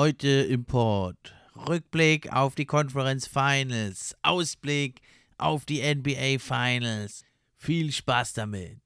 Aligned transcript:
Heute 0.00 0.28
im 0.28 0.64
Port. 0.64 1.34
Rückblick 1.68 2.32
auf 2.32 2.54
die 2.54 2.64
Conference 2.64 3.26
Finals. 3.26 4.16
Ausblick 4.22 5.02
auf 5.36 5.66
die 5.66 5.82
NBA 5.82 6.38
Finals. 6.38 7.22
Viel 7.54 7.92
Spaß 7.92 8.32
damit. 8.32 8.80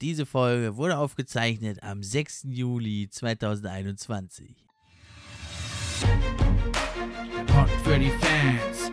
Diese 0.00 0.26
Folge 0.26 0.76
wurde 0.76 0.96
aufgezeichnet 0.96 1.82
am 1.82 2.04
6. 2.04 2.44
Juli 2.50 3.08
2021. 3.10 4.64
Der 7.48 7.66
für 7.82 7.98
die 7.98 8.10
Fans 8.10 8.92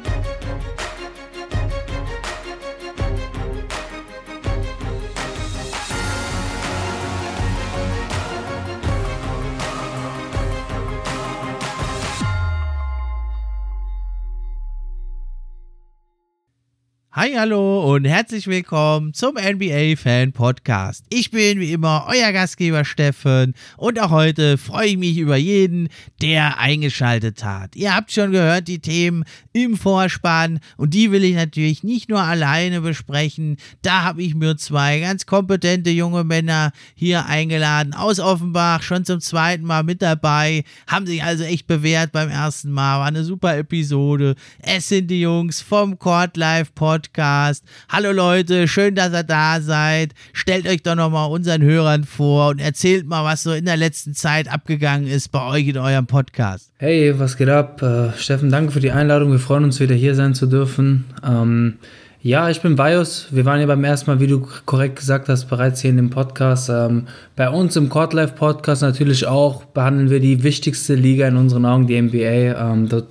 Hi, 17.21 17.33
hallo 17.35 17.93
und 17.93 18.05
herzlich 18.05 18.47
willkommen 18.47 19.13
zum 19.13 19.35
NBA 19.35 19.95
Fan 19.95 20.31
Podcast. 20.31 21.05
Ich 21.09 21.29
bin 21.29 21.59
wie 21.59 21.71
immer 21.71 22.07
euer 22.09 22.31
Gastgeber 22.31 22.83
Steffen 22.83 23.53
und 23.77 23.99
auch 23.99 24.09
heute 24.09 24.57
freue 24.57 24.87
ich 24.87 24.97
mich 24.97 25.19
über 25.19 25.35
jeden, 25.35 25.89
der 26.23 26.57
eingeschaltet 26.57 27.43
hat. 27.43 27.75
Ihr 27.75 27.95
habt 27.95 28.11
schon 28.11 28.31
gehört, 28.31 28.67
die 28.67 28.79
Themen 28.79 29.23
im 29.53 29.77
Vorspann 29.77 30.61
und 30.77 30.95
die 30.95 31.11
will 31.11 31.23
ich 31.23 31.35
natürlich 31.35 31.83
nicht 31.83 32.09
nur 32.09 32.21
alleine 32.23 32.81
besprechen. 32.81 33.57
Da 33.83 34.03
habe 34.03 34.23
ich 34.23 34.33
mir 34.33 34.57
zwei 34.57 34.99
ganz 34.99 35.27
kompetente 35.27 35.91
junge 35.91 36.23
Männer 36.23 36.71
hier 36.95 37.27
eingeladen 37.27 37.93
aus 37.93 38.19
Offenbach, 38.19 38.81
schon 38.81 39.05
zum 39.05 39.21
zweiten 39.21 39.63
Mal 39.63 39.83
mit 39.83 40.01
dabei, 40.01 40.63
haben 40.87 41.05
sich 41.05 41.21
also 41.23 41.43
echt 41.43 41.67
bewährt 41.67 42.13
beim 42.13 42.29
ersten 42.29 42.71
Mal, 42.71 42.97
war 42.97 43.05
eine 43.05 43.23
super 43.23 43.55
Episode. 43.55 44.33
Es 44.57 44.87
sind 44.87 45.11
die 45.11 45.21
Jungs 45.21 45.61
vom 45.61 45.99
Court 45.99 46.35
Live 46.35 46.73
Podcast 46.73 47.10
Podcast. 47.11 47.65
Hallo 47.89 48.13
Leute, 48.13 48.69
schön, 48.69 48.95
dass 48.95 49.13
ihr 49.13 49.23
da 49.23 49.59
seid. 49.59 50.13
Stellt 50.31 50.65
euch 50.65 50.81
doch 50.81 50.95
nochmal 50.95 51.29
unseren 51.29 51.61
Hörern 51.61 52.05
vor 52.05 52.51
und 52.51 52.61
erzählt 52.61 53.05
mal, 53.05 53.25
was 53.25 53.43
so 53.43 53.51
in 53.51 53.65
der 53.65 53.75
letzten 53.75 54.13
Zeit 54.13 54.49
abgegangen 54.49 55.07
ist 55.07 55.29
bei 55.29 55.45
euch 55.45 55.67
in 55.67 55.77
eurem 55.77 56.07
Podcast. 56.07 56.71
Hey, 56.77 57.19
was 57.19 57.35
geht 57.35 57.49
ab? 57.49 57.81
Äh, 57.81 58.17
Steffen, 58.17 58.49
danke 58.49 58.71
für 58.71 58.79
die 58.79 58.91
Einladung. 58.91 59.29
Wir 59.31 59.39
freuen 59.39 59.65
uns 59.65 59.81
wieder 59.81 59.93
hier 59.93 60.15
sein 60.15 60.33
zu 60.33 60.45
dürfen. 60.45 61.03
Ähm, 61.21 61.79
ja, 62.21 62.49
ich 62.49 62.61
bin 62.61 62.77
Bios. 62.77 63.27
Wir 63.31 63.43
waren 63.43 63.59
ja 63.59 63.65
beim 63.65 63.83
ersten 63.83 64.09
Mal, 64.09 64.21
wie 64.21 64.27
du 64.27 64.47
korrekt 64.65 64.95
gesagt 64.95 65.27
hast, 65.27 65.45
bereits 65.49 65.81
hier 65.81 65.89
in 65.89 65.97
dem 65.97 66.11
Podcast. 66.11 66.69
Ähm, 66.69 67.07
bei 67.35 67.49
uns 67.49 67.75
im 67.75 67.89
Court 67.89 68.13
Life 68.13 68.35
Podcast 68.35 68.83
natürlich 68.83 69.27
auch 69.27 69.65
behandeln 69.65 70.09
wir 70.09 70.21
die 70.21 70.43
wichtigste 70.43 70.95
Liga 70.95 71.27
in 71.27 71.35
unseren 71.35 71.65
Augen, 71.65 71.87
die 71.87 72.01
NBA. 72.01 72.71
Ähm, 72.71 72.87
dort 72.87 73.07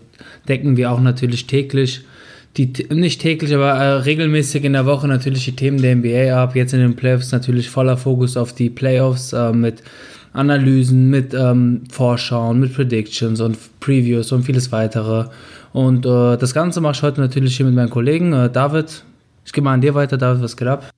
decken 0.48 0.78
wir 0.78 0.90
auch 0.90 1.00
natürlich 1.00 1.46
täglich 1.46 2.02
die 2.56 2.86
nicht 2.92 3.20
täglich, 3.20 3.54
aber 3.54 3.70
äh, 3.70 3.92
regelmäßig 3.92 4.64
in 4.64 4.72
der 4.72 4.86
Woche 4.86 5.06
natürlich 5.06 5.44
die 5.44 5.56
Themen 5.56 5.80
der 5.80 5.96
NBA 5.96 6.34
ab. 6.34 6.56
Jetzt 6.56 6.74
in 6.74 6.80
den 6.80 6.96
Playoffs 6.96 7.32
natürlich 7.32 7.70
voller 7.70 7.96
Fokus 7.96 8.36
auf 8.36 8.52
die 8.52 8.70
Playoffs 8.70 9.32
äh, 9.32 9.52
mit 9.52 9.82
Analysen, 10.32 11.10
mit 11.10 11.34
ähm, 11.34 11.84
Vorschauen, 11.90 12.60
mit 12.60 12.74
Predictions 12.74 13.40
und 13.40 13.56
Previews 13.80 14.32
und 14.32 14.44
vieles 14.44 14.72
weitere. 14.72 15.26
Und 15.72 16.04
äh, 16.06 16.36
das 16.36 16.52
Ganze 16.54 16.80
mache 16.80 16.94
ich 16.94 17.02
heute 17.02 17.20
natürlich 17.20 17.56
hier 17.56 17.66
mit 17.66 17.74
meinem 17.74 17.90
Kollegen 17.90 18.32
äh, 18.32 18.50
David. 18.50 19.04
Ich 19.44 19.52
gehe 19.52 19.62
mal 19.62 19.74
an 19.74 19.80
dir 19.80 19.94
weiter, 19.94 20.18
David, 20.18 20.42
was 20.42 20.56
geht 20.56 20.68
ab? 20.68 20.90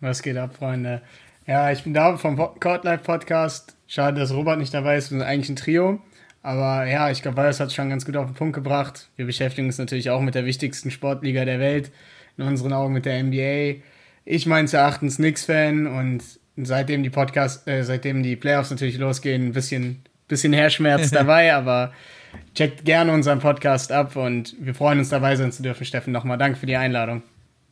Was 0.00 0.22
geht 0.22 0.36
ab, 0.36 0.56
Freunde? 0.58 1.02
Ja, 1.46 1.70
ich 1.70 1.84
bin 1.84 1.94
David 1.94 2.20
vom 2.20 2.36
Court 2.36 2.84
Life 2.84 3.04
Podcast. 3.04 3.76
Schade, 3.86 4.20
dass 4.20 4.34
Robert 4.34 4.58
nicht 4.58 4.74
dabei 4.74 4.96
ist. 4.96 5.10
Wir 5.10 5.18
sind 5.18 5.26
eigentlich 5.26 5.50
ein 5.50 5.56
Trio. 5.56 6.00
Aber 6.46 6.86
ja, 6.86 7.10
ich 7.10 7.22
glaube, 7.22 7.38
Valles 7.38 7.58
hat 7.58 7.66
es 7.66 7.74
schon 7.74 7.90
ganz 7.90 8.06
gut 8.06 8.16
auf 8.16 8.26
den 8.26 8.34
Punkt 8.34 8.54
gebracht. 8.54 9.08
Wir 9.16 9.26
beschäftigen 9.26 9.66
uns 9.66 9.78
natürlich 9.78 10.10
auch 10.10 10.20
mit 10.20 10.36
der 10.36 10.44
wichtigsten 10.44 10.92
Sportliga 10.92 11.44
der 11.44 11.58
Welt, 11.58 11.90
in 12.36 12.44
unseren 12.44 12.72
Augen 12.72 12.92
mit 12.94 13.04
der 13.04 13.20
NBA. 13.20 13.82
Ich 14.24 14.46
meines 14.46 14.72
Erachtens 14.72 15.16
Knicks-Fan 15.16 15.88
und 15.88 16.22
seitdem 16.56 17.02
die 17.02 17.10
Podcast, 17.10 17.66
äh, 17.66 17.82
seitdem 17.82 18.22
die 18.22 18.36
Playoffs 18.36 18.70
natürlich 18.70 18.96
losgehen, 18.96 19.46
ein 19.46 19.52
bisschen, 19.54 20.02
bisschen 20.28 20.52
Herzschmerz 20.52 21.10
dabei, 21.10 21.52
aber 21.52 21.92
checkt 22.54 22.84
gerne 22.84 23.10
unseren 23.10 23.40
Podcast 23.40 23.90
ab 23.90 24.14
und 24.14 24.54
wir 24.60 24.76
freuen 24.76 25.00
uns 25.00 25.08
dabei 25.08 25.34
sein 25.34 25.50
zu 25.50 25.64
dürfen, 25.64 25.84
Steffen. 25.84 26.12
Nochmal 26.12 26.38
danke 26.38 26.60
für 26.60 26.66
die 26.66 26.76
Einladung. 26.76 27.24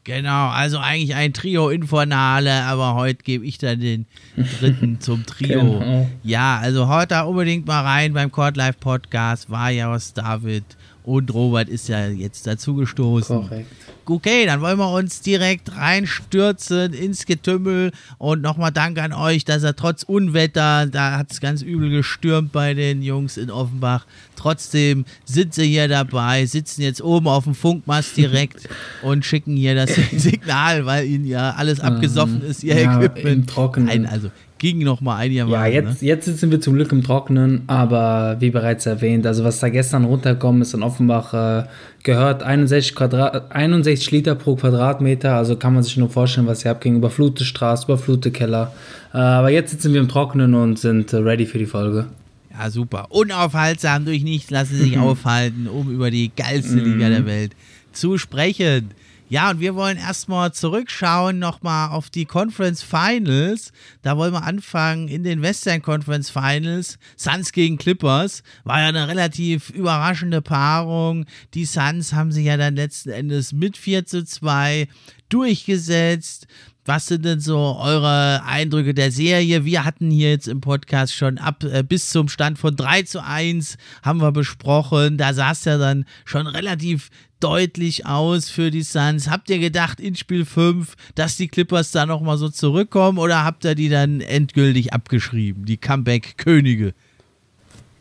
Genau, 0.04 0.48
also 0.48 0.78
eigentlich 0.78 1.14
ein 1.14 1.32
Trio 1.32 1.70
Infernale, 1.70 2.64
aber 2.64 2.94
heute 2.94 3.22
gebe 3.24 3.46
ich 3.46 3.56
dann 3.56 3.80
den 3.80 4.04
dritten 4.36 5.00
zum 5.00 5.24
Trio. 5.24 5.78
Genau. 5.78 6.10
Ja, 6.22 6.58
also 6.58 6.88
heute 6.88 7.08
da 7.08 7.22
unbedingt 7.22 7.66
mal 7.66 7.80
rein 7.82 8.12
beim 8.12 8.30
Court 8.30 8.54
Live 8.58 8.78
Podcast. 8.80 9.48
War 9.48 9.70
ja 9.70 9.90
was 9.90 10.12
David 10.12 10.64
und 11.04 11.32
Robert 11.34 11.68
ist 11.68 11.88
ja 11.88 12.08
jetzt 12.08 12.46
dazugestoßen. 12.46 13.42
Korrekt. 13.42 13.70
Okay, 14.06 14.44
dann 14.44 14.60
wollen 14.60 14.78
wir 14.78 14.90
uns 14.90 15.20
direkt 15.20 15.76
reinstürzen 15.76 16.92
ins 16.92 17.24
Getümmel 17.24 17.92
und 18.18 18.42
nochmal 18.42 18.70
Dank 18.70 18.98
an 18.98 19.12
euch, 19.12 19.44
dass 19.44 19.62
er 19.62 19.76
trotz 19.76 20.02
Unwetter, 20.02 20.86
da 20.86 21.18
hat 21.18 21.30
es 21.32 21.40
ganz 21.40 21.62
übel 21.62 21.90
gestürmt 21.90 22.52
bei 22.52 22.74
den 22.74 23.02
Jungs 23.02 23.36
in 23.36 23.50
Offenbach, 23.50 24.06
trotzdem 24.36 25.04
sind 25.24 25.54
sie 25.54 25.66
hier 25.66 25.88
dabei, 25.88 26.44
sitzen 26.46 26.82
jetzt 26.82 27.02
oben 27.02 27.28
auf 27.28 27.44
dem 27.44 27.54
Funkmast 27.54 28.16
direkt 28.16 28.68
und 29.02 29.24
schicken 29.24 29.56
hier 29.56 29.74
das 29.74 29.94
Signal, 30.12 30.84
weil 30.84 31.06
ihnen 31.06 31.26
ja 31.26 31.52
alles 31.52 31.80
abgesoffen 31.80 32.42
ist, 32.42 32.62
ihr 32.62 32.78
ja, 32.78 33.00
Equipment. 33.00 33.48
Trocken. 33.48 33.86
Nein, 33.86 34.06
also 34.06 34.30
ging 34.64 34.78
noch 34.78 35.02
mal 35.02 35.16
einigermaßen. 35.16 35.52
Ja, 35.52 35.66
jetzt, 35.66 36.00
ne? 36.00 36.08
jetzt 36.08 36.24
sitzen 36.24 36.50
wir 36.50 36.58
zum 36.58 36.74
Glück 36.74 36.90
im 36.90 37.02
Trockenen, 37.02 37.64
aber 37.66 38.36
wie 38.40 38.48
bereits 38.48 38.86
erwähnt, 38.86 39.26
also 39.26 39.44
was 39.44 39.60
da 39.60 39.68
gestern 39.68 40.04
runtergekommen 40.04 40.62
ist 40.62 40.72
in 40.72 40.82
Offenbach, 40.82 41.34
äh, 41.34 41.64
gehört 42.02 42.42
61, 42.42 42.94
Quadrat, 42.94 43.52
61 43.52 44.10
Liter 44.10 44.34
pro 44.34 44.56
Quadratmeter, 44.56 45.34
also 45.34 45.56
kann 45.56 45.74
man 45.74 45.82
sich 45.82 45.98
nur 45.98 46.08
vorstellen, 46.08 46.46
was 46.46 46.64
habt 46.64 46.80
gegen 46.80 46.96
überflutete 46.96 47.44
Straße, 47.44 47.84
überflutete 47.84 48.30
Keller. 48.30 48.72
Äh, 49.12 49.18
aber 49.18 49.50
jetzt 49.50 49.70
sitzen 49.70 49.92
wir 49.92 50.00
im 50.00 50.08
Trockenen 50.08 50.54
und 50.54 50.78
sind 50.78 51.12
äh, 51.12 51.16
ready 51.18 51.44
für 51.44 51.58
die 51.58 51.66
Folge. 51.66 52.06
Ja, 52.50 52.70
super. 52.70 53.08
Unaufhaltsam 53.10 54.06
durch 54.06 54.22
nichts 54.22 54.50
lassen 54.50 54.78
sich 54.78 54.98
aufhalten, 54.98 55.68
um 55.68 55.90
über 55.90 56.10
die 56.10 56.32
geilste 56.34 56.76
Liga 56.76 57.10
der 57.10 57.20
mhm. 57.20 57.26
Welt 57.26 57.52
zu 57.92 58.16
sprechen. 58.16 58.92
Ja, 59.30 59.50
und 59.50 59.58
wir 59.58 59.74
wollen 59.74 59.96
erstmal 59.96 60.52
zurückschauen 60.52 61.38
nochmal 61.38 61.90
auf 61.90 62.10
die 62.10 62.26
Conference 62.26 62.82
Finals. 62.82 63.72
Da 64.02 64.18
wollen 64.18 64.34
wir 64.34 64.42
anfangen 64.42 65.08
in 65.08 65.24
den 65.24 65.40
Western 65.40 65.80
Conference 65.80 66.28
Finals. 66.28 66.98
Suns 67.16 67.52
gegen 67.52 67.78
Clippers. 67.78 68.42
War 68.64 68.80
ja 68.80 68.88
eine 68.88 69.08
relativ 69.08 69.70
überraschende 69.70 70.42
Paarung. 70.42 71.24
Die 71.54 71.64
Suns 71.64 72.12
haben 72.12 72.32
sich 72.32 72.44
ja 72.44 72.58
dann 72.58 72.76
letzten 72.76 73.10
Endes 73.10 73.52
mit 73.54 73.78
4 73.78 74.04
zu 74.04 74.24
2 74.26 74.88
durchgesetzt. 75.30 76.46
Was 76.86 77.06
sind 77.06 77.24
denn 77.24 77.40
so 77.40 77.78
eure 77.80 78.44
Eindrücke 78.44 78.92
der 78.92 79.10
Serie? 79.10 79.64
Wir 79.64 79.86
hatten 79.86 80.10
hier 80.10 80.32
jetzt 80.32 80.48
im 80.48 80.60
Podcast 80.60 81.14
schon 81.14 81.38
ab 81.38 81.64
äh, 81.64 81.82
bis 81.82 82.10
zum 82.10 82.28
Stand 82.28 82.58
von 82.58 82.76
3 82.76 83.04
zu 83.04 83.24
1 83.24 83.78
haben 84.02 84.20
wir 84.20 84.32
besprochen. 84.32 85.16
Da 85.16 85.30
es 85.30 85.64
ja 85.64 85.78
dann 85.78 86.04
schon 86.26 86.46
relativ 86.46 87.08
deutlich 87.44 88.06
aus 88.06 88.48
für 88.48 88.70
die 88.70 88.82
Suns. 88.82 89.28
Habt 89.28 89.50
ihr 89.50 89.58
gedacht 89.58 90.00
in 90.00 90.16
Spiel 90.16 90.46
5, 90.46 90.94
dass 91.14 91.36
die 91.36 91.48
Clippers 91.48 91.90
da 91.90 92.06
nochmal 92.06 92.38
so 92.38 92.48
zurückkommen 92.48 93.18
oder 93.18 93.44
habt 93.44 93.66
ihr 93.66 93.74
die 93.74 93.90
dann 93.90 94.22
endgültig 94.22 94.94
abgeschrieben, 94.94 95.66
die 95.66 95.76
Comeback-Könige? 95.76 96.94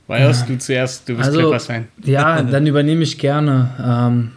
Weil 0.07 0.33
du 0.47 0.57
zuerst, 0.57 1.09
du 1.09 1.15
bist 1.15 1.27
also, 1.27 1.39
Clippers-Fan. 1.39 1.87
Ja, 2.05 2.41
dann 2.41 2.65
übernehme 2.65 3.03
ich 3.03 3.17
gerne. 3.17 3.69
Ähm, 3.83 4.31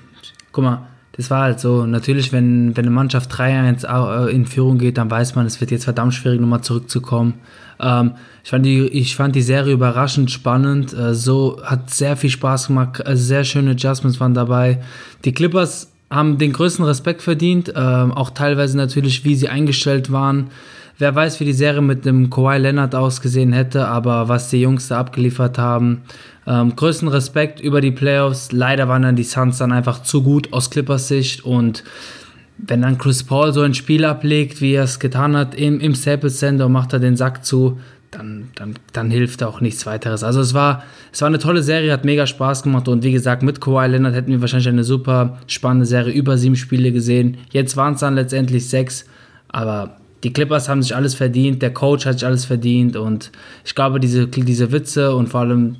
guck 0.51 0.65
mal, 0.65 0.89
das 1.13 1.31
war 1.31 1.43
halt 1.43 1.61
so. 1.61 1.87
Natürlich, 1.87 2.33
wenn, 2.33 2.77
wenn 2.77 2.85
eine 2.85 2.91
Mannschaft 2.91 3.33
3-1 3.33 4.27
äh, 4.27 4.35
in 4.35 4.45
Führung 4.45 4.79
geht, 4.79 4.99
dann 4.99 5.09
weiß 5.09 5.37
man, 5.37 5.47
es 5.47 5.61
wird 5.61 5.71
jetzt 5.71 5.85
verdammt 5.85 6.15
schwierig, 6.15 6.41
nochmal 6.41 6.63
zurückzukommen. 6.63 7.35
Ähm, 7.81 8.13
ich, 8.43 8.51
fand 8.51 8.67
die, 8.67 8.87
ich 8.87 9.17
fand 9.17 9.35
die 9.35 9.43
Serie 9.43 9.75
überraschend 9.75 10.31
spannend. 10.31 10.93
Äh, 10.93 11.15
so 11.15 11.61
hat 11.65 11.91
sehr 11.91 12.17
viel 12.17 12.31
Spaß 12.31 12.69
gemacht. 12.69 13.03
Äh, 13.05 13.17
sehr 13.17 13.45
schöne 13.45 13.73
Adjustments 13.73 14.21
waren 14.21 14.35
dabei. 14.35 14.81
Die 15.25 15.33
Clippers 15.33 15.93
haben 16.11 16.39
den 16.39 16.53
größten 16.53 16.85
Respekt 16.85 17.23
verdient. 17.23 17.69
Äh, 17.69 17.75
auch 17.75 18.31
teilweise 18.31 18.77
natürlich, 18.77 19.25
wie 19.25 19.35
sie 19.35 19.49
eingestellt 19.49 20.13
waren. 20.13 20.49
Wer 20.99 21.15
weiß, 21.15 21.41
wie 21.41 21.45
die 21.45 21.53
Serie 21.53 21.83
mit 21.83 22.07
dem 22.07 22.31
Kawhi 22.31 22.57
Leonard 22.57 22.95
ausgesehen 22.95 23.53
hätte, 23.53 23.87
aber 23.87 24.29
was 24.29 24.49
die 24.49 24.63
Jungs 24.63 24.89
da 24.89 24.99
abgeliefert 24.99 25.59
haben, 25.59 26.03
ähm, 26.47 26.75
größten 26.75 27.09
Respekt 27.09 27.61
über 27.61 27.83
die 27.83 27.91
Playoffs. 27.91 28.51
Leider 28.53 28.89
waren 28.89 29.03
dann 29.03 29.17
die 29.17 29.25
Suns 29.25 29.59
dann 29.59 29.73
einfach 29.73 30.03
zu 30.03 30.23
gut 30.23 30.55
aus 30.55 30.71
Clippers 30.71 31.09
Sicht 31.09 31.45
und 31.45 31.85
wenn 32.59 32.83
dann 32.83 32.99
Chris 32.99 33.23
Paul 33.23 33.53
so 33.53 33.63
ein 33.63 33.75
Spiel 33.75 34.05
ablegt, 34.05 34.61
wie 34.61 34.75
er 34.75 34.85
es 34.85 34.99
getan 34.99 35.37
hat 35.37 35.55
im, 35.55 35.81
im 35.81 35.95
Staples 35.95 36.39
Center 36.39 36.67
und 36.67 36.73
macht 36.73 36.93
er 36.93 36.99
den 36.99 37.17
Sack 37.17 37.45
zu, 37.45 37.79
dann, 38.11 38.49
dann, 38.55 38.75
dann 38.93 39.11
hilft 39.11 39.43
auch 39.43 39.61
nichts 39.61 39.85
weiteres. 39.85 40.23
Also 40.23 40.41
es 40.41 40.55
war, 40.55 40.83
es 41.13 41.21
war 41.21 41.29
eine 41.29 41.39
tolle 41.39 41.63
Serie, 41.63 41.93
hat 41.93 42.05
mega 42.05 42.27
Spaß 42.27 42.63
gemacht 42.63 42.89
und 42.89 43.05
wie 43.05 43.13
gesagt, 43.13 43.43
mit 43.43 43.61
Kawhi 43.61 43.87
Leonard 43.89 44.15
hätten 44.15 44.31
wir 44.31 44.41
wahrscheinlich 44.41 44.69
eine 44.69 44.85
super 44.85 45.39
spannende 45.47 45.87
Serie 45.87 46.15
über 46.15 46.39
sieben 46.39 46.57
Spiele 46.57 46.93
gesehen. 46.93 47.37
Jetzt 47.51 47.77
waren 47.77 47.95
es 47.95 48.01
dann 48.01 48.15
letztendlich 48.15 48.69
sechs, 48.69 49.05
aber 49.49 49.97
die 50.25 50.33
Clippers 50.33 50.69
haben 50.69 50.83
sich 50.83 50.97
alles 50.97 51.15
verdient, 51.15 51.63
der 51.63 51.75
Coach 51.75 52.07
hat 52.07 52.15
sich 52.15 52.27
alles 52.27 52.47
verdient 52.47 52.97
und 52.97 53.31
ich 53.65 53.75
glaube, 53.75 54.01
diese, 54.01 54.27
diese 54.29 54.73
Witze 54.73 55.15
und 55.15 55.29
vor 55.29 55.41
allem 55.41 55.77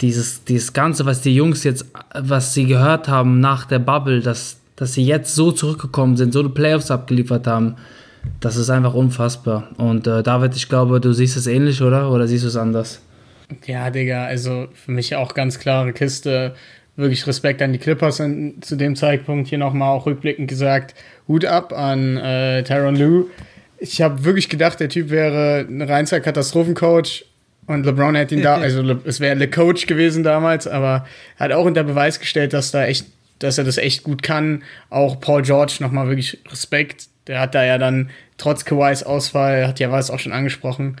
dieses, 0.00 0.44
dieses 0.44 0.72
Ganze, 0.72 1.06
was 1.06 1.22
die 1.22 1.34
Jungs 1.34 1.64
jetzt, 1.64 1.86
was 2.14 2.52
sie 2.52 2.66
gehört 2.66 3.08
haben 3.08 3.40
nach 3.40 3.64
der 3.64 3.78
Bubble, 3.78 4.20
dass, 4.20 4.60
dass 4.76 4.94
sie 4.94 5.04
jetzt 5.04 5.34
so 5.34 5.52
zurückgekommen 5.52 6.16
sind, 6.16 6.32
so 6.32 6.40
eine 6.40 6.48
Playoffs 6.48 6.90
abgeliefert 6.90 7.46
haben, 7.46 7.76
das 8.40 8.56
ist 8.56 8.70
einfach 8.70 8.94
unfassbar. 8.94 9.70
Und 9.76 10.06
äh, 10.06 10.22
David, 10.22 10.56
ich 10.56 10.68
glaube, 10.68 11.00
du 11.00 11.12
siehst 11.12 11.36
es 11.36 11.46
ähnlich, 11.46 11.82
oder? 11.82 12.10
Oder 12.10 12.26
siehst 12.26 12.44
du 12.44 12.48
es 12.48 12.56
anders? 12.56 13.00
Ja, 13.66 13.90
Digga, 13.90 14.24
also 14.24 14.68
für 14.72 14.92
mich 14.92 15.14
auch 15.16 15.34
ganz 15.34 15.58
klare 15.58 15.92
Kiste. 15.92 16.54
Wirklich 16.96 17.26
Respekt 17.26 17.60
an 17.60 17.72
die 17.72 17.78
Clippers 17.78 18.20
in, 18.20 18.62
zu 18.62 18.76
dem 18.76 18.96
Zeitpunkt 18.96 19.48
hier 19.48 19.58
nochmal 19.58 19.90
auch 19.90 20.06
rückblickend 20.06 20.48
gesagt. 20.48 20.94
Hut 21.26 21.44
ab 21.44 21.72
an 21.72 22.16
äh, 22.16 22.62
Tyron 22.62 22.96
Lue. 22.96 23.26
Ich 23.78 24.00
habe 24.00 24.24
wirklich 24.24 24.48
gedacht, 24.48 24.80
der 24.80 24.88
Typ 24.88 25.10
wäre 25.10 25.66
ein 25.68 25.82
reinster 25.82 26.20
Katastrophencoach 26.20 27.26
und 27.66 27.84
LeBron 27.84 28.14
hätte 28.14 28.36
ihn 28.36 28.42
da, 28.42 28.56
also 28.60 28.82
es 29.04 29.20
wäre 29.20 29.34
Le 29.34 29.48
Coach 29.48 29.86
gewesen 29.86 30.22
damals, 30.22 30.66
aber 30.66 31.06
er 31.38 31.46
hat 31.46 31.52
auch 31.52 31.64
unter 31.64 31.82
Beweis 31.82 32.20
gestellt, 32.20 32.52
dass 32.52 32.70
da 32.70 32.86
echt, 32.86 33.06
dass 33.44 33.58
er 33.58 33.64
das 33.64 33.78
echt 33.78 34.02
gut 34.02 34.22
kann. 34.22 34.62
Auch 34.90 35.20
Paul 35.20 35.42
George 35.42 35.76
nochmal 35.80 36.08
wirklich 36.08 36.38
Respekt. 36.50 37.08
Der 37.26 37.40
hat 37.40 37.54
da 37.54 37.64
ja 37.64 37.78
dann 37.78 38.10
trotz 38.38 38.64
Kawhis 38.64 39.02
Ausfall, 39.02 39.66
hat 39.66 39.80
ja 39.80 39.92
was 39.92 40.10
auch 40.10 40.18
schon 40.18 40.32
angesprochen, 40.32 40.96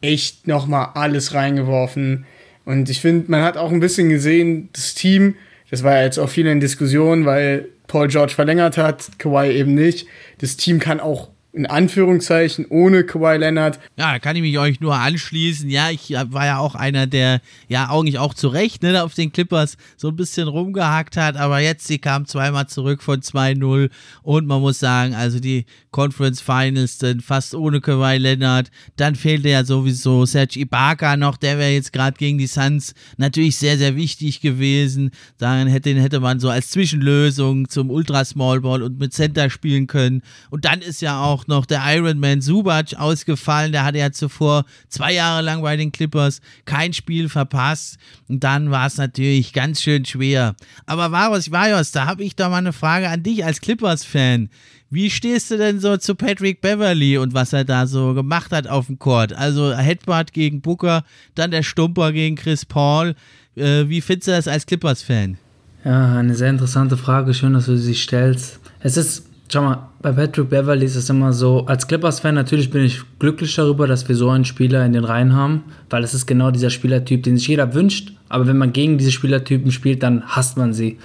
echt 0.00 0.46
nochmal 0.46 0.88
alles 0.94 1.34
reingeworfen. 1.34 2.26
Und 2.64 2.90
ich 2.90 3.00
finde, 3.00 3.30
man 3.30 3.42
hat 3.42 3.56
auch 3.56 3.70
ein 3.70 3.80
bisschen 3.80 4.08
gesehen, 4.08 4.68
das 4.72 4.94
Team, 4.94 5.36
das 5.70 5.82
war 5.82 5.96
ja 5.96 6.04
jetzt 6.04 6.18
auch 6.18 6.28
viel 6.28 6.46
in 6.46 6.60
Diskussion, 6.60 7.24
weil 7.24 7.68
Paul 7.86 8.08
George 8.08 8.32
verlängert 8.32 8.78
hat, 8.78 9.18
Kawhi 9.18 9.50
eben 9.50 9.74
nicht. 9.74 10.06
Das 10.38 10.56
Team 10.56 10.78
kann 10.78 11.00
auch 11.00 11.28
in 11.52 11.66
Anführungszeichen 11.66 12.66
ohne 12.68 13.04
Kawhi 13.04 13.36
Leonard. 13.36 13.78
Ja, 13.96 14.12
da 14.12 14.18
kann 14.18 14.36
ich 14.36 14.42
mich 14.42 14.58
euch 14.58 14.80
nur 14.80 14.94
anschließen. 14.94 15.68
Ja, 15.68 15.90
ich 15.90 16.10
war 16.10 16.46
ja 16.46 16.58
auch 16.58 16.74
einer, 16.74 17.06
der 17.06 17.40
ja 17.68 17.90
eigentlich 17.90 18.18
auch 18.18 18.32
zu 18.32 18.48
Recht 18.48 18.82
ne, 18.82 19.02
auf 19.02 19.14
den 19.14 19.32
Clippers 19.32 19.76
so 19.96 20.08
ein 20.08 20.16
bisschen 20.16 20.48
rumgehakt 20.48 21.16
hat, 21.16 21.36
aber 21.36 21.60
jetzt, 21.60 21.86
sie 21.86 21.98
kam 21.98 22.26
zweimal 22.26 22.68
zurück 22.68 23.02
von 23.02 23.20
2-0 23.20 23.90
und 24.22 24.46
man 24.46 24.60
muss 24.62 24.78
sagen, 24.78 25.14
also 25.14 25.40
die 25.40 25.66
Conference 25.92 26.40
Finals 26.40 26.98
sind 26.98 27.22
fast 27.22 27.54
ohne 27.54 27.80
Kawhi 27.80 28.16
Leonard. 28.16 28.70
Dann 28.96 29.14
fehlte 29.14 29.50
ja 29.50 29.64
sowieso 29.64 30.26
Serge 30.26 30.58
Ibaka 30.58 31.16
noch, 31.16 31.36
der 31.36 31.58
wäre 31.58 31.70
jetzt 31.70 31.92
gerade 31.92 32.16
gegen 32.16 32.38
die 32.38 32.46
Suns 32.46 32.94
natürlich 33.18 33.56
sehr, 33.56 33.78
sehr 33.78 33.94
wichtig 33.94 34.40
gewesen. 34.40 35.10
Dann 35.38 35.68
hätte, 35.68 35.94
hätte 36.00 36.20
man 36.20 36.40
so 36.40 36.48
als 36.48 36.70
Zwischenlösung 36.70 37.68
zum 37.68 37.90
Ultra 37.90 38.24
Small 38.24 38.62
Ball 38.62 38.82
und 38.82 38.98
mit 38.98 39.12
Center 39.12 39.50
spielen 39.50 39.86
können. 39.86 40.22
Und 40.50 40.64
dann 40.64 40.80
ist 40.80 41.02
ja 41.02 41.22
auch 41.22 41.46
noch 41.46 41.66
der 41.66 41.82
Ironman 41.84 42.40
Subac 42.40 42.94
ausgefallen. 42.96 43.72
Der 43.72 43.84
hatte 43.84 43.98
ja 43.98 44.10
zuvor 44.10 44.64
zwei 44.88 45.12
Jahre 45.12 45.42
lang 45.42 45.62
bei 45.62 45.76
den 45.76 45.92
Clippers 45.92 46.40
kein 46.64 46.94
Spiel 46.94 47.28
verpasst. 47.28 47.98
Und 48.28 48.42
dann 48.42 48.70
war 48.70 48.86
es 48.86 48.96
natürlich 48.96 49.52
ganz 49.52 49.82
schön 49.82 50.06
schwer. 50.06 50.56
Aber 50.86 51.12
Varos 51.12 51.52
Vajos, 51.52 51.92
da 51.92 52.06
habe 52.06 52.24
ich 52.24 52.34
doch 52.34 52.48
mal 52.48 52.56
eine 52.56 52.72
Frage 52.72 53.10
an 53.10 53.22
dich 53.22 53.44
als 53.44 53.60
Clippers-Fan. 53.60 54.48
Wie 54.92 55.08
stehst 55.08 55.50
du 55.50 55.56
denn 55.56 55.80
so 55.80 55.96
zu 55.96 56.14
Patrick 56.14 56.60
Beverly 56.60 57.16
und 57.16 57.32
was 57.32 57.54
er 57.54 57.64
da 57.64 57.86
so 57.86 58.12
gemacht 58.12 58.52
hat 58.52 58.68
auf 58.68 58.88
dem 58.88 58.98
Court? 58.98 59.32
Also 59.32 59.74
Headbutt 59.74 60.34
gegen 60.34 60.60
Booker, 60.60 61.02
dann 61.34 61.50
der 61.50 61.62
Stumper 61.62 62.12
gegen 62.12 62.36
Chris 62.36 62.66
Paul. 62.66 63.14
Äh, 63.56 63.88
wie 63.88 64.02
findest 64.02 64.28
du 64.28 64.32
das 64.32 64.48
als 64.48 64.66
Clippers-Fan? 64.66 65.38
Ja, 65.86 66.16
eine 66.16 66.34
sehr 66.34 66.50
interessante 66.50 66.98
Frage. 66.98 67.32
Schön, 67.32 67.54
dass 67.54 67.64
du 67.64 67.78
sie 67.78 67.94
stellst. 67.94 68.60
Es 68.80 68.98
ist, 68.98 69.24
schau 69.50 69.62
mal, 69.62 69.88
bei 70.02 70.12
Patrick 70.12 70.50
Beverly 70.50 70.84
ist 70.84 70.96
es 70.96 71.08
immer 71.08 71.32
so, 71.32 71.64
als 71.64 71.88
Clippers-Fan 71.88 72.34
natürlich 72.34 72.68
bin 72.68 72.84
ich 72.84 73.00
glücklich 73.18 73.54
darüber, 73.54 73.86
dass 73.86 74.06
wir 74.10 74.14
so 74.14 74.28
einen 74.28 74.44
Spieler 74.44 74.84
in 74.84 74.92
den 74.92 75.04
Reihen 75.04 75.34
haben, 75.34 75.64
weil 75.88 76.04
es 76.04 76.12
ist 76.12 76.26
genau 76.26 76.50
dieser 76.50 76.68
Spielertyp, 76.68 77.22
den 77.22 77.38
sich 77.38 77.48
jeder 77.48 77.72
wünscht. 77.72 78.12
Aber 78.28 78.46
wenn 78.46 78.58
man 78.58 78.74
gegen 78.74 78.98
diese 78.98 79.10
Spielertypen 79.10 79.72
spielt, 79.72 80.02
dann 80.02 80.22
hasst 80.26 80.58
man 80.58 80.74
sie. 80.74 80.98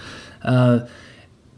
Äh, 0.44 0.80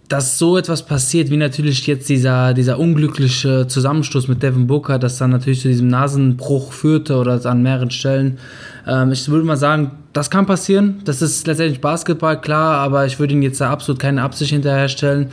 dass 0.10 0.40
so 0.40 0.58
etwas 0.58 0.84
passiert, 0.84 1.30
wie 1.30 1.38
natürlich 1.38 1.86
jetzt 1.86 2.10
dieser, 2.10 2.56
dieser 2.56 2.80
unglückliche 2.80 3.68
Zusammenstoß 3.68 4.28
mit 4.28 4.42
Devin 4.42 4.66
Booker, 4.66 4.98
das 4.98 5.18
dann 5.18 5.30
natürlich 5.30 5.62
zu 5.62 5.68
diesem 5.68 5.88
Nasenbruch 5.88 6.74
führte 6.74 7.16
oder 7.16 7.40
an 7.46 7.62
mehreren 7.62 7.92
Stellen. 7.92 8.40
Ähm, 8.88 9.12
ich 9.12 9.30
würde 9.30 9.46
mal 9.46 9.56
sagen, 9.56 9.92
das 10.12 10.32
kann 10.32 10.48
passieren. 10.48 11.02
Das 11.06 11.22
ist 11.22 11.46
letztendlich 11.46 11.80
Basketball, 11.80 12.42
klar, 12.42 12.80
aber 12.80 13.06
ich 13.06 13.20
würde 13.20 13.36
ihn 13.36 13.44
jetzt 13.44 13.62
da 13.62 13.70
absolut 13.70 14.02
keine 14.02 14.24
Absicht 14.24 14.52
hinterherstellen. 14.52 15.28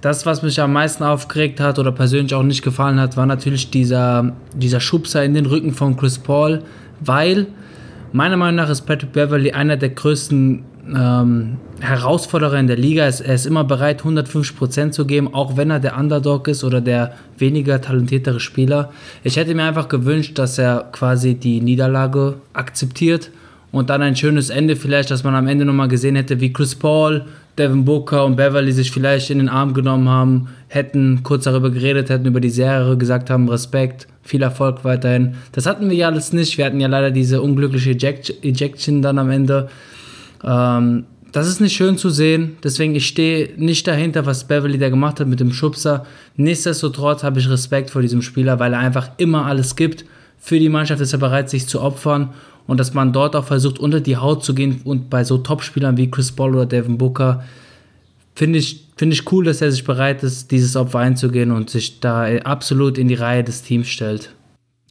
Das, 0.00 0.26
was 0.26 0.42
mich 0.42 0.60
am 0.60 0.72
meisten 0.72 1.04
aufgeregt 1.04 1.60
hat 1.60 1.78
oder 1.78 1.92
persönlich 1.92 2.34
auch 2.34 2.42
nicht 2.42 2.62
gefallen 2.62 2.98
hat, 2.98 3.16
war 3.16 3.26
natürlich 3.26 3.70
dieser, 3.70 4.32
dieser 4.54 4.80
Schubser 4.80 5.24
in 5.24 5.34
den 5.34 5.46
Rücken 5.46 5.72
von 5.72 5.96
Chris 5.96 6.18
Paul, 6.18 6.62
weil 7.00 7.46
meiner 8.12 8.36
Meinung 8.36 8.56
nach 8.56 8.70
ist 8.70 8.82
Patrick 8.82 9.12
Beverly 9.12 9.52
einer 9.52 9.76
der 9.76 9.90
größten 9.90 10.64
ähm, 10.94 11.56
Herausforderer 11.80 12.58
in 12.58 12.66
der 12.66 12.76
Liga 12.76 13.06
ist, 13.06 13.20
er 13.20 13.34
ist 13.34 13.46
immer 13.46 13.64
bereit, 13.64 14.02
150% 14.02 14.90
zu 14.90 15.06
geben, 15.06 15.34
auch 15.34 15.56
wenn 15.56 15.70
er 15.70 15.80
der 15.80 15.98
Underdog 15.98 16.48
ist 16.48 16.64
oder 16.64 16.80
der 16.80 17.14
weniger 17.38 17.80
talentiertere 17.80 18.40
Spieler. 18.40 18.92
Ich 19.24 19.36
hätte 19.36 19.54
mir 19.54 19.64
einfach 19.64 19.88
gewünscht, 19.88 20.38
dass 20.38 20.58
er 20.58 20.88
quasi 20.92 21.34
die 21.34 21.60
Niederlage 21.60 22.34
akzeptiert 22.52 23.30
und 23.72 23.90
dann 23.90 24.02
ein 24.02 24.16
schönes 24.16 24.50
Ende 24.50 24.76
vielleicht, 24.76 25.10
dass 25.10 25.24
man 25.24 25.34
am 25.34 25.48
Ende 25.48 25.64
nochmal 25.64 25.88
gesehen 25.88 26.16
hätte, 26.16 26.40
wie 26.40 26.52
Chris 26.52 26.74
Paul, 26.74 27.24
Devin 27.58 27.84
Booker 27.84 28.24
und 28.24 28.36
Beverly 28.36 28.72
sich 28.72 28.90
vielleicht 28.90 29.30
in 29.30 29.38
den 29.38 29.48
Arm 29.48 29.74
genommen 29.74 30.08
haben, 30.08 30.48
hätten 30.68 31.22
kurz 31.22 31.44
darüber 31.44 31.70
geredet, 31.70 32.10
hätten 32.10 32.26
über 32.26 32.40
die 32.40 32.50
Serie 32.50 32.96
gesagt 32.96 33.30
haben, 33.30 33.48
Respekt, 33.48 34.06
viel 34.22 34.42
Erfolg 34.42 34.84
weiterhin. 34.84 35.34
Das 35.52 35.66
hatten 35.66 35.88
wir 35.88 35.96
ja 35.96 36.08
alles 36.08 36.32
nicht. 36.32 36.58
Wir 36.58 36.66
hatten 36.66 36.80
ja 36.80 36.88
leider 36.88 37.10
diese 37.10 37.40
unglückliche 37.40 37.90
Ejection 37.90 39.02
dann 39.02 39.18
am 39.18 39.30
Ende. 39.30 39.68
Ähm, 40.44 41.04
das 41.32 41.48
ist 41.48 41.60
nicht 41.60 41.76
schön 41.76 41.98
zu 41.98 42.08
sehen, 42.08 42.56
deswegen 42.64 42.94
ich 42.94 43.06
stehe 43.06 43.50
nicht 43.56 43.86
dahinter, 43.86 44.24
was 44.24 44.48
Beverly 44.48 44.78
da 44.78 44.88
gemacht 44.88 45.20
hat 45.20 45.28
mit 45.28 45.40
dem 45.40 45.52
Schubser. 45.52 46.06
Nichtsdestotrotz 46.36 47.22
habe 47.22 47.40
ich 47.40 47.50
Respekt 47.50 47.90
vor 47.90 48.00
diesem 48.00 48.22
Spieler, 48.22 48.58
weil 48.58 48.72
er 48.72 48.78
einfach 48.78 49.10
immer 49.18 49.44
alles 49.44 49.76
gibt. 49.76 50.06
Für 50.38 50.58
die 50.58 50.68
Mannschaft 50.68 51.00
ist 51.00 51.12
er 51.12 51.18
bereit, 51.18 51.50
sich 51.50 51.66
zu 51.66 51.82
opfern 51.82 52.30
und 52.66 52.78
dass 52.80 52.94
man 52.94 53.12
dort 53.12 53.36
auch 53.36 53.44
versucht, 53.44 53.78
unter 53.78 54.00
die 54.00 54.16
Haut 54.16 54.44
zu 54.44 54.54
gehen 54.54 54.80
und 54.84 55.10
bei 55.10 55.24
so 55.24 55.38
Topspielern 55.38 55.96
wie 55.96 56.10
Chris 56.10 56.32
Paul 56.32 56.54
oder 56.54 56.66
Devin 56.66 56.98
Booker 56.98 57.44
finde 58.34 58.58
ich, 58.58 58.84
find 58.96 59.12
ich 59.12 59.30
cool, 59.32 59.44
dass 59.44 59.62
er 59.62 59.72
sich 59.72 59.84
bereit 59.84 60.22
ist, 60.22 60.50
dieses 60.50 60.76
Opfer 60.76 61.00
einzugehen 61.00 61.50
und 61.50 61.70
sich 61.70 62.00
da 62.00 62.26
absolut 62.44 62.98
in 62.98 63.08
die 63.08 63.14
Reihe 63.14 63.42
des 63.42 63.62
Teams 63.62 63.88
stellt. 63.88 64.30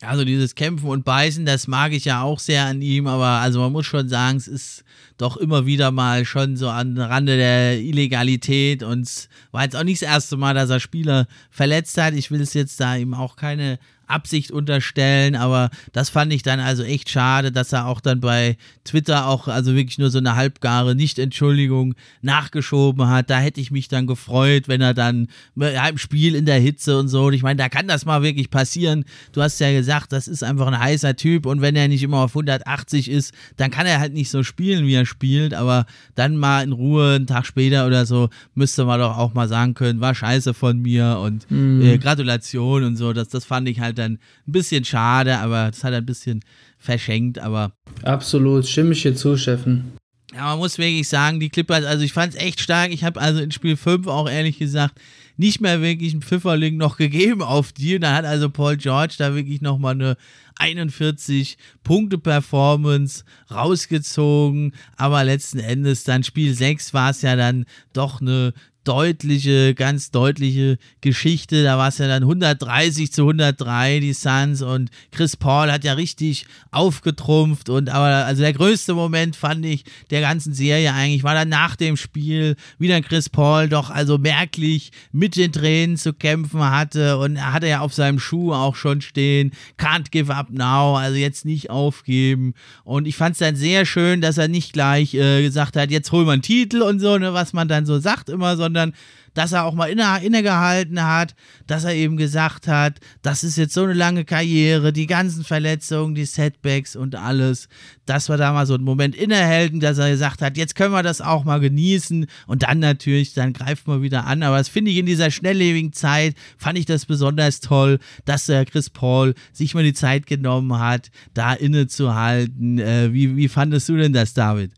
Also 0.02 0.26
dieses 0.26 0.56
Kämpfen 0.56 0.90
und 0.90 1.06
Beißen, 1.06 1.46
das 1.46 1.68
mag 1.68 1.94
ich 1.94 2.04
ja 2.04 2.22
auch 2.22 2.40
sehr 2.40 2.66
an 2.66 2.82
ihm, 2.82 3.08
aber 3.08 3.40
also 3.40 3.62
man 3.62 3.72
muss 3.72 3.86
schon 3.86 4.10
sagen, 4.10 4.38
es 4.38 4.48
ist 4.48 4.84
doch 5.18 5.38
immer 5.38 5.66
wieder 5.66 5.92
mal 5.92 6.26
schon 6.26 6.58
so 6.58 6.70
an 6.70 6.98
Rande 6.98 7.38
der 7.38 7.80
Illegalität 7.80 8.84
und 8.84 9.04
es 9.04 9.30
war 9.52 9.64
jetzt 9.64 9.76
auch 9.76 9.84
nicht 9.84 10.02
das 10.02 10.10
erste 10.10 10.36
Mal, 10.36 10.54
dass 10.54 10.70
er 10.70 10.82
Spieler 10.82 11.28
verletzt 11.50 11.98
hat. 11.98 12.14
Ich 12.14 12.30
will 12.30 12.42
es 12.42 12.54
jetzt 12.54 12.80
da 12.82 12.98
ihm 12.98 13.14
auch 13.14 13.38
keine 13.38 13.80
Absicht 14.08 14.52
unterstellen, 14.52 15.36
aber 15.36 15.70
das 15.94 16.10
fand 16.10 16.32
ich 16.34 16.44
dann 16.44 16.60
also 16.60 16.84
echt 16.84 17.10
schade, 17.10 17.52
dass 17.52 17.74
er 17.74 17.88
auch 17.88 18.02
dann 18.02 18.20
bei 18.20 18.58
Twitter 18.84 19.28
auch 19.28 19.48
also 19.48 19.76
wirklich 19.76 19.98
nur 19.98 20.10
so 20.10 20.18
eine 20.18 20.36
halbgare 20.36 20.96
Nicht-Entschuldigung 20.96 21.96
nachgeschoben 22.22 23.08
hat. 23.08 23.30
Da 23.30 23.40
hätte 23.40 23.62
ich 23.62 23.72
mich 23.72 23.88
dann 23.88 24.08
gefreut, 24.08 24.68
wenn 24.68 24.82
er 24.82 24.94
dann 24.94 25.28
ja, 25.56 25.88
im 25.88 25.98
Spiel 25.98 26.36
in 26.36 26.46
der 26.46 26.60
Hitze 26.60 27.00
und 27.00 27.08
so. 27.08 27.26
Und 27.26 27.34
ich 27.34 27.44
meine, 27.44 27.58
da 27.58 27.70
kann 27.70 27.88
das 27.88 28.06
mal 28.06 28.22
wirklich 28.22 28.50
passieren. 28.50 29.06
Du 29.32 29.42
hast 29.42 29.60
ja 29.60 29.72
gesagt, 29.72 30.12
das 30.12 30.28
ist 30.28 30.44
einfach 30.44 30.68
ein 30.68 30.80
heißer 30.80 31.16
Typ 31.16 31.46
und 31.46 31.62
wenn 31.62 31.76
er 31.76 31.88
nicht 31.88 32.04
immer 32.04 32.20
auf 32.20 32.32
180 32.32 33.10
ist, 33.10 33.34
dann 33.58 33.72
kann 33.72 33.86
er 33.86 34.00
halt 34.00 34.14
nicht 34.14 34.30
so 34.30 34.44
spielen, 34.44 34.86
wie 34.86 34.94
er 34.94 35.06
spielt. 35.06 35.54
Aber 35.54 35.86
dann 36.16 36.38
mal 36.38 36.64
in 36.64 36.72
Ruhe, 36.72 37.16
einen 37.16 37.28
Tag 37.28 37.46
später 37.46 37.88
oder 37.88 38.06
so, 38.06 38.30
müsste 38.54 38.86
man 38.86 39.00
doch 39.00 39.18
auch 39.18 39.34
mal 39.34 39.48
sagen 39.48 39.74
können, 39.74 40.02
war 40.02 40.16
scheiße 40.16 40.54
von 40.54 40.82
mir 40.82 41.20
und 41.22 41.50
mhm. 41.50 41.82
äh, 41.82 41.98
Gratulation 41.98 42.84
und 42.84 42.96
so. 42.96 43.14
Das, 43.14 43.30
das 43.30 43.46
fand 43.46 43.68
ich 43.68 43.80
halt 43.80 43.95
dann 43.96 44.14
ein 44.48 44.52
bisschen 44.52 44.86
schade, 44.86 45.38
aber 45.38 45.72
das 45.72 45.84
hat 45.84 45.94
ein 45.94 46.06
bisschen 46.06 46.42
verschenkt, 46.78 47.40
aber. 47.40 47.74
Absolut, 48.04 48.68
stimme 48.68 48.92
ich 48.92 49.02
hier 49.02 49.16
zu, 49.16 49.38
Steffen. 49.38 49.94
Ja, 50.34 50.50
man 50.50 50.58
muss 50.60 50.78
wirklich 50.78 51.08
sagen, 51.08 51.40
die 51.40 51.50
Clippers, 51.50 51.86
also 51.86 52.04
ich 52.04 52.12
fand 52.12 52.34
es 52.34 52.40
echt 52.40 52.60
stark. 52.60 52.92
Ich 52.92 53.04
habe 53.04 53.22
also 53.22 53.40
in 53.40 53.52
Spiel 53.52 53.78
5 53.78 54.08
auch 54.08 54.30
ehrlich 54.30 54.60
gesagt 54.60 55.00
nicht 55.38 55.62
mehr 55.62 55.82
wirklich 55.82 56.14
einen 56.14 56.22
Pfifferling 56.22 56.78
noch 56.78 56.98
gegeben 56.98 57.42
auf 57.42 57.72
die. 57.72 57.96
Und 57.96 58.02
dann 58.02 58.16
hat 58.16 58.26
also 58.26 58.50
Paul 58.50 58.78
George 58.78 59.16
da 59.18 59.36
wirklich 59.36 59.62
nochmal 59.62 59.94
eine 59.94 60.18
41 60.58 61.58
Punkte 61.84 62.18
Performance 62.18 63.24
rausgezogen. 63.52 64.74
Aber 64.98 65.24
letzten 65.24 65.60
Endes 65.60 66.04
dann 66.04 66.24
Spiel 66.24 66.54
6 66.54 66.94
war 66.94 67.12
es 67.12 67.22
ja 67.22 67.36
dann 67.36 67.66
doch 67.94 68.22
eine 68.22 68.54
deutliche, 68.86 69.74
ganz 69.74 70.12
deutliche 70.12 70.78
Geschichte. 71.02 71.64
Da 71.64 71.78
war 71.78 71.90
es 71.90 71.98
ja 71.98 72.08
dann 72.08 72.24
130 72.24 73.12
zu 73.12 73.24
103, 73.24 74.00
die 74.00 74.14
Suns 74.14 74.62
und 74.62 74.90
Chris 75.12 75.36
Paul 75.36 75.72
hat 75.72 75.84
ja 75.84 75.94
richtig 75.94 76.46
aufgetrumpft 76.72 77.70
und 77.70 77.90
aber 77.90 78.26
also 78.26 78.42
der 78.42 78.54
größte 78.54 78.94
Moment 78.94 79.36
fand 79.36 79.66
ich 79.66 79.84
der 80.12 80.22
ganzen 80.22 80.54
Serie 80.54 80.94
eigentlich 80.94 81.24
war 81.24 81.34
dann 81.34 81.50
nach 81.50 81.76
dem 81.76 81.98
Spiel 81.98 82.56
wieder 82.78 83.02
Chris 83.02 83.30
Paul 83.30 83.68
doch 83.68 83.90
also 83.90 84.18
merklich 84.18 84.92
mit 85.12 85.36
den 85.36 85.52
Tränen 85.52 85.98
zu 85.98 86.14
kämpfen 86.14 86.64
hatte 86.64 87.18
und 87.18 87.36
er 87.38 87.54
hatte 87.54 87.68
ja 87.68 87.80
auf 87.80 87.94
seinem 87.94 88.20
Schuh 88.20 88.54
auch 88.54 88.76
schon 88.76 89.02
stehen, 89.02 89.52
can't 89.80 90.12
give 90.12 90.34
up 90.34 90.45
now, 90.52 90.96
also 90.98 91.16
jetzt 91.16 91.46
nicht 91.46 91.70
aufgeben. 91.70 92.54
Und 92.84 93.08
ich 93.08 93.16
fand 93.16 93.34
es 93.34 93.40
dann 93.40 93.56
sehr 93.56 93.86
schön, 93.86 94.22
dass 94.22 94.38
er 94.38 94.48
nicht 94.48 94.74
gleich 94.74 95.14
äh, 95.14 95.42
gesagt 95.42 95.76
hat, 95.76 95.92
jetzt 95.92 96.12
holen 96.12 96.28
wir 96.28 96.34
einen 96.34 96.42
Titel 96.42 96.82
und 96.82 97.00
so, 97.00 97.18
ne, 97.18 97.34
was 97.34 97.54
man 97.54 97.68
dann 97.68 97.86
so 97.86 98.00
sagt 98.00 98.30
immer, 98.30 98.58
sondern 98.58 98.94
dass 99.36 99.52
er 99.52 99.66
auch 99.66 99.74
mal 99.74 99.86
inne, 99.86 100.20
innegehalten 100.24 101.06
hat, 101.06 101.36
dass 101.68 101.84
er 101.84 101.94
eben 101.94 102.18
gesagt 102.18 102.68
hat, 102.68 103.00
das 103.22 103.44
ist 103.44 103.58
jetzt 103.58 103.76
so 103.76 103.84
eine 103.84 103.94
lange 103.94 104.26
Karriere, 104.26 104.92
die 104.92 105.06
ganzen 105.06 105.44
Verletzungen, 105.44 106.16
die 106.16 106.26
Setbacks 106.26 106.96
und 106.96 107.16
alles, 107.16 107.70
dass 108.08 108.30
wir 108.30 108.38
da 108.38 108.54
mal 108.54 108.66
so 108.66 108.74
einen 108.74 108.84
Moment 108.84 109.16
innehalten, 109.16 109.80
dass 109.80 110.00
er 110.00 110.10
gesagt 110.10 110.42
hat, 110.42 110.58
jetzt 110.58 110.76
können 110.76 110.94
wir 110.94 111.04
das 111.04 111.22
auch 111.22 111.44
mal 111.44 111.60
genießen 111.60 112.26
und 112.48 112.64
dann 112.64 112.80
natürlich, 112.80 113.34
dann 113.34 113.54
greift 113.54 113.88
man 113.88 114.02
wieder 114.02 114.26
an. 114.26 114.42
Aber 114.42 114.58
das 114.58 114.70
finde 114.70 114.92
ich 114.92 114.98
in 114.98 115.06
dieser 115.06 115.30
schnelllebigen 115.30 115.94
Zeit, 115.94 116.36
fand 116.58 116.80
ich 116.80 116.86
das 116.86 117.06
besonders 117.06 117.60
toll, 117.60 118.00
dass 118.24 118.46
der 118.46 118.66
Chris 118.66 118.90
Paul 118.90 119.36
sich 119.54 119.76
mal 119.76 119.84
die 119.84 119.94
Zeit 119.94 120.26
genommen 120.26 120.80
hat, 120.80 121.12
da 121.34 121.54
innezuhalten. 121.54 122.80
Äh, 122.80 123.14
wie, 123.14 123.36
wie 123.36 123.48
fandest 123.50 123.90
du 123.90 123.98
denn 123.98 124.14
das, 124.14 124.34
David? 124.34 124.72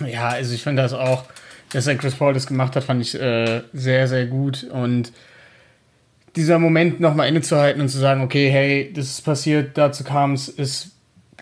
Ja, 0.00 0.28
also 0.28 0.54
ich 0.54 0.62
finde 0.62 0.82
das 0.82 0.94
auch 0.94 1.26
dass 1.72 1.86
er 1.86 1.96
Chris 1.96 2.14
Paul 2.14 2.34
das 2.34 2.46
gemacht 2.46 2.76
hat, 2.76 2.84
fand 2.84 3.02
ich 3.02 3.20
äh, 3.20 3.62
sehr, 3.72 4.08
sehr 4.08 4.26
gut. 4.26 4.64
Und 4.64 5.12
dieser 6.36 6.58
Moment 6.58 7.00
nochmal 7.00 7.28
innezuhalten 7.28 7.80
und 7.80 7.88
zu 7.88 7.98
sagen, 7.98 8.22
okay, 8.22 8.50
hey, 8.50 8.92
das 8.94 9.06
ist 9.06 9.22
passiert, 9.22 9.76
dazu 9.76 10.04
kam 10.04 10.34
es, 10.34 10.48
ist, 10.48 10.92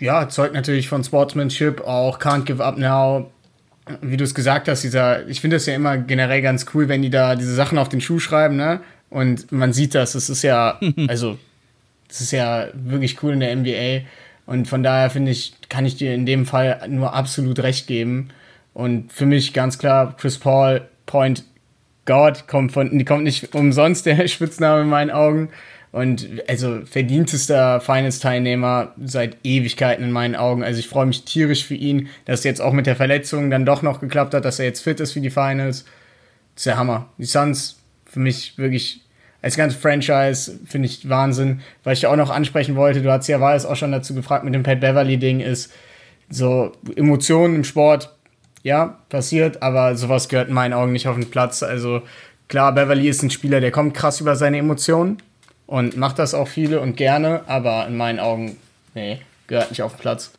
ja, 0.00 0.28
zeugt 0.28 0.54
natürlich 0.54 0.88
von 0.88 1.04
Sportsmanship, 1.04 1.80
auch 1.82 2.18
Can't 2.18 2.44
Give 2.44 2.64
Up 2.64 2.78
Now. 2.78 3.30
Wie 4.02 4.16
du 4.16 4.24
es 4.24 4.34
gesagt 4.34 4.68
hast, 4.68 4.84
dieser, 4.84 5.26
ich 5.28 5.40
finde 5.40 5.56
das 5.56 5.66
ja 5.66 5.74
immer 5.74 5.96
generell 5.96 6.42
ganz 6.42 6.66
cool, 6.74 6.88
wenn 6.88 7.02
die 7.02 7.10
da 7.10 7.36
diese 7.36 7.54
Sachen 7.54 7.78
auf 7.78 7.88
den 7.88 8.00
Schuh 8.00 8.18
schreiben, 8.18 8.56
ne? 8.56 8.80
Und 9.10 9.50
man 9.50 9.72
sieht 9.72 9.94
das, 9.94 10.12
das 10.12 10.28
ist 10.28 10.42
ja, 10.42 10.78
also, 11.08 11.38
das 12.08 12.20
ist 12.20 12.32
ja 12.32 12.68
wirklich 12.74 13.22
cool 13.22 13.32
in 13.32 13.40
der 13.40 13.56
NBA. 13.56 14.06
Und 14.44 14.68
von 14.68 14.82
daher 14.82 15.10
finde 15.10 15.30
ich, 15.30 15.54
kann 15.68 15.86
ich 15.86 15.96
dir 15.96 16.14
in 16.14 16.26
dem 16.26 16.46
Fall 16.46 16.86
nur 16.88 17.14
absolut 17.14 17.58
recht 17.60 17.86
geben. 17.86 18.28
Und 18.78 19.12
für 19.12 19.26
mich 19.26 19.54
ganz 19.54 19.76
klar, 19.76 20.14
Chris 20.16 20.38
Paul, 20.38 20.82
Point 21.04 21.42
God, 22.04 22.46
kommt, 22.46 22.70
von, 22.70 23.04
kommt 23.04 23.24
nicht 23.24 23.52
umsonst 23.52 24.06
der 24.06 24.28
Spitzname 24.28 24.82
in 24.82 24.88
meinen 24.88 25.10
Augen. 25.10 25.48
Und 25.90 26.28
also 26.46 26.82
verdientester 26.84 27.80
Finals-Teilnehmer 27.80 28.92
seit 29.04 29.36
Ewigkeiten 29.42 30.04
in 30.04 30.12
meinen 30.12 30.36
Augen. 30.36 30.62
Also 30.62 30.78
ich 30.78 30.86
freue 30.86 31.06
mich 31.06 31.24
tierisch 31.24 31.64
für 31.64 31.74
ihn, 31.74 32.08
dass 32.24 32.44
jetzt 32.44 32.60
auch 32.60 32.72
mit 32.72 32.86
der 32.86 32.94
Verletzung 32.94 33.50
dann 33.50 33.66
doch 33.66 33.82
noch 33.82 33.98
geklappt 33.98 34.32
hat, 34.32 34.44
dass 34.44 34.60
er 34.60 34.66
jetzt 34.66 34.82
fit 34.82 35.00
ist 35.00 35.10
für 35.10 35.20
die 35.20 35.30
Finals. 35.30 35.82
Das 36.54 36.60
ist 36.60 36.66
der 36.66 36.78
Hammer. 36.78 37.08
Die 37.18 37.24
Suns 37.24 37.80
für 38.06 38.20
mich 38.20 38.58
wirklich 38.58 39.00
als 39.42 39.56
ganze 39.56 39.76
Franchise 39.76 40.56
finde 40.66 40.86
ich 40.86 41.08
Wahnsinn. 41.08 41.62
Was 41.82 41.98
ich 41.98 42.06
auch 42.06 42.14
noch 42.14 42.30
ansprechen 42.30 42.76
wollte, 42.76 43.02
du 43.02 43.10
hast 43.10 43.26
ja 43.26 43.40
war 43.40 43.56
es 43.56 43.66
auch 43.66 43.74
schon 43.74 43.90
dazu 43.90 44.14
gefragt 44.14 44.44
mit 44.44 44.54
dem 44.54 44.62
Pat 44.62 44.78
Beverly-Ding, 44.78 45.40
ist 45.40 45.72
so 46.30 46.70
Emotionen 46.94 47.56
im 47.56 47.64
Sport 47.64 48.14
ja, 48.68 48.98
passiert, 49.08 49.62
aber 49.62 49.96
sowas 49.96 50.28
gehört 50.28 50.48
in 50.48 50.54
meinen 50.54 50.74
Augen 50.74 50.92
nicht 50.92 51.08
auf 51.08 51.16
den 51.16 51.30
Platz. 51.30 51.62
Also 51.62 52.02
klar, 52.48 52.72
Beverly 52.72 53.08
ist 53.08 53.22
ein 53.22 53.30
Spieler, 53.30 53.60
der 53.60 53.72
kommt 53.72 53.94
krass 53.94 54.20
über 54.20 54.36
seine 54.36 54.58
Emotionen 54.58 55.18
und 55.66 55.96
macht 55.96 56.18
das 56.18 56.34
auch 56.34 56.46
viele 56.46 56.80
und 56.80 56.96
gerne, 56.96 57.42
aber 57.46 57.86
in 57.86 57.96
meinen 57.96 58.20
Augen, 58.20 58.58
nee, 58.94 59.20
gehört 59.46 59.70
nicht 59.70 59.82
auf 59.82 59.94
den 59.94 60.00
Platz. 60.00 60.32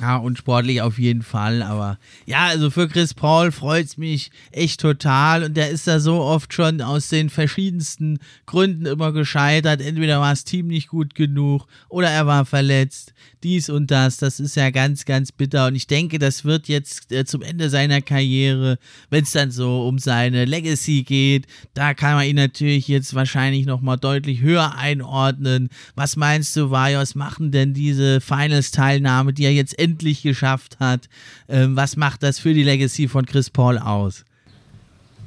Ja, 0.00 0.16
und 0.16 0.36
sportlich 0.36 0.82
auf 0.82 0.98
jeden 0.98 1.22
Fall. 1.22 1.62
Aber 1.62 1.98
ja, 2.26 2.46
also 2.46 2.70
für 2.70 2.88
Chris 2.88 3.14
Paul 3.14 3.50
freut 3.50 3.86
es 3.86 3.96
mich 3.96 4.30
echt 4.52 4.80
total. 4.80 5.44
Und 5.44 5.56
der 5.56 5.70
ist 5.70 5.86
da 5.86 6.00
so 6.00 6.20
oft 6.20 6.52
schon 6.52 6.80
aus 6.82 7.08
den 7.08 7.30
verschiedensten 7.30 8.18
Gründen 8.44 8.86
immer 8.86 9.12
gescheitert. 9.12 9.80
Entweder 9.80 10.20
war 10.20 10.30
das 10.30 10.44
Team 10.44 10.66
nicht 10.66 10.88
gut 10.88 11.14
genug 11.14 11.66
oder 11.88 12.10
er 12.10 12.26
war 12.26 12.44
verletzt. 12.44 13.14
Dies 13.42 13.70
und 13.70 13.90
das. 13.90 14.18
Das 14.18 14.40
ist 14.40 14.56
ja 14.56 14.70
ganz, 14.70 15.04
ganz 15.04 15.32
bitter. 15.32 15.66
Und 15.66 15.76
ich 15.76 15.86
denke, 15.86 16.18
das 16.18 16.44
wird 16.44 16.68
jetzt 16.68 17.12
äh, 17.12 17.24
zum 17.24 17.42
Ende 17.42 17.70
seiner 17.70 18.02
Karriere, 18.02 18.78
wenn 19.08 19.24
es 19.24 19.32
dann 19.32 19.50
so 19.50 19.86
um 19.86 19.98
seine 19.98 20.44
Legacy 20.44 21.04
geht, 21.04 21.46
da 21.74 21.94
kann 21.94 22.14
man 22.14 22.26
ihn 22.26 22.36
natürlich 22.36 22.88
jetzt 22.88 23.14
wahrscheinlich 23.14 23.66
nochmal 23.66 23.96
deutlich 23.96 24.40
höher 24.40 24.76
einordnen. 24.76 25.68
Was 25.94 26.16
meinst 26.16 26.56
du, 26.56 26.70
Vajos, 26.70 27.14
machen 27.14 27.50
denn 27.50 27.72
diese 27.72 28.20
Finals-Teilnahme, 28.20 29.32
die 29.32 29.44
er 29.44 29.52
jetzt 29.52 29.78
endlich 29.86 30.22
geschafft 30.22 30.78
hat. 30.80 31.08
Ähm, 31.48 31.76
was 31.76 31.96
macht 31.96 32.22
das 32.22 32.38
für 32.38 32.54
die 32.54 32.64
Legacy 32.64 33.08
von 33.08 33.24
Chris 33.24 33.50
Paul 33.50 33.78
aus? 33.78 34.24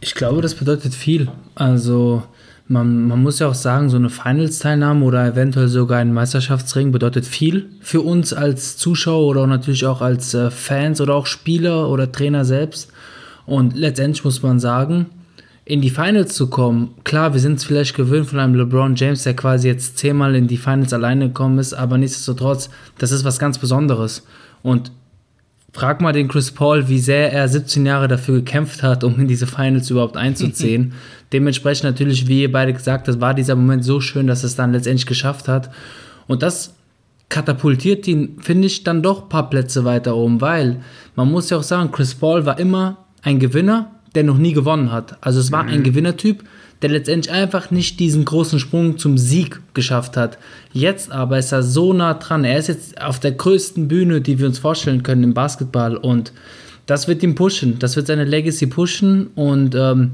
Ich 0.01 0.15
glaube, 0.15 0.41
das 0.41 0.55
bedeutet 0.55 0.93
viel. 0.93 1.29
Also 1.55 2.23
man, 2.67 3.07
man 3.07 3.23
muss 3.23 3.39
ja 3.39 3.47
auch 3.47 3.55
sagen, 3.55 3.89
so 3.89 3.97
eine 3.97 4.09
Finals-Teilnahme 4.09 5.03
oder 5.03 5.25
eventuell 5.25 5.67
sogar 5.67 5.99
ein 5.99 6.13
Meisterschaftsring 6.13 6.91
bedeutet 6.91 7.25
viel 7.25 7.69
für 7.81 8.01
uns 8.01 8.31
als 8.31 8.77
Zuschauer 8.77 9.27
oder 9.27 9.47
natürlich 9.47 9.85
auch 9.85 10.01
als 10.01 10.33
äh, 10.33 10.51
Fans 10.51 11.01
oder 11.01 11.15
auch 11.15 11.25
Spieler 11.25 11.89
oder 11.89 12.11
Trainer 12.11 12.45
selbst. 12.45 12.91
Und 13.45 13.75
letztendlich 13.75 14.23
muss 14.23 14.43
man 14.43 14.59
sagen, 14.59 15.07
in 15.65 15.81
die 15.81 15.89
Finals 15.89 16.33
zu 16.33 16.47
kommen, 16.47 16.95
klar, 17.03 17.33
wir 17.33 17.39
sind 17.39 17.59
es 17.59 17.63
vielleicht 17.63 17.95
gewöhnt 17.95 18.27
von 18.27 18.39
einem 18.39 18.55
LeBron 18.55 18.95
James, 18.95 19.23
der 19.23 19.35
quasi 19.35 19.67
jetzt 19.67 19.97
zehnmal 19.97 20.35
in 20.35 20.47
die 20.47 20.57
Finals 20.57 20.93
alleine 20.93 21.27
gekommen 21.27 21.59
ist, 21.59 21.73
aber 21.73 21.97
nichtsdestotrotz, 21.97 22.69
das 22.97 23.11
ist 23.11 23.23
was 23.23 23.37
ganz 23.37 23.59
Besonderes. 23.59 24.25
Und 24.61 24.91
frag 25.73 26.01
mal 26.01 26.13
den 26.13 26.27
Chris 26.27 26.51
Paul, 26.51 26.87
wie 26.89 26.99
sehr 26.99 27.31
er 27.31 27.47
17 27.47 27.85
Jahre 27.85 28.07
dafür 28.07 28.35
gekämpft 28.35 28.83
hat, 28.83 29.03
um 29.03 29.19
in 29.19 29.27
diese 29.27 29.47
Finals 29.47 29.89
überhaupt 29.89 30.17
einzuziehen. 30.17 30.93
Dementsprechend 31.33 31.83
natürlich, 31.83 32.27
wie 32.27 32.41
ihr 32.41 32.51
beide 32.51 32.73
gesagt 32.73 33.07
habt, 33.07 33.21
war 33.21 33.33
dieser 33.33 33.55
Moment 33.55 33.85
so 33.85 34.01
schön, 34.01 34.27
dass 34.27 34.43
es 34.43 34.55
dann 34.55 34.71
letztendlich 34.71 35.05
geschafft 35.05 35.47
hat. 35.47 35.69
Und 36.27 36.41
das 36.41 36.73
katapultiert 37.29 38.07
ihn, 38.07 38.37
finde 38.41 38.67
ich, 38.67 38.83
dann 38.83 39.03
doch 39.03 39.23
ein 39.23 39.29
paar 39.29 39.49
Plätze 39.49 39.85
weiter 39.85 40.15
oben, 40.15 40.41
weil 40.41 40.81
man 41.15 41.29
muss 41.29 41.49
ja 41.49 41.57
auch 41.57 41.63
sagen, 41.63 41.91
Chris 41.91 42.15
Paul 42.15 42.45
war 42.45 42.57
immer 42.57 42.97
ein 43.21 43.39
Gewinner, 43.39 43.91
der 44.15 44.23
noch 44.23 44.37
nie 44.37 44.53
gewonnen 44.53 44.91
hat. 44.91 45.17
Also 45.21 45.39
es 45.39 45.51
war 45.51 45.63
mhm. 45.63 45.69
ein 45.69 45.83
Gewinnertyp, 45.83 46.43
der 46.81 46.89
letztendlich 46.89 47.33
einfach 47.33 47.71
nicht 47.71 47.99
diesen 47.99 48.25
großen 48.25 48.59
Sprung 48.59 48.97
zum 48.97 49.17
Sieg 49.17 49.59
geschafft 49.73 50.15
hat. 50.15 50.37
Jetzt 50.71 51.11
aber 51.11 51.37
ist 51.37 51.51
er 51.51 51.63
so 51.63 51.93
nah 51.93 52.13
dran. 52.13 52.45
Er 52.45 52.57
ist 52.57 52.67
jetzt 52.67 53.01
auf 53.01 53.19
der 53.19 53.33
größten 53.33 53.87
Bühne, 53.87 54.21
die 54.21 54.39
wir 54.39 54.47
uns 54.47 54.59
vorstellen 54.59 55.03
können 55.03 55.23
im 55.23 55.33
Basketball 55.33 55.97
und 55.97 56.31
das 56.85 57.07
wird 57.07 57.21
ihn 57.21 57.35
pushen. 57.35 57.77
Das 57.79 57.95
wird 57.95 58.07
seine 58.07 58.23
Legacy 58.23 58.67
pushen 58.67 59.27
und 59.35 59.75
ähm, 59.75 60.11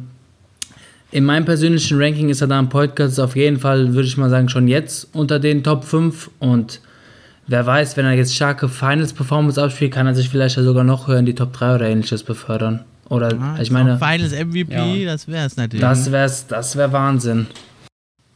in 1.11 1.23
meinem 1.23 1.45
persönlichen 1.45 2.01
Ranking 2.01 2.29
ist 2.29 2.41
er 2.41 2.47
da 2.47 2.59
im 2.59 2.67
Podcast 2.67 3.19
auf 3.19 3.35
jeden 3.35 3.59
Fall, 3.59 3.93
würde 3.93 4.07
ich 4.07 4.17
mal 4.17 4.29
sagen, 4.29 4.49
schon 4.49 4.67
jetzt 4.67 5.07
unter 5.13 5.39
den 5.39 5.63
Top 5.63 5.85
5 5.85 6.31
und 6.39 6.81
wer 7.47 7.65
weiß, 7.65 7.95
wenn 7.95 8.05
er 8.05 8.13
jetzt 8.13 8.35
starke 8.35 8.67
Finals-Performance 8.67 9.61
abspielt, 9.61 9.93
kann 9.93 10.07
er 10.07 10.15
sich 10.15 10.29
vielleicht 10.29 10.55
sogar 10.55 10.83
noch 10.83 11.07
höher 11.07 11.19
in 11.19 11.25
die 11.25 11.35
Top 11.35 11.53
3 11.53 11.75
oder 11.75 11.87
ähnliches 11.87 12.23
befördern. 12.23 12.83
Oder 13.09 13.33
ja, 13.33 13.57
ich 13.59 13.71
meine. 13.71 13.97
Finals 13.97 14.31
MVP, 14.33 14.73
ja, 14.73 15.11
das 15.11 15.27
wäre 15.27 15.45
es 15.45 15.57
natürlich. 15.57 15.81
Das 15.81 16.11
wäre 16.11 16.31
das 16.47 16.75
wär 16.75 16.91
Wahnsinn. 16.91 17.47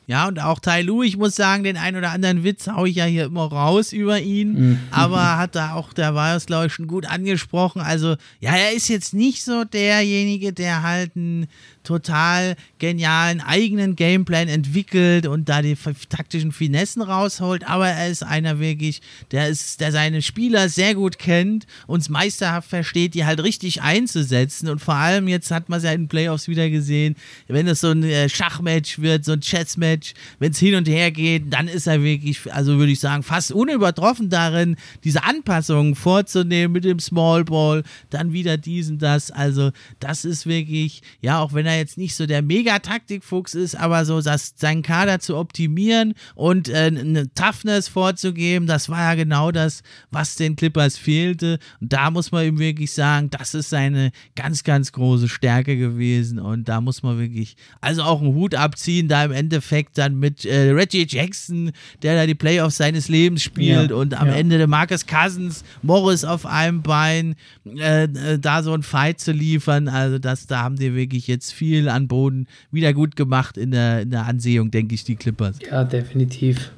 Ja, 0.09 0.27
und 0.27 0.41
auch 0.41 0.57
Tai 0.57 0.81
Lu, 0.81 1.03
ich 1.03 1.17
muss 1.17 1.35
sagen, 1.35 1.63
den 1.63 1.77
einen 1.77 1.97
oder 1.97 2.09
anderen 2.09 2.43
Witz 2.43 2.65
haue 2.65 2.89
ich 2.89 2.95
ja 2.95 3.05
hier 3.05 3.25
immer 3.25 3.43
raus 3.43 3.93
über 3.93 4.19
ihn. 4.19 4.53
Mhm. 4.53 4.79
Aber 4.89 5.37
hat 5.37 5.53
da 5.53 5.73
auch, 5.73 5.93
der 5.93 6.15
war 6.15 6.35
es, 6.35 6.47
glaube 6.47 6.65
ich, 6.65 6.73
schon 6.73 6.87
gut 6.87 7.05
angesprochen. 7.05 7.79
Also, 7.79 8.15
ja, 8.39 8.55
er 8.55 8.71
ist 8.73 8.89
jetzt 8.89 9.13
nicht 9.13 9.43
so 9.43 9.65
derjenige, 9.65 10.51
der 10.51 10.81
halt 10.81 11.15
ein 11.15 11.47
total 11.89 12.55
genialen 12.77 13.41
eigenen 13.41 13.95
Gameplan 13.95 14.47
entwickelt 14.47 15.25
und 15.25 15.49
da 15.49 15.63
die 15.63 15.75
taktischen 16.09 16.51
Finessen 16.51 17.01
rausholt, 17.01 17.67
aber 17.67 17.87
er 17.87 18.09
ist 18.09 18.21
einer 18.21 18.59
wirklich, 18.59 19.01
der 19.31 19.47
ist, 19.47 19.81
der 19.81 19.91
seine 19.91 20.21
Spieler 20.21 20.69
sehr 20.69 20.93
gut 20.93 21.17
kennt, 21.17 21.65
uns 21.87 22.09
meisterhaft 22.09 22.69
versteht, 22.69 23.15
die 23.15 23.25
halt 23.25 23.41
richtig 23.41 23.81
einzusetzen 23.81 24.69
und 24.69 24.79
vor 24.79 24.93
allem 24.93 25.27
jetzt 25.27 25.49
hat 25.49 25.69
man 25.69 25.77
es 25.77 25.83
ja 25.83 25.91
in 25.91 26.03
den 26.03 26.07
Playoffs 26.09 26.47
wieder 26.47 26.69
gesehen, 26.69 27.15
wenn 27.47 27.67
es 27.67 27.81
so 27.81 27.89
ein 27.89 28.03
äh, 28.03 28.29
Schachmatch 28.29 28.99
wird, 28.99 29.25
so 29.25 29.31
ein 29.31 29.41
Chessmatch, 29.41 29.98
Match. 29.99 30.13
Wenn 30.39 30.51
es 30.51 30.59
hin 30.59 30.75
und 30.75 30.87
her 30.87 31.11
geht, 31.11 31.53
dann 31.53 31.67
ist 31.67 31.87
er 31.87 32.01
wirklich, 32.01 32.51
also 32.53 32.77
würde 32.77 32.91
ich 32.91 32.99
sagen, 32.99 33.23
fast 33.23 33.51
unübertroffen 33.51 34.29
darin, 34.29 34.77
diese 35.03 35.23
Anpassungen 35.23 35.95
vorzunehmen 35.95 36.73
mit 36.73 36.85
dem 36.85 36.99
Small 36.99 37.43
Ball, 37.43 37.83
dann 38.09 38.31
wieder 38.33 38.57
diesen, 38.57 38.97
das. 38.97 39.31
Also, 39.31 39.71
das 39.99 40.25
ist 40.25 40.45
wirklich, 40.45 41.01
ja, 41.21 41.39
auch 41.39 41.53
wenn 41.53 41.65
er 41.65 41.77
jetzt 41.77 41.97
nicht 41.97 42.15
so 42.15 42.25
der 42.25 42.41
Mega-Taktikfuchs 42.41 43.53
ist, 43.55 43.75
aber 43.75 44.05
so 44.05 44.21
das, 44.21 44.53
seinen 44.55 44.81
Kader 44.81 45.19
zu 45.19 45.37
optimieren 45.37 46.13
und 46.35 46.69
äh, 46.69 46.87
eine 46.87 47.33
Toughness 47.33 47.87
vorzugeben, 47.87 48.67
das 48.67 48.89
war 48.89 49.11
ja 49.11 49.15
genau 49.15 49.51
das, 49.51 49.83
was 50.11 50.35
den 50.35 50.55
Clippers 50.55 50.97
fehlte. 50.97 51.59
Und 51.81 51.93
da 51.93 52.09
muss 52.11 52.31
man 52.31 52.45
ihm 52.45 52.59
wirklich 52.59 52.93
sagen, 52.93 53.29
das 53.29 53.53
ist 53.53 53.69
seine 53.69 54.11
ganz, 54.35 54.63
ganz 54.63 54.91
große 54.91 55.27
Stärke 55.27 55.77
gewesen. 55.77 56.39
Und 56.39 56.69
da 56.69 56.81
muss 56.81 57.03
man 57.03 57.19
wirklich, 57.19 57.55
also 57.81 58.03
auch 58.03 58.21
einen 58.21 58.33
Hut 58.33 58.55
abziehen, 58.55 59.07
da 59.09 59.25
im 59.25 59.31
Endeffekt 59.31 59.88
dann 59.97 60.19
mit 60.19 60.45
äh, 60.45 60.71
Reggie 60.71 61.05
Jackson, 61.07 61.71
der 62.01 62.15
da 62.15 62.25
die 62.25 62.35
Playoffs 62.35 62.77
seines 62.77 63.09
Lebens 63.09 63.41
spielt 63.43 63.91
Ja, 63.91 63.95
und 63.95 64.19
am 64.19 64.27
ja. 64.27 64.33
Ende 64.33 64.57
der 64.57 64.67
Marcus 64.67 65.05
Cousins, 65.05 65.63
Morris 65.81 66.23
auf 66.23 66.45
einem 66.45 66.81
Bein, 66.81 67.35
äh, 67.65 68.03
äh, 68.03 68.39
da 68.39 68.63
so 68.63 68.73
ein 68.73 68.83
Fight 68.83 69.19
zu 69.19 69.31
liefern. 69.31 69.87
Also 69.87 70.19
das, 70.19 70.47
da 70.47 70.61
haben 70.63 70.75
die 70.75 70.95
wirklich 70.95 71.27
jetzt 71.27 71.53
viel 71.53 71.89
an 71.89 72.07
Boden 72.07 72.47
wieder 72.71 72.93
gut 72.93 73.15
gemacht 73.15 73.57
in 73.57 73.71
der, 73.71 74.01
in 74.01 74.11
der 74.11 74.25
Ansehung, 74.25 74.71
denke 74.71 74.95
ich, 74.95 75.03
die 75.03 75.15
Clippers. 75.15 75.57
Ja, 75.69 75.83
definitiv. 75.83 76.71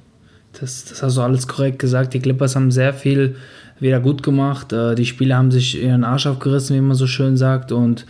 Das, 0.60 0.86
das 0.86 1.02
hast 1.02 1.18
du 1.18 1.22
alles 1.22 1.48
korrekt 1.48 1.80
gesagt. 1.80 2.14
Die 2.14 2.20
Clippers 2.20 2.56
haben 2.56 2.72
sehr 2.72 2.94
viel 2.94 3.36
wieder 3.80 4.00
gut 4.00 4.22
gemacht. 4.24 4.74
Äh, 4.74 4.96
Die 4.96 5.06
Spieler 5.06 5.38
haben 5.38 5.52
sich 5.52 5.82
ihren 5.82 6.04
Arsch 6.04 6.28
aufgerissen, 6.28 6.76
wie 6.76 6.82
man 6.82 6.96
so 6.96 7.08
schön 7.08 7.38
sagt. 7.38 7.72
Und 7.72 8.06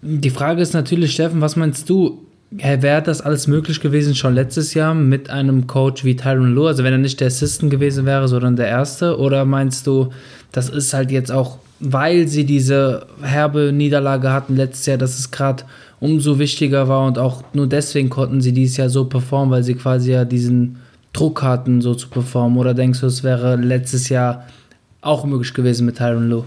die 0.00 0.30
Frage 0.30 0.62
ist 0.62 0.74
natürlich, 0.74 1.12
Steffen, 1.12 1.40
was 1.40 1.56
meinst 1.56 1.90
du? 1.90 2.24
Hey, 2.56 2.80
Wäre 2.80 3.02
das 3.02 3.20
alles 3.20 3.46
möglich 3.46 3.78
gewesen 3.80 4.14
schon 4.14 4.34
letztes 4.34 4.72
Jahr 4.72 4.94
mit 4.94 5.28
einem 5.28 5.66
Coach 5.66 6.02
wie 6.04 6.16
Tyron 6.16 6.54
Lue? 6.54 6.68
Also 6.68 6.82
wenn 6.82 6.94
er 6.94 6.98
nicht 6.98 7.20
der 7.20 7.26
Assistant 7.26 7.70
gewesen 7.70 8.06
wäre, 8.06 8.26
sondern 8.26 8.56
der 8.56 8.68
Erste? 8.68 9.18
Oder 9.18 9.44
meinst 9.44 9.86
du, 9.86 10.08
das 10.50 10.70
ist 10.70 10.94
halt 10.94 11.10
jetzt 11.10 11.30
auch, 11.30 11.58
weil 11.78 12.26
sie 12.26 12.46
diese 12.46 13.06
herbe 13.20 13.70
Niederlage 13.70 14.32
hatten 14.32 14.56
letztes 14.56 14.86
Jahr, 14.86 14.96
dass 14.96 15.18
es 15.18 15.30
gerade 15.30 15.64
umso 16.00 16.38
wichtiger 16.38 16.88
war 16.88 17.06
und 17.06 17.18
auch 17.18 17.44
nur 17.52 17.66
deswegen 17.66 18.08
konnten 18.08 18.40
sie 18.40 18.52
dieses 18.52 18.78
Jahr 18.78 18.88
so 18.88 19.04
performen, 19.04 19.50
weil 19.50 19.62
sie 19.62 19.74
quasi 19.74 20.12
ja 20.12 20.24
diesen 20.24 20.78
Druck 21.12 21.42
hatten, 21.42 21.82
so 21.82 21.94
zu 21.94 22.08
performen? 22.08 22.56
Oder 22.56 22.72
denkst 22.72 23.00
du, 23.00 23.06
es 23.06 23.22
wäre 23.22 23.56
letztes 23.56 24.08
Jahr 24.08 24.46
auch 25.02 25.26
möglich 25.26 25.52
gewesen 25.52 25.84
mit 25.84 25.98
Tyron 25.98 26.30
Lue? 26.30 26.44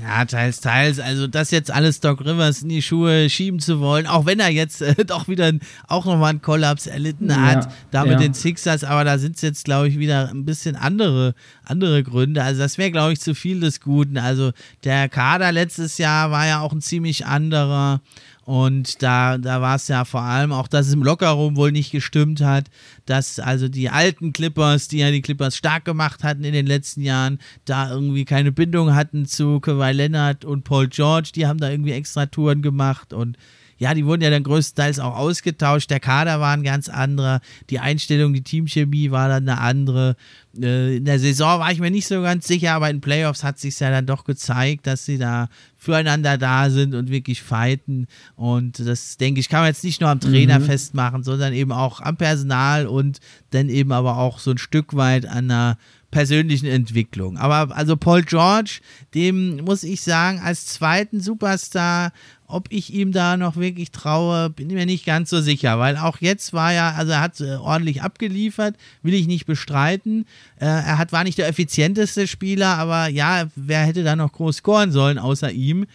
Ja, 0.00 0.24
teils, 0.24 0.60
teils. 0.60 1.00
Also 1.00 1.26
das 1.26 1.50
jetzt 1.50 1.70
alles 1.70 2.00
Doc 2.00 2.20
Rivers 2.20 2.62
in 2.62 2.68
die 2.68 2.82
Schuhe 2.82 3.28
schieben 3.28 3.58
zu 3.58 3.80
wollen, 3.80 4.06
auch 4.06 4.26
wenn 4.26 4.38
er 4.38 4.50
jetzt 4.50 4.80
äh, 4.80 4.94
doch 5.04 5.28
wieder 5.28 5.52
auch 5.88 6.04
nochmal 6.04 6.30
einen 6.30 6.42
Kollaps 6.42 6.86
erlitten 6.86 7.34
hat, 7.34 7.64
Ja, 7.64 7.72
da 7.90 8.02
mit 8.04 8.12
ja. 8.12 8.18
den 8.18 8.34
Sixers, 8.34 8.84
aber 8.84 9.04
da 9.04 9.18
sind 9.18 9.36
es 9.36 9.42
jetzt, 9.42 9.64
glaube 9.64 9.88
ich, 9.88 9.98
wieder 9.98 10.28
ein 10.30 10.44
bisschen 10.44 10.76
andere, 10.76 11.34
andere 11.64 12.02
Gründe. 12.02 12.42
Also 12.42 12.60
das 12.60 12.78
wäre, 12.78 12.92
glaube 12.92 13.12
ich, 13.12 13.20
zu 13.20 13.34
viel 13.34 13.60
des 13.60 13.80
Guten. 13.80 14.18
Also 14.18 14.52
der 14.84 15.08
Kader 15.08 15.50
letztes 15.52 15.98
Jahr 15.98 16.30
war 16.30 16.46
ja 16.46 16.60
auch 16.60 16.72
ein 16.72 16.80
ziemlich 16.80 17.26
anderer. 17.26 18.00
Und 18.48 19.02
da, 19.02 19.36
da 19.36 19.60
war 19.60 19.76
es 19.76 19.88
ja 19.88 20.06
vor 20.06 20.22
allem 20.22 20.52
auch, 20.52 20.68
dass 20.68 20.86
es 20.86 20.94
im 20.94 21.02
Lockerroom 21.02 21.56
wohl 21.56 21.70
nicht 21.70 21.90
gestimmt 21.90 22.40
hat, 22.40 22.64
dass 23.04 23.38
also 23.38 23.68
die 23.68 23.90
alten 23.90 24.32
Clippers, 24.32 24.88
die 24.88 25.00
ja 25.00 25.10
die 25.10 25.20
Clippers 25.20 25.54
stark 25.54 25.84
gemacht 25.84 26.24
hatten 26.24 26.44
in 26.44 26.54
den 26.54 26.66
letzten 26.66 27.02
Jahren, 27.02 27.40
da 27.66 27.90
irgendwie 27.90 28.24
keine 28.24 28.50
Bindung 28.50 28.94
hatten 28.94 29.26
zu 29.26 29.60
Kawhi 29.60 29.92
Leonard 29.92 30.46
und 30.46 30.64
Paul 30.64 30.88
George. 30.88 31.32
Die 31.34 31.46
haben 31.46 31.60
da 31.60 31.68
irgendwie 31.68 31.92
extra 31.92 32.24
Touren 32.24 32.62
gemacht 32.62 33.12
und 33.12 33.36
ja, 33.78 33.94
die 33.94 34.04
wurden 34.04 34.22
ja 34.22 34.30
dann 34.30 34.42
größtenteils 34.42 34.98
auch 34.98 35.14
ausgetauscht. 35.16 35.90
Der 35.90 36.00
Kader 36.00 36.40
war 36.40 36.52
ein 36.52 36.64
ganz 36.64 36.88
anderer. 36.88 37.40
Die 37.70 37.78
Einstellung, 37.78 38.32
die 38.32 38.42
Teamchemie 38.42 39.12
war 39.12 39.28
dann 39.28 39.48
eine 39.48 39.60
andere. 39.60 40.16
Äh, 40.60 40.96
In 40.96 41.04
der 41.04 41.20
Saison 41.20 41.60
war 41.60 41.70
ich 41.70 41.78
mir 41.78 41.90
nicht 41.90 42.08
so 42.08 42.20
ganz 42.22 42.46
sicher, 42.48 42.72
aber 42.72 42.90
in 42.90 43.00
Playoffs 43.00 43.44
hat 43.44 43.58
sich 43.58 43.78
ja 43.78 43.90
dann 43.90 44.06
doch 44.06 44.24
gezeigt, 44.24 44.86
dass 44.88 45.04
sie 45.04 45.16
da 45.16 45.48
füreinander 45.78 46.36
da 46.36 46.70
sind 46.70 46.94
und 46.94 47.08
wirklich 47.08 47.42
fighten. 47.42 48.08
Und 48.34 48.84
das, 48.84 49.16
denke 49.16 49.40
ich, 49.40 49.48
kann 49.48 49.60
man 49.60 49.68
jetzt 49.68 49.84
nicht 49.84 50.00
nur 50.00 50.10
am 50.10 50.18
Trainer 50.18 50.60
festmachen, 50.60 51.22
sondern 51.22 51.52
eben 51.52 51.72
auch 51.72 52.00
am 52.00 52.16
Personal 52.16 52.86
und 52.86 53.20
dann 53.50 53.68
eben 53.68 53.92
aber 53.92 54.18
auch 54.18 54.40
so 54.40 54.50
ein 54.50 54.58
Stück 54.58 54.96
weit 54.96 55.24
an 55.24 55.50
einer 55.50 55.78
persönlichen 56.10 56.66
Entwicklung. 56.66 57.36
Aber 57.36 57.76
also 57.76 57.96
Paul 57.96 58.22
George, 58.22 58.80
dem 59.14 59.56
muss 59.64 59.82
ich 59.82 60.00
sagen, 60.00 60.40
als 60.40 60.66
zweiten 60.66 61.20
Superstar, 61.20 62.12
ob 62.46 62.68
ich 62.70 62.94
ihm 62.94 63.12
da 63.12 63.36
noch 63.36 63.56
wirklich 63.56 63.90
traue, 63.90 64.48
bin 64.48 64.68
mir 64.68 64.86
nicht 64.86 65.04
ganz 65.04 65.28
so 65.28 65.42
sicher, 65.42 65.78
weil 65.78 65.98
auch 65.98 66.18
jetzt 66.20 66.54
war 66.54 66.72
ja, 66.72 66.92
also 66.92 67.12
er 67.12 67.20
hat 67.20 67.40
äh, 67.40 67.56
ordentlich 67.56 68.02
abgeliefert, 68.02 68.74
will 69.02 69.12
ich 69.12 69.26
nicht 69.26 69.44
bestreiten. 69.44 70.24
Äh, 70.56 70.64
er 70.64 70.96
hat, 70.96 71.12
war 71.12 71.24
nicht 71.24 71.36
der 71.36 71.48
effizienteste 71.48 72.26
Spieler, 72.26 72.78
aber 72.78 73.08
ja, 73.08 73.48
wer 73.54 73.80
hätte 73.80 74.02
da 74.02 74.16
noch 74.16 74.32
groß 74.32 74.56
scoren 74.56 74.92
sollen 74.92 75.18
außer 75.18 75.52
ihm? 75.52 75.86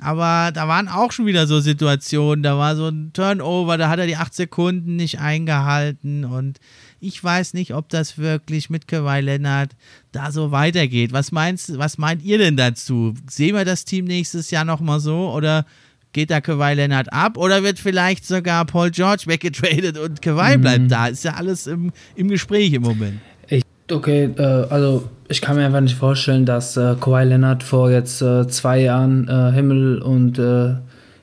Aber 0.00 0.50
da 0.52 0.68
waren 0.68 0.88
auch 0.88 1.12
schon 1.12 1.24
wieder 1.24 1.46
so 1.46 1.60
Situationen, 1.60 2.42
da 2.42 2.58
war 2.58 2.76
so 2.76 2.88
ein 2.88 3.12
Turnover, 3.14 3.78
da 3.78 3.88
hat 3.88 4.00
er 4.00 4.06
die 4.06 4.16
acht 4.16 4.34
Sekunden 4.34 4.96
nicht 4.96 5.20
eingehalten 5.20 6.26
und 6.26 6.58
ich 7.04 7.22
weiß 7.22 7.54
nicht, 7.54 7.74
ob 7.74 7.88
das 7.90 8.18
wirklich 8.18 8.70
mit 8.70 8.88
Kawhi 8.88 9.20
Leonard 9.20 9.70
da 10.12 10.32
so 10.32 10.50
weitergeht. 10.50 11.12
Was 11.12 11.32
meinst, 11.32 11.76
was 11.78 11.98
meint 11.98 12.22
ihr 12.22 12.38
denn 12.38 12.56
dazu? 12.56 13.14
Sehen 13.28 13.54
wir 13.54 13.64
das 13.64 13.84
Team 13.84 14.06
nächstes 14.06 14.50
Jahr 14.50 14.64
nochmal 14.64 15.00
so 15.00 15.30
oder 15.30 15.66
geht 16.12 16.30
da 16.30 16.40
Kawhi 16.40 16.74
Leonard 16.74 17.12
ab 17.12 17.36
oder 17.36 17.62
wird 17.62 17.78
vielleicht 17.78 18.26
sogar 18.26 18.64
Paul 18.64 18.90
George 18.90 19.24
weggetradet 19.26 19.98
und 19.98 20.22
Kawhi 20.22 20.56
bleibt 20.56 20.90
da? 20.90 21.08
Ist 21.08 21.24
ja 21.24 21.34
alles 21.34 21.66
im, 21.66 21.92
im 22.16 22.28
Gespräch 22.28 22.72
im 22.72 22.82
Moment. 22.82 23.20
Ich, 23.48 23.64
okay, 23.92 24.30
äh, 24.38 24.42
also 24.42 25.08
ich 25.28 25.42
kann 25.42 25.56
mir 25.56 25.66
einfach 25.66 25.80
nicht 25.82 25.96
vorstellen, 25.96 26.46
dass 26.46 26.76
äh, 26.78 26.94
Kawhi 26.98 27.24
Leonard 27.24 27.62
vor 27.62 27.90
jetzt 27.90 28.22
äh, 28.22 28.48
zwei 28.48 28.80
Jahren 28.80 29.28
äh, 29.28 29.52
Himmel 29.52 30.00
und 30.00 30.38
äh, 30.38 30.76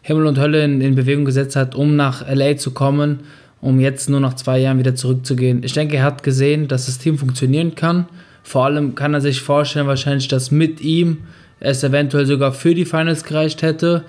Himmel 0.04 0.28
und 0.28 0.38
Hölle 0.38 0.64
in, 0.64 0.82
in 0.82 0.94
Bewegung 0.94 1.26
gesetzt 1.26 1.56
hat, 1.56 1.74
um 1.74 1.96
nach 1.96 2.28
LA 2.28 2.58
zu 2.58 2.72
kommen, 2.72 3.22
um 3.62 3.80
jetzt 3.80 4.10
nur 4.10 4.20
nach 4.20 4.34
zwei 4.34 4.60
Jahren 4.60 4.80
wieder 4.80 4.96
zurückzugehen. 4.96 5.64
Ich 5.64 5.74
denke, 5.74 5.98
er 5.98 6.04
hat 6.04 6.24
gesehen, 6.24 6.68
dass 6.68 6.88
das 6.88 6.98
Team 6.98 7.18
funktionieren 7.18 7.76
kann. 7.76 8.08
Vor 8.44 8.66
allem 8.66 8.96
kann 8.96 9.14
er 9.14 9.22
sich 9.22 9.42
vorstellen, 9.42 9.88
wahrscheinlich, 9.88 10.28
dass 10.28 10.52
mit 10.52 10.82
ihm 10.82 11.20
es 11.60 11.84
eventuell 11.84 12.26
sogar 12.26 12.54
für 12.54 12.74
die 12.74 12.86
Finals 12.86 13.24
gereicht 13.24 13.62
hätte. 13.62 14.04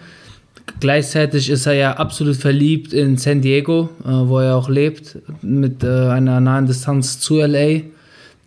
Gleichzeitig 0.81 1.51
ist 1.51 1.67
er 1.67 1.75
ja 1.75 1.93
absolut 1.95 2.37
verliebt 2.37 2.93
in 2.93 3.19
San 3.19 3.43
Diego, 3.43 3.91
äh, 4.05 4.09
wo 4.09 4.39
er 4.39 4.57
auch 4.57 4.69
lebt, 4.69 5.19
mit 5.43 5.85
äh, 5.85 5.87
einer 5.87 6.41
nahen 6.41 6.67
Distanz 6.67 7.21
zu 7.21 7.41
LA. 7.41 7.83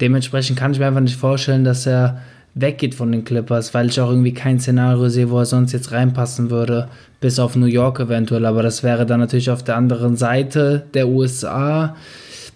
Dementsprechend 0.01 0.57
kann 0.57 0.71
ich 0.71 0.79
mir 0.79 0.87
einfach 0.87 1.01
nicht 1.01 1.17
vorstellen, 1.17 1.63
dass 1.63 1.85
er 1.85 2.21
weggeht 2.55 2.95
von 2.95 3.11
den 3.11 3.25
Clippers, 3.25 3.73
weil 3.73 3.87
ich 3.87 3.99
auch 3.99 4.09
irgendwie 4.09 4.33
kein 4.33 4.59
Szenario 4.59 5.09
sehe, 5.09 5.29
wo 5.29 5.39
er 5.39 5.45
sonst 5.45 5.73
jetzt 5.73 5.91
reinpassen 5.91 6.49
würde, 6.49 6.87
bis 7.19 7.37
auf 7.37 7.55
New 7.55 7.65
York 7.65 7.99
eventuell. 7.99 8.45
Aber 8.45 8.63
das 8.63 8.81
wäre 8.81 9.05
dann 9.05 9.19
natürlich 9.19 9.51
auf 9.51 9.61
der 9.61 9.75
anderen 9.75 10.15
Seite 10.15 10.85
der 10.93 11.09
USA. 11.09 11.95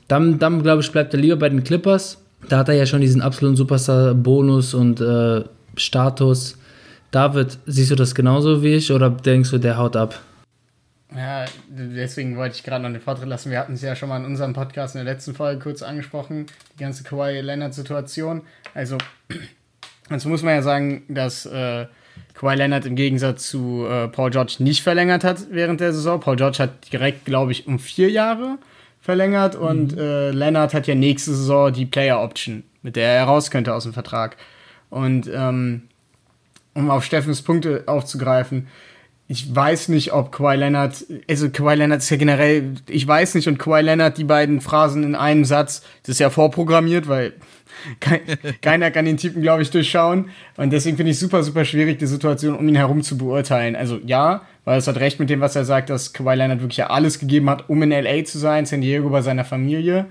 Dann, 0.07 0.39
dann 0.39 0.63
glaube 0.63 0.81
ich, 0.81 0.91
bleibt 0.91 1.13
er 1.13 1.19
lieber 1.19 1.35
bei 1.35 1.49
den 1.49 1.63
Clippers. 1.63 2.17
Da 2.47 2.59
hat 2.59 2.69
er 2.69 2.75
ja 2.75 2.85
schon 2.85 3.01
diesen 3.01 3.21
absoluten 3.21 3.57
Superstar-Bonus 3.57 4.73
und 4.73 5.01
äh, 5.01 5.43
Status. 5.75 6.57
David, 7.11 7.57
siehst 7.65 7.91
du 7.91 7.95
das 7.95 8.15
genauso 8.15 8.63
wie 8.63 8.75
ich 8.75 8.91
oder 8.91 9.09
denkst 9.09 9.51
du, 9.51 9.57
der 9.57 9.77
haut 9.77 9.97
ab? 9.97 10.19
Ja, 11.13 11.45
deswegen 11.67 12.37
wollte 12.37 12.55
ich 12.55 12.63
gerade 12.63 12.83
noch 12.83 12.91
den 12.91 13.01
Vortritt 13.01 13.27
lassen. 13.27 13.49
Wir 13.49 13.59
hatten 13.59 13.73
es 13.73 13.81
ja 13.81 13.95
schon 13.95 14.09
mal 14.09 14.17
in 14.17 14.25
unserem 14.25 14.53
Podcast 14.53 14.95
in 14.95 15.03
der 15.03 15.11
letzten 15.11 15.33
Folge 15.33 15.59
kurz 15.59 15.81
angesprochen, 15.81 16.45
die 16.75 16.83
ganze 16.83 17.03
Kawhi 17.03 17.41
Leonard-Situation. 17.41 18.43
Also, 18.75 18.97
dazu 20.09 20.29
muss 20.29 20.43
man 20.43 20.55
ja 20.55 20.61
sagen, 20.61 21.03
dass 21.07 21.45
äh, 21.45 21.85
Kawhi 22.33 22.55
Leonard 22.55 22.85
im 22.85 22.95
Gegensatz 22.95 23.49
zu 23.49 23.85
äh, 23.89 24.07
Paul 24.07 24.31
George 24.31 24.55
nicht 24.59 24.81
verlängert 24.81 25.23
hat 25.23 25.47
während 25.51 25.81
der 25.81 25.93
Saison. 25.93 26.19
Paul 26.19 26.37
George 26.37 26.57
hat 26.59 26.91
direkt, 26.91 27.25
glaube 27.25 27.51
ich, 27.51 27.67
um 27.67 27.79
vier 27.79 28.09
Jahre 28.09 28.57
verlängert 29.01 29.55
und 29.55 29.97
äh, 29.97 30.31
Leonard 30.31 30.73
hat 30.73 30.87
ja 30.87 30.95
nächste 30.95 31.31
Saison 31.33 31.73
die 31.73 31.85
Player 31.85 32.21
Option, 32.21 32.63
mit 32.81 32.95
der 32.95 33.09
er 33.09 33.25
raus 33.25 33.51
könnte 33.51 33.73
aus 33.73 33.83
dem 33.83 33.93
Vertrag. 33.93 34.37
Und 34.89 35.29
ähm, 35.33 35.83
um 36.73 36.89
auf 36.89 37.03
Steffens 37.03 37.41
Punkte 37.41 37.83
aufzugreifen, 37.87 38.67
ich 39.31 39.53
weiß 39.55 39.89
nicht, 39.89 40.11
ob 40.11 40.31
Kawhi 40.31 40.55
Leonard, 40.55 41.05
also 41.29 41.49
Kawhi 41.49 41.75
Leonard 41.75 41.99
ist 41.99 42.09
ja 42.09 42.17
generell, 42.17 42.73
ich 42.87 43.07
weiß 43.07 43.35
nicht, 43.35 43.47
und 43.47 43.59
Kawhi 43.59 43.81
Leonard, 43.81 44.17
die 44.17 44.23
beiden 44.23 44.59
Phrasen 44.59 45.03
in 45.03 45.13
einem 45.13 45.45
Satz, 45.45 45.83
das 46.01 46.15
ist 46.15 46.19
ja 46.19 46.31
vorprogrammiert, 46.31 47.07
weil 47.07 47.33
kein, 47.99 48.21
keiner 48.61 48.91
kann 48.91 49.05
den 49.05 49.17
Typen, 49.17 49.41
glaube 49.41 49.61
ich, 49.61 49.71
durchschauen. 49.71 50.29
Und 50.57 50.71
deswegen 50.71 50.97
finde 50.97 51.11
ich 51.11 51.19
super, 51.19 51.43
super 51.43 51.65
schwierig, 51.65 51.99
die 51.99 52.07
Situation 52.07 52.55
um 52.55 52.67
ihn 52.67 52.75
herum 52.75 53.01
zu 53.01 53.17
beurteilen. 53.17 53.75
Also 53.75 53.99
ja, 54.05 54.41
weil 54.65 54.77
es 54.77 54.87
hat 54.87 54.97
recht 54.97 55.19
mit 55.19 55.29
dem, 55.29 55.41
was 55.41 55.55
er 55.55 55.65
sagt, 55.65 55.89
dass 55.89 56.13
Kawhi 56.13 56.35
Leonard 56.35 56.61
wirklich 56.61 56.77
ja 56.77 56.89
alles 56.89 57.19
gegeben 57.19 57.49
hat, 57.49 57.69
um 57.69 57.81
in 57.81 57.91
LA 57.91 58.23
zu 58.25 58.37
sein, 58.37 58.65
San 58.65 58.81
Diego 58.81 59.09
bei 59.09 59.21
seiner 59.21 59.45
Familie. 59.45 60.05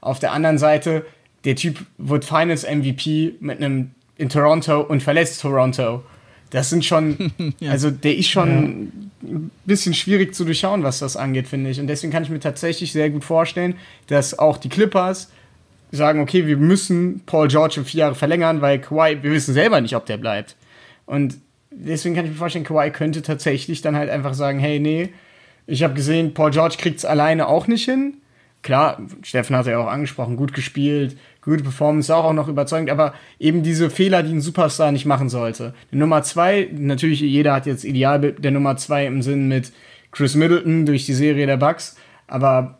Auf 0.00 0.18
der 0.18 0.32
anderen 0.32 0.58
Seite, 0.58 1.04
der 1.44 1.56
Typ 1.56 1.84
wird 1.98 2.24
Finals 2.24 2.64
MVP 2.64 3.34
mit 3.40 3.58
einem 3.58 3.90
in 4.16 4.28
Toronto 4.28 4.80
und 4.80 5.02
verlässt 5.02 5.40
Toronto. 5.40 6.02
Das 6.50 6.70
sind 6.70 6.84
schon, 6.84 7.32
also 7.68 7.90
der 7.90 8.16
ist 8.16 8.28
schon 8.28 8.92
ein 9.22 9.50
bisschen 9.64 9.94
schwierig 9.94 10.34
zu 10.34 10.44
durchschauen, 10.44 10.82
was 10.82 11.00
das 11.00 11.16
angeht, 11.16 11.48
finde 11.48 11.70
ich. 11.70 11.80
Und 11.80 11.86
deswegen 11.86 12.12
kann 12.12 12.22
ich 12.22 12.30
mir 12.30 12.40
tatsächlich 12.40 12.92
sehr 12.92 13.10
gut 13.10 13.24
vorstellen, 13.24 13.74
dass 14.06 14.38
auch 14.38 14.58
die 14.58 14.68
Clippers 14.68 15.32
sagen, 15.96 16.20
okay, 16.20 16.46
wir 16.46 16.56
müssen 16.56 17.22
Paul 17.26 17.48
George 17.48 17.76
um 17.78 17.84
vier 17.84 18.00
Jahre 18.00 18.14
verlängern, 18.14 18.60
weil 18.60 18.80
Kawhi, 18.80 19.22
wir 19.22 19.30
wissen 19.32 19.54
selber 19.54 19.80
nicht, 19.80 19.96
ob 19.96 20.06
der 20.06 20.16
bleibt. 20.16 20.56
Und 21.06 21.38
deswegen 21.70 22.14
kann 22.14 22.24
ich 22.24 22.32
mir 22.32 22.36
vorstellen, 22.36 22.64
Kawhi 22.64 22.90
könnte 22.90 23.22
tatsächlich 23.22 23.82
dann 23.82 23.96
halt 23.96 24.10
einfach 24.10 24.34
sagen, 24.34 24.58
hey, 24.58 24.80
nee, 24.80 25.10
ich 25.66 25.82
habe 25.82 25.94
gesehen, 25.94 26.34
Paul 26.34 26.50
George 26.50 26.76
kriegt 26.78 26.98
es 26.98 27.04
alleine 27.04 27.48
auch 27.48 27.66
nicht 27.66 27.84
hin. 27.84 28.18
Klar, 28.62 29.02
Steffen 29.22 29.56
hat 29.56 29.66
ja 29.66 29.78
auch 29.78 29.88
angesprochen, 29.88 30.36
gut 30.36 30.54
gespielt, 30.54 31.18
gute 31.42 31.62
Performance, 31.62 32.14
auch, 32.14 32.24
auch 32.24 32.32
noch 32.32 32.48
überzeugend, 32.48 32.90
aber 32.90 33.12
eben 33.38 33.62
diese 33.62 33.90
Fehler, 33.90 34.22
die 34.22 34.32
ein 34.32 34.40
Superstar 34.40 34.90
nicht 34.90 35.04
machen 35.04 35.28
sollte. 35.28 35.74
Die 35.92 35.96
Nummer 35.96 36.22
zwei, 36.22 36.70
natürlich, 36.72 37.20
jeder 37.20 37.52
hat 37.52 37.66
jetzt 37.66 37.84
Idealbild 37.84 38.42
der 38.42 38.52
Nummer 38.52 38.76
zwei 38.78 39.06
im 39.06 39.20
Sinn 39.20 39.48
mit 39.48 39.72
Chris 40.12 40.34
Middleton 40.34 40.86
durch 40.86 41.04
die 41.04 41.12
Serie 41.12 41.46
der 41.46 41.58
Bucks, 41.58 41.96
aber 42.26 42.78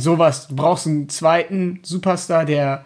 sowas, 0.00 0.48
du 0.48 0.56
brauchst 0.56 0.86
einen 0.86 1.08
zweiten 1.08 1.80
Superstar, 1.82 2.44
der 2.44 2.84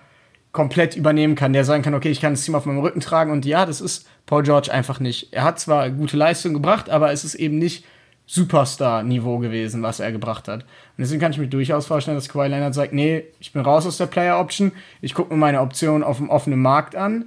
komplett 0.53 0.97
übernehmen 0.97 1.37
kann, 1.37 1.53
der 1.53 1.65
sagen 1.65 1.83
kann, 1.83 1.95
okay, 1.95 2.11
ich 2.11 2.21
kann 2.21 2.33
das 2.33 2.43
Team 2.43 2.55
auf 2.55 2.67
meinem 2.67 2.81
Rücken 2.81 3.01
tragen 3.01 3.31
und 3.31 3.47
ja, 3.47 3.67
das 3.67 3.81
ist 3.81 4.09
Paul 4.27 4.43
George 4.43 4.73
einfach 4.73 4.99
nicht. 5.01 5.33
Er 5.33 5.45
hat 5.45 5.61
zwar 5.61 5.91
gute 5.91 6.17
Leistung 6.17 6.55
gebracht, 6.55 6.91
aber 6.91 7.13
es 7.13 7.25
ist 7.25 7.37
eben 7.37 7.59
nicht 7.59 7.85
Superstar-Niveau 8.27 9.39
gewesen, 9.39 9.83
was 9.83 9.99
er 9.99 10.13
gebracht 10.13 10.47
hat. 10.49 10.63
Und 10.63 10.69
deswegen 10.99 11.21
kann 11.21 11.33
ich 11.33 11.39
mir 11.39 11.49
durchaus 11.49 11.87
vorstellen, 11.87 12.17
dass 12.17 12.29
Kawhi 12.29 12.49
Leonard 12.49 12.75
sagt, 12.75 12.93
nee, 12.93 13.25
ich 13.41 13.53
bin 13.53 13.63
raus 13.63 13.87
aus 13.87 13.97
der 13.97 14.07
Player-Option, 14.07 14.73
ich 15.01 15.15
gucke 15.15 15.33
mir 15.33 15.39
meine 15.39 15.61
Option 15.61 16.03
auf 16.03 16.19
dem 16.19 16.31
offenen 16.31 16.61
Markt 16.61 16.95
an 16.95 17.25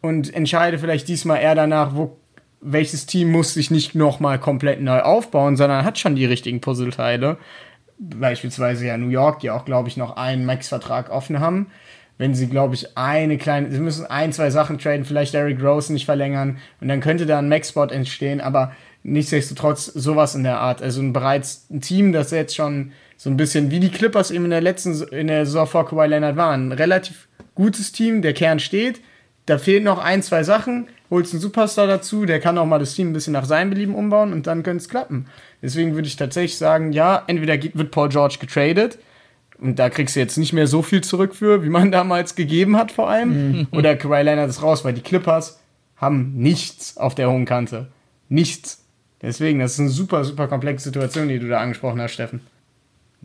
und 0.00 0.32
entscheide 0.34 0.78
vielleicht 0.78 1.08
diesmal 1.08 1.40
eher 1.40 1.54
danach, 1.54 1.94
wo, 1.94 2.16
welches 2.60 3.06
Team 3.06 3.30
muss 3.30 3.54
sich 3.54 3.70
nicht 3.70 3.94
nochmal 3.94 4.38
komplett 4.38 4.80
neu 4.80 5.00
aufbauen, 5.00 5.56
sondern 5.56 5.84
hat 5.84 5.98
schon 5.98 6.16
die 6.16 6.26
richtigen 6.26 6.60
Puzzleteile. 6.60 7.38
Beispielsweise 8.00 8.86
ja 8.86 8.96
New 8.96 9.10
York, 9.10 9.40
die 9.40 9.50
auch, 9.50 9.66
glaube 9.66 9.88
ich, 9.88 9.98
noch 9.98 10.16
einen 10.16 10.46
Max-Vertrag 10.46 11.10
offen 11.10 11.38
haben. 11.38 11.66
Wenn 12.16 12.34
sie, 12.34 12.48
glaube 12.48 12.74
ich, 12.74 12.96
eine 12.96 13.36
kleine, 13.36 13.70
sie 13.70 13.78
müssen 13.78 14.06
ein, 14.06 14.32
zwei 14.32 14.50
Sachen 14.50 14.78
traden, 14.78 15.04
vielleicht 15.04 15.34
Eric 15.34 15.62
Rose 15.62 15.92
nicht 15.92 16.06
verlängern 16.06 16.58
und 16.80 16.88
dann 16.88 17.00
könnte 17.00 17.26
da 17.26 17.38
ein 17.38 17.48
Max-Spot 17.48 17.86
entstehen, 17.86 18.40
aber 18.40 18.72
nichtsdestotrotz 19.02 19.86
sowas 19.86 20.34
in 20.34 20.44
der 20.44 20.58
Art. 20.58 20.82
Also 20.82 21.00
ein 21.00 21.12
bereits 21.12 21.66
ein 21.70 21.80
Team, 21.80 22.12
das 22.12 22.30
jetzt 22.30 22.56
schon 22.56 22.92
so 23.16 23.28
ein 23.28 23.36
bisschen 23.36 23.70
wie 23.70 23.80
die 23.80 23.90
Clippers 23.90 24.30
eben 24.30 24.44
in 24.44 24.50
der 24.50 24.60
letzten, 24.60 25.02
in 25.12 25.26
der 25.26 25.44
Saison 25.44 25.66
vor 25.66 25.86
Kawhi 25.86 26.06
Leonard 26.06 26.36
waren. 26.36 26.68
Ein 26.68 26.72
relativ 26.72 27.28
gutes 27.54 27.92
Team, 27.92 28.22
der 28.22 28.32
Kern 28.32 28.60
steht. 28.60 29.00
Da 29.46 29.58
fehlen 29.58 29.84
noch 29.84 29.98
ein, 29.98 30.22
zwei 30.22 30.42
Sachen. 30.42 30.88
Holst 31.10 31.32
einen 31.32 31.40
Superstar 31.40 31.86
dazu, 31.88 32.24
der 32.24 32.38
kann 32.38 32.56
auch 32.56 32.66
mal 32.66 32.78
das 32.78 32.94
Team 32.94 33.10
ein 33.10 33.12
bisschen 33.12 33.32
nach 33.32 33.44
seinem 33.44 33.70
Belieben 33.70 33.96
umbauen 33.96 34.32
und 34.32 34.46
dann 34.46 34.62
könnte 34.62 34.82
es 34.82 34.88
klappen. 34.88 35.26
Deswegen 35.60 35.94
würde 35.94 36.06
ich 36.06 36.14
tatsächlich 36.16 36.56
sagen, 36.56 36.92
ja, 36.92 37.24
entweder 37.26 37.60
wird 37.74 37.90
Paul 37.90 38.08
George 38.10 38.36
getradet 38.40 38.98
und 39.58 39.78
da 39.78 39.90
kriegst 39.90 40.14
du 40.14 40.20
jetzt 40.20 40.38
nicht 40.38 40.52
mehr 40.52 40.66
so 40.66 40.82
viel 40.82 41.02
zurück 41.02 41.34
für, 41.34 41.64
wie 41.64 41.68
man 41.68 41.90
damals 41.92 42.34
gegeben 42.34 42.76
hat 42.76 42.92
vor 42.92 43.10
allem. 43.10 43.50
Mhm. 43.50 43.66
Oder 43.72 43.96
Kawhi 43.96 44.22
Leonard 44.22 44.50
ist 44.50 44.62
raus, 44.62 44.84
weil 44.84 44.94
die 44.94 45.02
Clippers 45.02 45.60
haben 45.96 46.32
nichts 46.36 46.96
auf 46.96 47.14
der 47.14 47.30
hohen 47.30 47.44
Kante. 47.44 47.88
Nichts. 48.28 48.84
Deswegen, 49.20 49.58
das 49.58 49.72
ist 49.72 49.80
eine 49.80 49.88
super, 49.90 50.24
super 50.24 50.48
komplexe 50.48 50.84
Situation, 50.84 51.28
die 51.28 51.38
du 51.38 51.48
da 51.48 51.60
angesprochen 51.60 52.00
hast, 52.00 52.12
Steffen. 52.12 52.40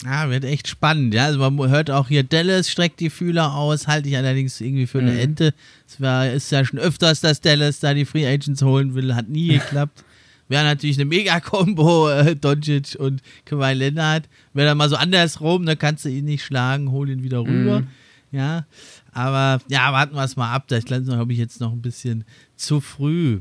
Ja, 0.03 0.29
wird 0.29 0.43
echt 0.43 0.67
spannend. 0.67 1.13
Ja, 1.13 1.25
also 1.25 1.39
man 1.39 1.69
hört 1.69 1.89
auch 1.89 2.09
hier, 2.09 2.23
Dallas 2.23 2.69
streckt 2.69 2.99
die 2.99 3.09
Fühler 3.09 3.55
aus, 3.55 3.87
halte 3.87 4.09
ich 4.09 4.17
allerdings 4.17 4.59
irgendwie 4.59 4.87
für 4.87 4.99
eine 4.99 5.11
mhm. 5.11 5.19
Ente. 5.19 5.53
Es 5.87 6.01
war, 6.01 6.29
ist 6.29 6.51
ja 6.51 6.65
schon 6.65 6.79
öfters, 6.79 7.21
dass 7.21 7.39
Dallas 7.39 7.79
da 7.79 7.93
die 7.93 8.05
Free 8.05 8.27
Agents 8.27 8.61
holen 8.61 8.93
will, 8.93 9.15
hat 9.15 9.29
nie 9.29 9.47
geklappt. 9.47 10.03
Wäre 10.47 10.63
natürlich 10.63 10.97
eine 10.97 11.05
Mega-Kombo, 11.05 12.09
äh, 12.09 12.35
Doncic 12.35 12.95
und 12.99 13.21
Kawhi 13.45 13.73
Leonard. 13.73 14.29
Wäre 14.53 14.67
dann 14.67 14.77
mal 14.77 14.89
so 14.89 14.95
andersrum, 14.95 15.65
da 15.65 15.75
kannst 15.75 16.05
du 16.05 16.09
ihn 16.09 16.25
nicht 16.25 16.43
schlagen, 16.43 16.91
hol 16.91 17.09
ihn 17.09 17.23
wieder 17.23 17.39
rüber. 17.39 17.81
Mhm. 17.81 17.87
Ja, 18.31 18.65
aber 19.13 19.61
ja, 19.69 19.91
warten 19.93 20.13
wir 20.13 20.23
es 20.23 20.35
mal 20.35 20.53
ab. 20.53 20.69
Ich 20.71 20.85
glaube, 20.85 21.17
habe 21.17 21.31
ich 21.31 21.39
jetzt 21.39 21.61
noch 21.61 21.71
ein 21.71 21.81
bisschen 21.81 22.25
zu 22.57 22.81
früh. 22.81 23.39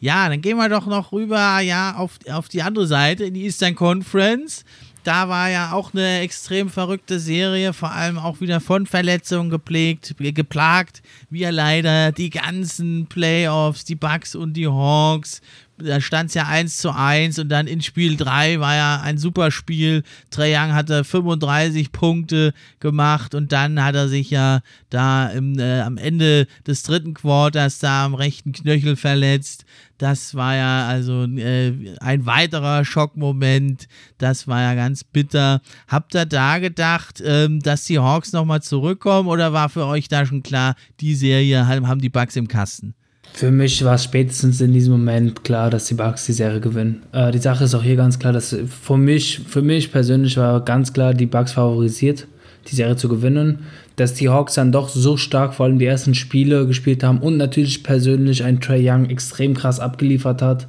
Ja, 0.00 0.28
dann 0.28 0.40
gehen 0.40 0.56
wir 0.56 0.68
doch 0.68 0.86
noch 0.86 1.12
rüber, 1.12 1.60
ja, 1.60 1.94
auf, 1.94 2.18
auf 2.28 2.48
die 2.48 2.62
andere 2.62 2.88
Seite, 2.88 3.24
in 3.24 3.34
die 3.34 3.44
Eastern 3.44 3.76
Conference. 3.76 4.64
Da 5.04 5.28
war 5.28 5.50
ja 5.50 5.72
auch 5.72 5.92
eine 5.92 6.20
extrem 6.20 6.68
verrückte 6.68 7.18
Serie, 7.18 7.72
vor 7.72 7.90
allem 7.90 8.18
auch 8.18 8.40
wieder 8.40 8.60
von 8.60 8.86
Verletzungen 8.86 9.50
geprägt, 9.50 10.14
geplagt, 10.18 11.02
wie 11.28 11.40
ja 11.40 11.50
leider 11.50 12.12
die 12.12 12.30
ganzen 12.30 13.06
Playoffs, 13.06 13.84
die 13.84 13.96
Bucks 13.96 14.34
und 14.36 14.52
die 14.54 14.68
Hawks 14.68 15.40
da 15.84 16.00
stand 16.00 16.28
es 16.28 16.34
ja 16.34 16.46
1 16.46 16.76
zu 16.76 16.94
1 16.94 17.38
und 17.38 17.48
dann 17.48 17.66
in 17.66 17.82
Spiel 17.82 18.16
3 18.16 18.60
war 18.60 18.74
ja 18.74 19.00
ein 19.00 19.18
super 19.18 19.50
Spiel. 19.50 20.02
Trae 20.30 20.56
Young 20.56 20.72
hatte 20.72 21.04
35 21.04 21.92
Punkte 21.92 22.54
gemacht 22.80 23.34
und 23.34 23.52
dann 23.52 23.82
hat 23.82 23.94
er 23.94 24.08
sich 24.08 24.30
ja 24.30 24.60
da 24.90 25.28
im, 25.28 25.58
äh, 25.58 25.80
am 25.80 25.96
Ende 25.98 26.46
des 26.66 26.82
dritten 26.82 27.14
Quarters 27.14 27.78
da 27.78 28.04
am 28.04 28.14
rechten 28.14 28.52
Knöchel 28.52 28.96
verletzt. 28.96 29.64
Das 29.98 30.34
war 30.34 30.56
ja 30.56 30.86
also 30.88 31.24
äh, 31.24 31.94
ein 32.00 32.26
weiterer 32.26 32.84
Schockmoment. 32.84 33.86
Das 34.18 34.48
war 34.48 34.60
ja 34.60 34.74
ganz 34.74 35.04
bitter. 35.04 35.60
Habt 35.86 36.14
ihr 36.14 36.26
da 36.26 36.58
gedacht, 36.58 37.22
ähm, 37.24 37.60
dass 37.60 37.84
die 37.84 37.98
Hawks 37.98 38.32
nochmal 38.32 38.62
zurückkommen 38.62 39.28
oder 39.28 39.52
war 39.52 39.68
für 39.68 39.86
euch 39.86 40.08
da 40.08 40.26
schon 40.26 40.42
klar, 40.42 40.74
die 41.00 41.14
Serie 41.14 41.66
haben 41.66 42.00
die 42.00 42.08
Bugs 42.08 42.36
im 42.36 42.48
Kasten? 42.48 42.94
Für 43.34 43.50
mich 43.50 43.82
war 43.84 43.94
es 43.94 44.04
spätestens 44.04 44.60
in 44.60 44.72
diesem 44.72 44.92
Moment 44.92 45.42
klar, 45.42 45.70
dass 45.70 45.86
die 45.86 45.94
Bucks 45.94 46.26
die 46.26 46.32
Serie 46.32 46.60
gewinnen. 46.60 47.02
Äh, 47.12 47.32
die 47.32 47.38
Sache 47.38 47.64
ist 47.64 47.74
auch 47.74 47.82
hier 47.82 47.96
ganz 47.96 48.18
klar, 48.18 48.32
dass 48.32 48.54
für 48.66 48.96
mich, 48.98 49.40
für 49.46 49.62
mich 49.62 49.90
persönlich 49.90 50.36
war 50.36 50.60
ganz 50.64 50.92
klar, 50.92 51.14
die 51.14 51.26
Bucks 51.26 51.52
favorisiert, 51.52 52.26
die 52.70 52.76
Serie 52.76 52.96
zu 52.96 53.08
gewinnen. 53.08 53.60
Dass 53.96 54.14
die 54.14 54.28
Hawks 54.28 54.54
dann 54.54 54.70
doch 54.70 54.88
so 54.88 55.16
stark, 55.16 55.54
vor 55.54 55.66
allem 55.66 55.78
die 55.78 55.86
ersten 55.86 56.14
Spiele 56.14 56.66
gespielt 56.66 57.02
haben 57.02 57.18
und 57.18 57.38
natürlich 57.38 57.82
persönlich 57.82 58.44
ein 58.44 58.60
Trey 58.60 58.88
Young 58.88 59.06
extrem 59.08 59.54
krass 59.54 59.80
abgeliefert 59.80 60.42
hat, 60.42 60.66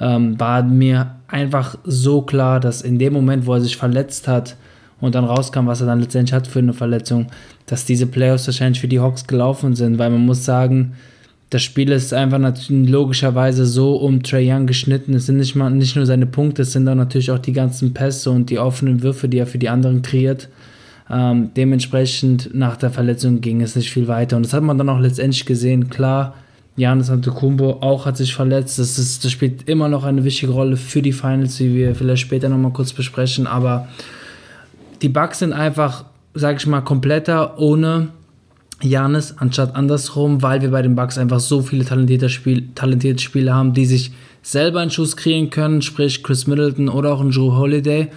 ähm, 0.00 0.38
war 0.38 0.62
mir 0.64 1.14
einfach 1.28 1.78
so 1.84 2.22
klar, 2.22 2.58
dass 2.58 2.82
in 2.82 2.98
dem 2.98 3.12
Moment, 3.12 3.46
wo 3.46 3.54
er 3.54 3.60
sich 3.60 3.76
verletzt 3.76 4.26
hat 4.26 4.56
und 5.00 5.14
dann 5.14 5.24
rauskam, 5.24 5.66
was 5.66 5.80
er 5.80 5.86
dann 5.86 6.00
letztendlich 6.00 6.32
hat 6.32 6.46
für 6.46 6.58
eine 6.58 6.72
Verletzung, 6.72 7.28
dass 7.66 7.84
diese 7.84 8.06
Playoffs 8.06 8.46
wahrscheinlich 8.46 8.80
für 8.80 8.88
die 8.88 9.00
Hawks 9.00 9.26
gelaufen 9.26 9.76
sind, 9.76 9.98
weil 9.98 10.10
man 10.10 10.26
muss 10.26 10.44
sagen, 10.44 10.92
das 11.50 11.62
Spiel 11.62 11.90
ist 11.90 12.14
einfach 12.14 12.38
natürlich 12.38 12.88
logischerweise 12.88 13.66
so 13.66 13.96
um 13.96 14.22
Trey 14.22 14.50
Young 14.50 14.66
geschnitten. 14.66 15.14
Es 15.14 15.26
sind 15.26 15.36
nicht, 15.36 15.56
mal, 15.56 15.68
nicht 15.70 15.96
nur 15.96 16.06
seine 16.06 16.26
Punkte, 16.26 16.62
es 16.62 16.72
sind 16.72 16.88
auch 16.88 16.94
natürlich 16.94 17.32
auch 17.32 17.40
die 17.40 17.52
ganzen 17.52 17.92
Pässe 17.92 18.30
und 18.30 18.50
die 18.50 18.60
offenen 18.60 19.02
Würfe, 19.02 19.28
die 19.28 19.38
er 19.38 19.48
für 19.48 19.58
die 19.58 19.68
anderen 19.68 20.02
kreiert. 20.02 20.48
Ähm, 21.10 21.50
dementsprechend 21.56 22.54
nach 22.54 22.76
der 22.76 22.90
Verletzung 22.90 23.40
ging 23.40 23.62
es 23.62 23.74
nicht 23.74 23.90
viel 23.90 24.06
weiter. 24.06 24.36
Und 24.36 24.46
das 24.46 24.52
hat 24.52 24.62
man 24.62 24.78
dann 24.78 24.88
auch 24.88 25.00
letztendlich 25.00 25.44
gesehen. 25.44 25.90
Klar, 25.90 26.34
Janis 26.76 27.10
Antetokounmpo 27.10 27.78
auch 27.80 28.06
hat 28.06 28.16
sich 28.16 28.32
verletzt. 28.32 28.78
Das, 28.78 28.96
ist, 28.96 29.24
das 29.24 29.32
spielt 29.32 29.68
immer 29.68 29.88
noch 29.88 30.04
eine 30.04 30.22
wichtige 30.22 30.52
Rolle 30.52 30.76
für 30.76 31.02
die 31.02 31.12
Finals, 31.12 31.58
wie 31.58 31.74
wir 31.74 31.96
vielleicht 31.96 32.22
später 32.22 32.48
nochmal 32.48 32.72
kurz 32.72 32.92
besprechen. 32.92 33.48
Aber 33.48 33.88
die 35.02 35.08
Bugs 35.08 35.40
sind 35.40 35.52
einfach, 35.52 36.04
sag 36.34 36.58
ich 36.58 36.66
mal, 36.68 36.82
kompletter 36.82 37.58
ohne 37.58 38.10
Janis 38.82 39.34
anstatt 39.38 39.76
andersrum, 39.76 40.42
weil 40.42 40.62
wir 40.62 40.70
bei 40.70 40.82
den 40.82 40.94
Bucks 40.94 41.18
einfach 41.18 41.40
so 41.40 41.62
viele 41.62 41.84
talentierte, 41.84 42.28
Spiel, 42.28 42.68
talentierte 42.74 43.22
Spieler 43.22 43.54
haben, 43.54 43.74
die 43.74 43.86
sich 43.86 44.12
selber 44.42 44.80
einen 44.80 44.90
Schuss 44.90 45.16
kreieren 45.16 45.50
können, 45.50 45.82
sprich 45.82 46.22
Chris 46.22 46.46
Middleton 46.46 46.88
oder 46.88 47.12
auch 47.12 47.20
ein 47.20 47.30
Drew 47.30 47.56
Holiday. 47.56 48.08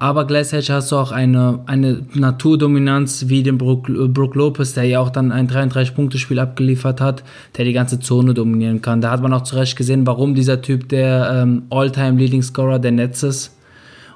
Aber 0.00 0.26
gleichzeitig 0.26 0.70
hast 0.70 0.92
du 0.92 0.96
auch 0.96 1.10
eine, 1.10 1.58
eine 1.66 2.04
Naturdominanz 2.14 3.24
wie 3.26 3.42
den 3.42 3.58
Brook, 3.58 3.88
Brook 4.14 4.36
Lopez, 4.36 4.74
der 4.74 4.84
ja 4.84 5.00
auch 5.00 5.10
dann 5.10 5.32
ein 5.32 5.48
33-Punkte-Spiel 5.48 6.38
abgeliefert 6.38 7.00
hat, 7.00 7.24
der 7.56 7.64
die 7.64 7.72
ganze 7.72 7.98
Zone 7.98 8.32
dominieren 8.32 8.80
kann. 8.80 9.00
Da 9.00 9.10
hat 9.10 9.22
man 9.22 9.32
auch 9.32 9.42
zu 9.42 9.56
Recht 9.56 9.76
gesehen, 9.76 10.06
warum 10.06 10.36
dieser 10.36 10.62
Typ 10.62 10.88
der 10.88 11.42
ähm, 11.42 11.64
All-Time-Leading-Scorer 11.70 12.78
der 12.78 12.92
Nets 12.92 13.24
ist. 13.24 13.57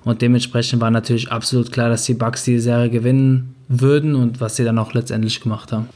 Und 0.05 0.23
dementsprechend 0.23 0.81
war 0.81 0.91
natürlich 0.91 1.31
absolut 1.31 1.73
klar, 1.73 1.89
dass 1.89 2.05
die 2.05 2.15
Bucks 2.15 2.45
die 2.45 2.59
Serie 2.59 2.91
gewinnen 2.91 3.55
würden 3.69 4.15
und 4.15 4.41
was 4.41 4.57
sie 4.57 4.65
dann 4.65 4.79
auch 4.79 4.95
letztendlich 4.95 5.41
gemacht 5.41 5.73
haben. 5.73 5.89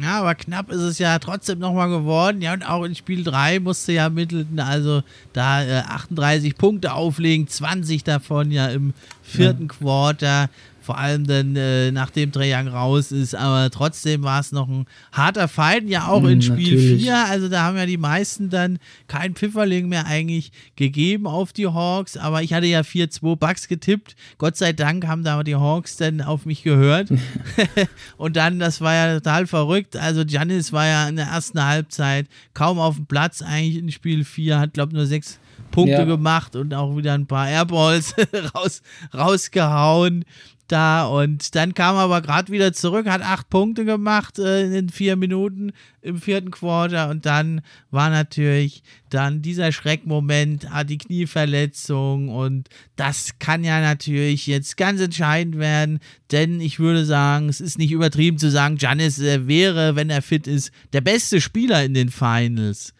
Ja, 0.00 0.20
aber 0.20 0.34
knapp 0.34 0.70
ist 0.70 0.80
es 0.80 0.98
ja 0.98 1.18
trotzdem 1.18 1.58
nochmal 1.58 1.90
geworden. 1.90 2.40
Ja, 2.40 2.54
und 2.54 2.62
auch 2.62 2.84
in 2.84 2.94
Spiel 2.94 3.24
3 3.24 3.60
musste 3.60 3.92
ja 3.92 4.08
Middleton 4.08 4.58
also 4.58 5.02
da 5.32 5.62
äh, 5.62 5.82
38 5.82 6.56
Punkte 6.56 6.94
auflegen, 6.94 7.46
20 7.46 8.04
davon 8.04 8.50
ja 8.50 8.68
im 8.68 8.94
vierten 9.22 9.64
ja. 9.64 9.68
Quarter. 9.68 10.50
Vor 10.82 10.98
allem 10.98 11.26
dann 11.26 11.56
äh, 11.56 11.90
nachdem 11.92 12.32
Trae 12.32 12.54
Young 12.54 12.68
raus 12.68 13.12
ist, 13.12 13.34
aber 13.34 13.70
trotzdem 13.70 14.22
war 14.22 14.40
es 14.40 14.52
noch 14.52 14.68
ein 14.68 14.86
harter 15.12 15.48
Fight, 15.48 15.88
ja 15.88 16.08
auch 16.08 16.24
in 16.24 16.42
Spiel 16.42 16.98
4, 16.98 17.26
also 17.28 17.48
da 17.48 17.62
haben 17.62 17.76
ja 17.76 17.86
die 17.86 17.96
meisten 17.96 18.50
dann 18.50 18.78
kein 19.06 19.34
Pfifferling 19.34 19.88
mehr 19.88 20.06
eigentlich 20.06 20.52
gegeben 20.76 21.26
auf 21.26 21.52
die 21.52 21.66
Hawks, 21.66 22.16
aber 22.16 22.42
ich 22.42 22.52
hatte 22.52 22.66
ja 22.66 22.80
4-2 22.80 23.36
Bucks 23.36 23.68
getippt, 23.68 24.16
Gott 24.38 24.56
sei 24.56 24.72
Dank 24.72 25.06
haben 25.06 25.24
da 25.24 25.42
die 25.42 25.56
Hawks 25.56 25.96
dann 25.96 26.20
auf 26.20 26.46
mich 26.46 26.62
gehört. 26.62 27.08
Und 28.16 28.36
dann, 28.36 28.58
das 28.58 28.80
war 28.80 28.94
ja 28.94 29.14
total 29.14 29.46
verrückt, 29.46 29.96
also 29.96 30.24
Giannis 30.24 30.72
war 30.72 30.86
ja 30.86 31.08
in 31.08 31.16
der 31.16 31.26
ersten 31.26 31.64
Halbzeit 31.64 32.26
kaum 32.54 32.78
auf 32.78 32.96
dem 32.96 33.06
Platz 33.06 33.42
eigentlich 33.42 33.76
in 33.76 33.92
Spiel 33.92 34.24
4, 34.24 34.58
hat 34.58 34.74
glaube 34.74 34.94
nur 34.94 35.06
sechs 35.06 35.38
Punkte 35.70 35.92
ja. 35.92 36.04
gemacht 36.04 36.54
und 36.54 36.74
auch 36.74 36.96
wieder 36.96 37.14
ein 37.14 37.26
paar 37.26 37.48
Airballs 37.48 38.14
raus, 38.54 38.82
rausgehauen 39.12 40.24
da 40.72 41.04
und 41.04 41.54
dann 41.54 41.74
kam 41.74 41.96
er 41.96 42.02
aber 42.02 42.22
gerade 42.22 42.50
wieder 42.50 42.72
zurück, 42.72 43.06
hat 43.06 43.20
acht 43.22 43.50
Punkte 43.50 43.84
gemacht 43.84 44.38
äh, 44.38 44.78
in 44.78 44.88
vier 44.88 45.16
Minuten 45.16 45.72
im 46.00 46.18
vierten 46.18 46.50
Quarter 46.50 47.10
und 47.10 47.26
dann 47.26 47.60
war 47.90 48.08
natürlich 48.10 48.82
dann 49.10 49.42
dieser 49.42 49.70
Schreckmoment, 49.70 50.66
ah, 50.72 50.84
die 50.84 50.98
Knieverletzung 50.98 52.28
und 52.30 52.68
das 52.96 53.38
kann 53.38 53.62
ja 53.62 53.80
natürlich 53.80 54.46
jetzt 54.46 54.76
ganz 54.76 55.00
entscheidend 55.00 55.58
werden, 55.58 56.00
denn 56.30 56.60
ich 56.60 56.80
würde 56.80 57.04
sagen, 57.04 57.48
es 57.48 57.60
ist 57.60 57.78
nicht 57.78 57.92
übertrieben 57.92 58.38
zu 58.38 58.50
sagen, 58.50 58.76
Janis 58.78 59.18
äh, 59.18 59.46
wäre, 59.46 59.94
wenn 59.94 60.10
er 60.10 60.22
fit 60.22 60.46
ist, 60.46 60.72
der 60.92 61.02
beste 61.02 61.40
Spieler 61.40 61.84
in 61.84 61.94
den 61.94 62.08
Finals. 62.08 62.94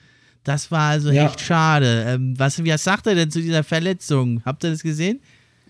Das 0.44 0.70
war 0.70 0.90
also 0.90 1.10
ja. 1.10 1.26
echt 1.26 1.40
schade. 1.40 2.04
Ähm, 2.08 2.34
was, 2.36 2.64
was 2.64 2.84
sagt 2.84 3.06
er 3.06 3.14
denn 3.14 3.30
zu 3.30 3.40
dieser 3.40 3.62
Verletzung? 3.62 4.42
Habt 4.44 4.64
ihr 4.64 4.70
das 4.70 4.82
gesehen? 4.82 5.20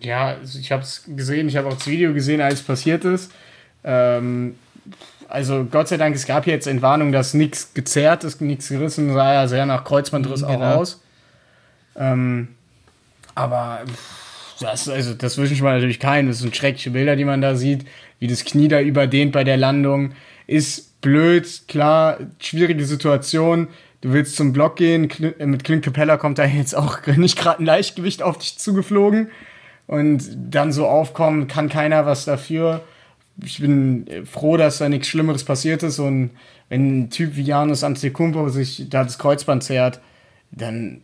Ja, 0.04 0.36
also 0.40 0.58
ich 0.58 0.72
habe 0.72 0.82
es 0.82 1.04
gesehen, 1.06 1.48
ich 1.48 1.56
habe 1.56 1.68
auch 1.68 1.74
das 1.74 1.86
Video 1.86 2.12
gesehen, 2.12 2.40
als 2.40 2.62
passiert 2.62 3.04
ist. 3.04 3.30
Ähm, 3.84 4.56
also 5.28 5.64
Gott 5.64 5.88
sei 5.88 5.96
Dank, 5.96 6.14
es 6.14 6.26
gab 6.26 6.46
jetzt 6.46 6.66
Entwarnung, 6.66 7.12
dass 7.12 7.34
nichts 7.34 7.72
gezerrt 7.74 8.24
ist, 8.24 8.40
nichts 8.40 8.68
gerissen, 8.68 9.12
sah 9.12 9.32
ja 9.32 9.48
sehr 9.48 9.64
nach 9.66 9.84
Kreuzbandriss 9.84 10.42
mhm, 10.42 10.46
genau. 10.48 10.58
auch 10.58 10.76
aus. 10.78 11.02
Ähm, 11.96 12.48
aber 13.34 13.80
das, 14.60 14.88
also, 14.88 15.14
das 15.14 15.38
wünsche 15.38 15.54
ich 15.54 15.62
mir 15.62 15.72
natürlich 15.72 16.00
keinen. 16.00 16.28
Das 16.28 16.40
sind 16.40 16.54
schreckliche 16.54 16.90
Bilder, 16.90 17.16
die 17.16 17.24
man 17.24 17.40
da 17.40 17.56
sieht, 17.56 17.86
wie 18.18 18.26
das 18.26 18.44
Knie 18.44 18.68
da 18.68 18.80
überdehnt 18.80 19.32
bei 19.32 19.44
der 19.44 19.56
Landung. 19.56 20.12
Ist 20.46 21.00
blöd, 21.00 21.62
klar, 21.68 22.18
schwierige 22.38 22.84
Situation. 22.84 23.68
Du 24.00 24.12
willst 24.12 24.36
zum 24.36 24.52
Block 24.52 24.76
gehen, 24.76 25.08
mit 25.38 25.64
Clint 25.64 25.84
Capella 25.84 26.16
kommt 26.16 26.38
da 26.38 26.44
jetzt 26.44 26.76
auch 26.76 27.06
nicht 27.16 27.38
gerade 27.38 27.62
ein 27.62 27.66
Leichtgewicht 27.66 28.22
auf 28.22 28.38
dich 28.38 28.58
zugeflogen 28.58 29.30
und 29.86 30.22
dann 30.50 30.72
so 30.72 30.86
aufkommen, 30.86 31.48
kann 31.48 31.68
keiner 31.68 32.06
was 32.06 32.24
dafür. 32.24 32.82
Ich 33.42 33.60
bin 33.60 34.06
froh, 34.24 34.56
dass 34.56 34.78
da 34.78 34.88
nichts 34.88 35.08
Schlimmeres 35.08 35.44
passiert 35.44 35.82
ist 35.82 35.98
und 35.98 36.30
wenn 36.68 37.02
ein 37.02 37.10
Typ 37.10 37.36
wie 37.36 37.42
Janus 37.42 37.84
Antetokounmpo 37.84 38.48
sich 38.48 38.88
da 38.88 39.04
das 39.04 39.18
Kreuzband 39.18 39.62
zerrt, 39.62 40.00
dann, 40.50 41.02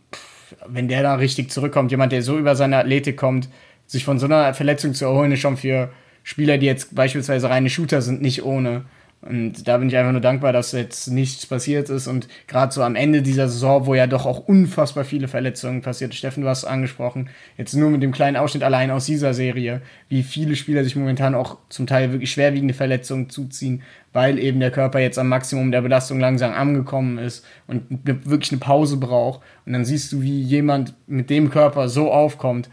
wenn 0.67 0.87
der 0.87 1.03
da 1.03 1.15
richtig 1.15 1.51
zurückkommt, 1.51 1.91
jemand, 1.91 2.11
der 2.11 2.23
so 2.23 2.37
über 2.37 2.55
seine 2.55 2.77
Athletik 2.77 3.17
kommt, 3.17 3.49
sich 3.85 4.05
von 4.05 4.19
so 4.19 4.25
einer 4.25 4.53
Verletzung 4.53 4.93
zu 4.93 5.05
erholen, 5.05 5.31
ist 5.31 5.39
schon 5.39 5.57
für 5.57 5.89
Spieler, 6.23 6.57
die 6.57 6.67
jetzt 6.67 6.93
beispielsweise 6.93 7.49
reine 7.49 7.69
Shooter 7.69 8.01
sind, 8.01 8.21
nicht 8.21 8.43
ohne. 8.43 8.85
Und 9.21 9.67
da 9.67 9.77
bin 9.77 9.89
ich 9.89 9.97
einfach 9.97 10.13
nur 10.13 10.21
dankbar, 10.21 10.53
dass 10.53 10.71
jetzt 10.71 11.07
nichts 11.07 11.45
passiert 11.45 11.89
ist. 11.89 12.07
Und 12.07 12.29
gerade 12.47 12.71
so 12.71 12.83
am 12.83 12.95
Ende 12.95 13.21
dieser 13.21 13.49
Saison, 13.49 13.85
wo 13.85 13.93
ja 13.93 14.07
doch 14.07 14.25
auch 14.25 14.39
unfassbar 14.47 15.03
viele 15.03 15.27
Verletzungen 15.27 15.81
passiert, 15.81 16.15
Steffen, 16.15 16.43
du 16.43 16.47
hast 16.47 16.59
es 16.59 16.65
angesprochen, 16.65 17.29
jetzt 17.57 17.73
nur 17.73 17.89
mit 17.89 18.01
dem 18.01 18.13
kleinen 18.13 18.37
Ausschnitt 18.37 18.63
allein 18.63 18.91
aus 18.91 19.05
dieser 19.05 19.33
Serie, 19.33 19.81
wie 20.07 20.23
viele 20.23 20.55
Spieler 20.55 20.85
sich 20.85 20.95
momentan 20.95 21.35
auch 21.35 21.57
zum 21.67 21.85
Teil 21.85 22.13
wirklich 22.13 22.31
schwerwiegende 22.31 22.73
Verletzungen 22.73 23.29
zuziehen, 23.29 23.83
weil 24.13 24.39
eben 24.39 24.61
der 24.61 24.71
Körper 24.71 24.99
jetzt 24.99 25.19
am 25.19 25.27
Maximum 25.27 25.71
der 25.71 25.81
Belastung 25.81 26.21
langsam 26.21 26.53
angekommen 26.53 27.17
ist 27.17 27.45
und 27.67 27.83
wirklich 28.05 28.53
eine 28.53 28.59
Pause 28.59 28.95
braucht. 28.95 29.41
Und 29.65 29.73
dann 29.73 29.83
siehst 29.83 30.13
du, 30.13 30.21
wie 30.21 30.41
jemand 30.41 30.93
mit 31.07 31.29
dem 31.29 31.49
Körper 31.49 31.89
so 31.89 32.09
aufkommt, 32.09 32.69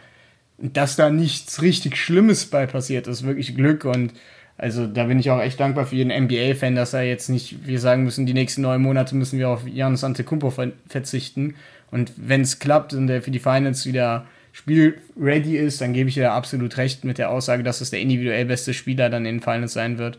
dass 0.58 0.94
da 0.94 1.10
nichts 1.10 1.60
richtig 1.60 1.96
Schlimmes 1.96 2.46
bei 2.46 2.66
passiert 2.66 3.08
ist. 3.08 3.24
Wirklich 3.24 3.56
Glück 3.56 3.84
und 3.84 4.12
also 4.58 4.86
da 4.86 5.04
bin 5.04 5.18
ich 5.18 5.30
auch 5.30 5.40
echt 5.40 5.60
dankbar 5.60 5.86
für 5.86 5.96
jeden 5.96 6.24
NBA-Fan, 6.24 6.74
dass 6.74 6.94
er 6.94 7.02
jetzt 7.02 7.28
nicht, 7.28 7.66
wir 7.66 7.78
sagen 7.78 8.04
müssen, 8.04 8.24
die 8.24 8.32
nächsten 8.32 8.62
neun 8.62 8.80
Monate 8.80 9.14
müssen 9.14 9.38
wir 9.38 9.50
auf 9.50 9.66
Janis 9.68 10.02
Antetokounmpo 10.02 10.52
verzichten. 10.88 11.54
Und 11.90 12.12
wenn 12.16 12.40
es 12.40 12.58
klappt 12.58 12.94
und 12.94 13.08
er 13.08 13.22
für 13.22 13.30
die 13.30 13.38
Finals 13.38 13.84
wieder 13.84 14.24
spielready 14.52 15.58
ist, 15.58 15.82
dann 15.82 15.92
gebe 15.92 16.08
ich 16.08 16.14
dir 16.14 16.32
absolut 16.32 16.78
recht 16.78 17.04
mit 17.04 17.18
der 17.18 17.30
Aussage, 17.30 17.62
dass 17.62 17.82
es 17.82 17.90
der 17.90 18.00
individuell 18.00 18.46
beste 18.46 18.72
Spieler 18.72 19.10
dann 19.10 19.26
in 19.26 19.36
den 19.36 19.42
Finals 19.42 19.74
sein 19.74 19.98
wird. 19.98 20.18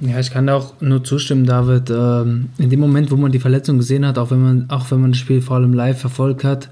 Ja, 0.00 0.20
ich 0.20 0.30
kann 0.30 0.46
da 0.46 0.56
auch 0.56 0.80
nur 0.80 1.02
zustimmen, 1.02 1.46
David. 1.46 1.90
Ähm, 1.90 2.50
in 2.58 2.70
dem 2.70 2.78
Moment, 2.78 3.10
wo 3.10 3.16
man 3.16 3.32
die 3.32 3.40
Verletzung 3.40 3.78
gesehen 3.78 4.06
hat, 4.06 4.18
auch 4.18 4.30
wenn 4.30 4.42
man, 4.42 4.70
auch 4.70 4.90
wenn 4.90 5.00
man 5.00 5.12
das 5.12 5.18
Spiel 5.18 5.40
vor 5.40 5.56
allem 5.56 5.72
live 5.72 5.98
verfolgt 5.98 6.44
hat, 6.44 6.68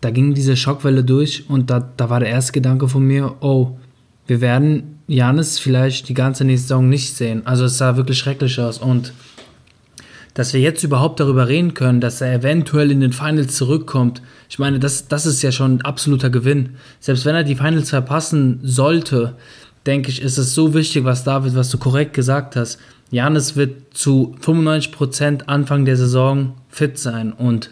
da 0.00 0.10
ging 0.10 0.34
diese 0.34 0.56
Schockwelle 0.56 1.02
durch 1.02 1.48
und 1.48 1.70
da, 1.70 1.88
da 1.96 2.08
war 2.08 2.20
der 2.20 2.28
erste 2.28 2.52
Gedanke 2.52 2.88
von 2.88 3.04
mir, 3.04 3.34
oh, 3.40 3.76
wir 4.28 4.40
werden 4.40 4.97
Janis 5.08 5.58
vielleicht 5.58 6.08
die 6.10 6.14
ganze 6.14 6.44
nächste 6.44 6.68
Saison 6.68 6.88
nicht 6.88 7.16
sehen. 7.16 7.42
Also 7.46 7.64
es 7.64 7.78
sah 7.78 7.96
wirklich 7.96 8.18
schrecklich 8.18 8.60
aus. 8.60 8.78
Und 8.78 9.14
dass 10.34 10.52
wir 10.52 10.60
jetzt 10.60 10.84
überhaupt 10.84 11.18
darüber 11.18 11.48
reden 11.48 11.74
können, 11.74 12.00
dass 12.00 12.20
er 12.20 12.32
eventuell 12.34 12.90
in 12.90 13.00
den 13.00 13.12
Finals 13.12 13.56
zurückkommt, 13.56 14.22
ich 14.50 14.58
meine, 14.58 14.78
das, 14.78 15.08
das 15.08 15.26
ist 15.26 15.42
ja 15.42 15.50
schon 15.50 15.76
ein 15.76 15.82
absoluter 15.82 16.30
Gewinn. 16.30 16.76
Selbst 17.00 17.24
wenn 17.24 17.34
er 17.34 17.42
die 17.42 17.56
Finals 17.56 17.90
verpassen 17.90 18.60
sollte, 18.62 19.34
denke 19.86 20.10
ich, 20.10 20.20
ist 20.20 20.36
es 20.36 20.54
so 20.54 20.74
wichtig, 20.74 21.04
was 21.04 21.24
David, 21.24 21.56
was 21.56 21.70
du 21.70 21.78
korrekt 21.78 22.12
gesagt 22.12 22.54
hast. 22.54 22.78
Janis 23.10 23.56
wird 23.56 23.94
zu 23.94 24.36
95% 24.42 25.46
Anfang 25.46 25.86
der 25.86 25.96
Saison 25.96 26.52
fit 26.68 26.98
sein 26.98 27.32
und 27.32 27.70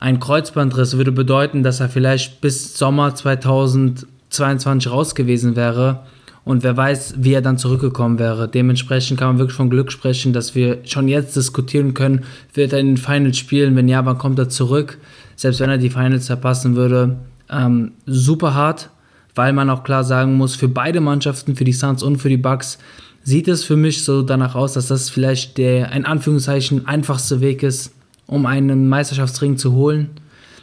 ein 0.00 0.18
Kreuzbandriss 0.18 0.96
würde 0.96 1.12
bedeuten, 1.12 1.62
dass 1.62 1.78
er 1.78 1.88
vielleicht 1.88 2.40
bis 2.40 2.76
Sommer 2.76 3.14
2022 3.14 4.90
raus 4.90 5.14
gewesen 5.14 5.54
wäre 5.54 6.04
und 6.44 6.62
wer 6.62 6.76
weiß, 6.76 7.14
wie 7.18 7.32
er 7.32 7.40
dann 7.40 7.56
zurückgekommen 7.56 8.18
wäre. 8.18 8.48
Dementsprechend 8.48 9.18
kann 9.18 9.28
man 9.28 9.38
wirklich 9.38 9.56
von 9.56 9.70
Glück 9.70 9.90
sprechen, 9.90 10.32
dass 10.32 10.54
wir 10.54 10.80
schon 10.84 11.08
jetzt 11.08 11.36
diskutieren 11.36 11.94
können, 11.94 12.24
wird 12.52 12.72
er 12.72 12.80
in 12.80 12.86
den 12.88 12.96
Finals 12.98 13.38
spielen? 13.38 13.76
Wenn 13.76 13.88
ja, 13.88 14.04
wann 14.04 14.18
kommt 14.18 14.38
er 14.38 14.48
zurück? 14.48 14.98
Selbst 15.36 15.60
wenn 15.60 15.70
er 15.70 15.78
die 15.78 15.90
Finals 15.90 16.26
verpassen 16.26 16.76
würde. 16.76 17.16
Ähm, 17.50 17.92
super 18.06 18.54
hart, 18.54 18.90
weil 19.34 19.52
man 19.52 19.70
auch 19.70 19.84
klar 19.84 20.04
sagen 20.04 20.34
muss, 20.34 20.54
für 20.54 20.68
beide 20.68 21.00
Mannschaften, 21.00 21.56
für 21.56 21.64
die 21.64 21.72
Suns 21.72 22.02
und 22.02 22.18
für 22.18 22.28
die 22.28 22.36
Bucks, 22.36 22.78
sieht 23.22 23.48
es 23.48 23.64
für 23.64 23.76
mich 23.76 24.04
so 24.04 24.22
danach 24.22 24.54
aus, 24.54 24.74
dass 24.74 24.88
das 24.88 25.08
vielleicht 25.08 25.56
der 25.56 25.92
in 25.92 26.04
Anführungszeichen 26.04 26.86
einfachste 26.86 27.40
Weg 27.40 27.62
ist, 27.62 27.92
um 28.26 28.44
einen 28.44 28.88
Meisterschaftsring 28.88 29.56
zu 29.56 29.72
holen, 29.72 30.10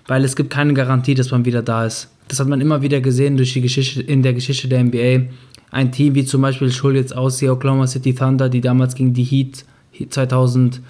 weil 0.08 0.24
es 0.24 0.36
gibt 0.36 0.52
keine 0.52 0.74
Garantie, 0.74 1.16
dass 1.16 1.32
man 1.32 1.46
wieder 1.46 1.64
da 1.64 1.86
ist. 1.86 2.10
Das 2.32 2.40
hat 2.40 2.48
man 2.48 2.62
immer 2.62 2.82
wieder 2.82 3.02
gesehen 3.02 3.36
durch 3.36 3.52
die 3.52 3.60
Geschichte 3.60 4.02
in 4.02 4.24
der 4.24 4.32
Geschichte 4.34 4.70
der 4.70 4.82
NBA 4.86 5.28
ein 5.70 5.92
Team 5.92 6.16
wie 6.16 6.24
zum 6.24 6.42
Beispiel, 6.42 6.70
ich 6.70 6.82
hole 6.82 6.98
jetzt 6.98 7.16
aus, 7.16 7.38
die 7.38 7.50
Oklahoma 7.50 7.88
City 7.88 8.14
Thunder, 8.14 8.48
die 8.48 8.62
damals 8.62 8.96
gegen 8.96 9.14
die 9.14 9.24
Heat 9.24 9.66
2012 10.10 10.82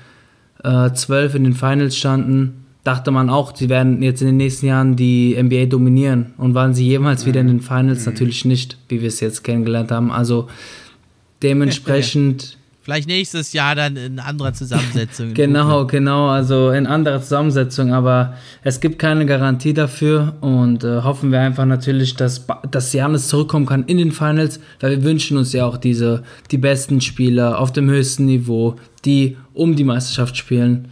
in 1.36 1.44
den 1.44 1.54
Finals 1.54 1.98
standen, 1.98 2.66
dachte 2.84 3.10
man 3.10 3.32
auch, 3.32 3.56
sie 3.56 3.70
werden 3.70 4.04
jetzt 4.04 4.22
in 4.22 4.28
den 4.28 4.38
nächsten 4.38 4.68
Jahren 4.68 4.96
die 4.96 5.36
NBA 5.42 5.66
dominieren. 5.66 6.34
Und 6.38 6.56
waren 6.56 6.76
sie 6.76 6.86
jemals 6.86 7.26
wieder 7.26 7.42
in 7.42 7.48
den 7.48 7.62
Finals? 7.62 8.06
Mhm. 8.06 8.14
Natürlich 8.14 8.46
nicht, 8.46 8.78
wie 8.90 9.02
wir 9.02 9.08
es 9.08 9.20
jetzt 9.20 9.44
kennengelernt 9.44 9.92
haben. 9.92 10.12
Also 10.12 10.48
dementsprechend 11.44 12.58
Vielleicht 12.84 13.08
nächstes 13.08 13.54
Jahr 13.54 13.76
dann 13.76 13.96
in 13.96 14.20
anderer 14.20 14.54
Zusammensetzung. 14.54 15.36
genau, 15.36 15.86
genau, 15.86 16.30
also 16.30 16.72
in 16.72 16.88
anderer 16.88 17.22
Zusammensetzung, 17.22 17.94
aber 17.94 18.34
es 18.64 18.80
gibt 18.80 18.98
keine 18.98 19.28
Garantie 19.28 19.76
dafür 19.76 20.36
und 20.42 20.84
äh, 20.84 21.04
hoffen 21.04 21.32
wir 21.32 21.42
einfach 21.42 21.66
natürlich, 21.66 22.16
dass, 22.16 22.48
dass 22.72 22.92
Janis 22.92 23.28
zurückkommen 23.28 23.68
kann 23.68 23.84
in 23.86 24.00
den 24.00 24.12
Finals, 24.12 24.60
weil 24.80 24.98
wir 24.98 25.04
wünschen 25.04 25.38
uns 25.38 25.54
ja 25.54 25.66
auch 25.66 25.78
diese, 25.78 26.24
die 26.50 26.58
besten 26.58 27.02
Spieler 27.02 27.60
auf 27.60 27.72
dem 27.72 27.88
höchsten 27.88 28.26
Niveau, 28.26 28.78
die 29.06 29.38
um 29.54 29.76
die 29.76 29.84
Meisterschaft 29.84 30.36
spielen. 30.36 30.88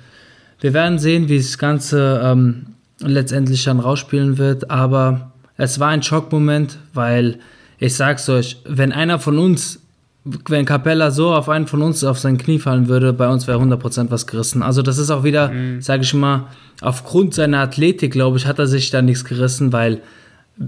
Wir 0.61 0.73
werden 0.73 0.99
sehen, 0.99 1.27
wie 1.27 1.37
das 1.37 1.57
Ganze 1.57 2.21
ähm, 2.23 2.67
letztendlich 2.99 3.63
dann 3.63 3.79
rausspielen 3.79 4.37
wird, 4.37 4.69
aber 4.69 5.31
es 5.57 5.79
war 5.79 5.89
ein 5.89 6.03
Schockmoment, 6.03 6.77
weil 6.93 7.39
ich 7.79 7.95
sag's 7.95 8.29
euch, 8.29 8.57
wenn 8.65 8.91
einer 8.91 9.17
von 9.17 9.39
uns 9.39 9.79
wenn 10.25 10.65
Capella 10.65 11.11
so 11.11 11.33
auf 11.33 11.49
einen 11.49 11.67
von 11.67 11.81
uns 11.81 12.03
auf 12.03 12.19
sein 12.19 12.37
Knie 12.37 12.59
fallen 12.59 12.87
würde, 12.87 13.13
bei 13.13 13.27
uns 13.29 13.47
wäre 13.47 13.59
100% 13.59 14.11
was 14.11 14.27
gerissen. 14.27 14.61
Also 14.61 14.81
das 14.81 14.97
ist 14.97 15.09
auch 15.09 15.23
wieder, 15.23 15.49
mhm. 15.49 15.81
sage 15.81 16.03
ich 16.03 16.13
mal, 16.13 16.47
aufgrund 16.81 17.33
seiner 17.33 17.59
Athletik, 17.59 18.11
glaube 18.11 18.37
ich, 18.37 18.45
hat 18.45 18.59
er 18.59 18.67
sich 18.67 18.89
da 18.89 19.01
nichts 19.01 19.23
gerissen, 19.23 19.71
weil 19.71 20.01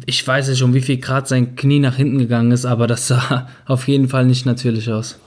ich 0.05 0.25
weiß 0.25 0.47
ja 0.47 0.55
schon, 0.55 0.73
wie 0.73 0.81
viel 0.81 0.97
Grad 0.97 1.27
sein 1.27 1.55
Knie 1.55 1.79
nach 1.79 1.95
hinten 1.95 2.19
gegangen 2.19 2.51
ist, 2.51 2.65
aber 2.65 2.87
das 2.87 3.07
sah 3.09 3.49
auf 3.65 3.87
jeden 3.87 4.07
Fall 4.07 4.25
nicht 4.25 4.45
natürlich 4.45 4.89
aus. 4.91 5.19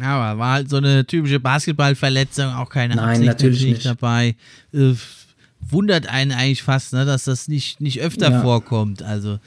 Aber 0.00 0.38
war 0.38 0.52
halt 0.52 0.70
so 0.70 0.76
eine 0.76 1.04
typische 1.04 1.40
Basketballverletzung, 1.40 2.54
auch 2.54 2.70
keine 2.70 2.94
Nein, 2.94 3.08
Absicht 3.08 3.26
natürlich 3.26 3.64
nicht 3.64 3.84
dabei. 3.84 4.36
Äh, 4.72 4.92
wundert 5.68 6.08
einen 6.08 6.30
eigentlich 6.30 6.62
fast, 6.62 6.92
ne, 6.92 7.04
dass 7.04 7.24
das 7.24 7.48
nicht, 7.48 7.80
nicht 7.80 8.00
öfter 8.00 8.30
ja. 8.30 8.40
vorkommt. 8.40 9.02
Also 9.02 9.40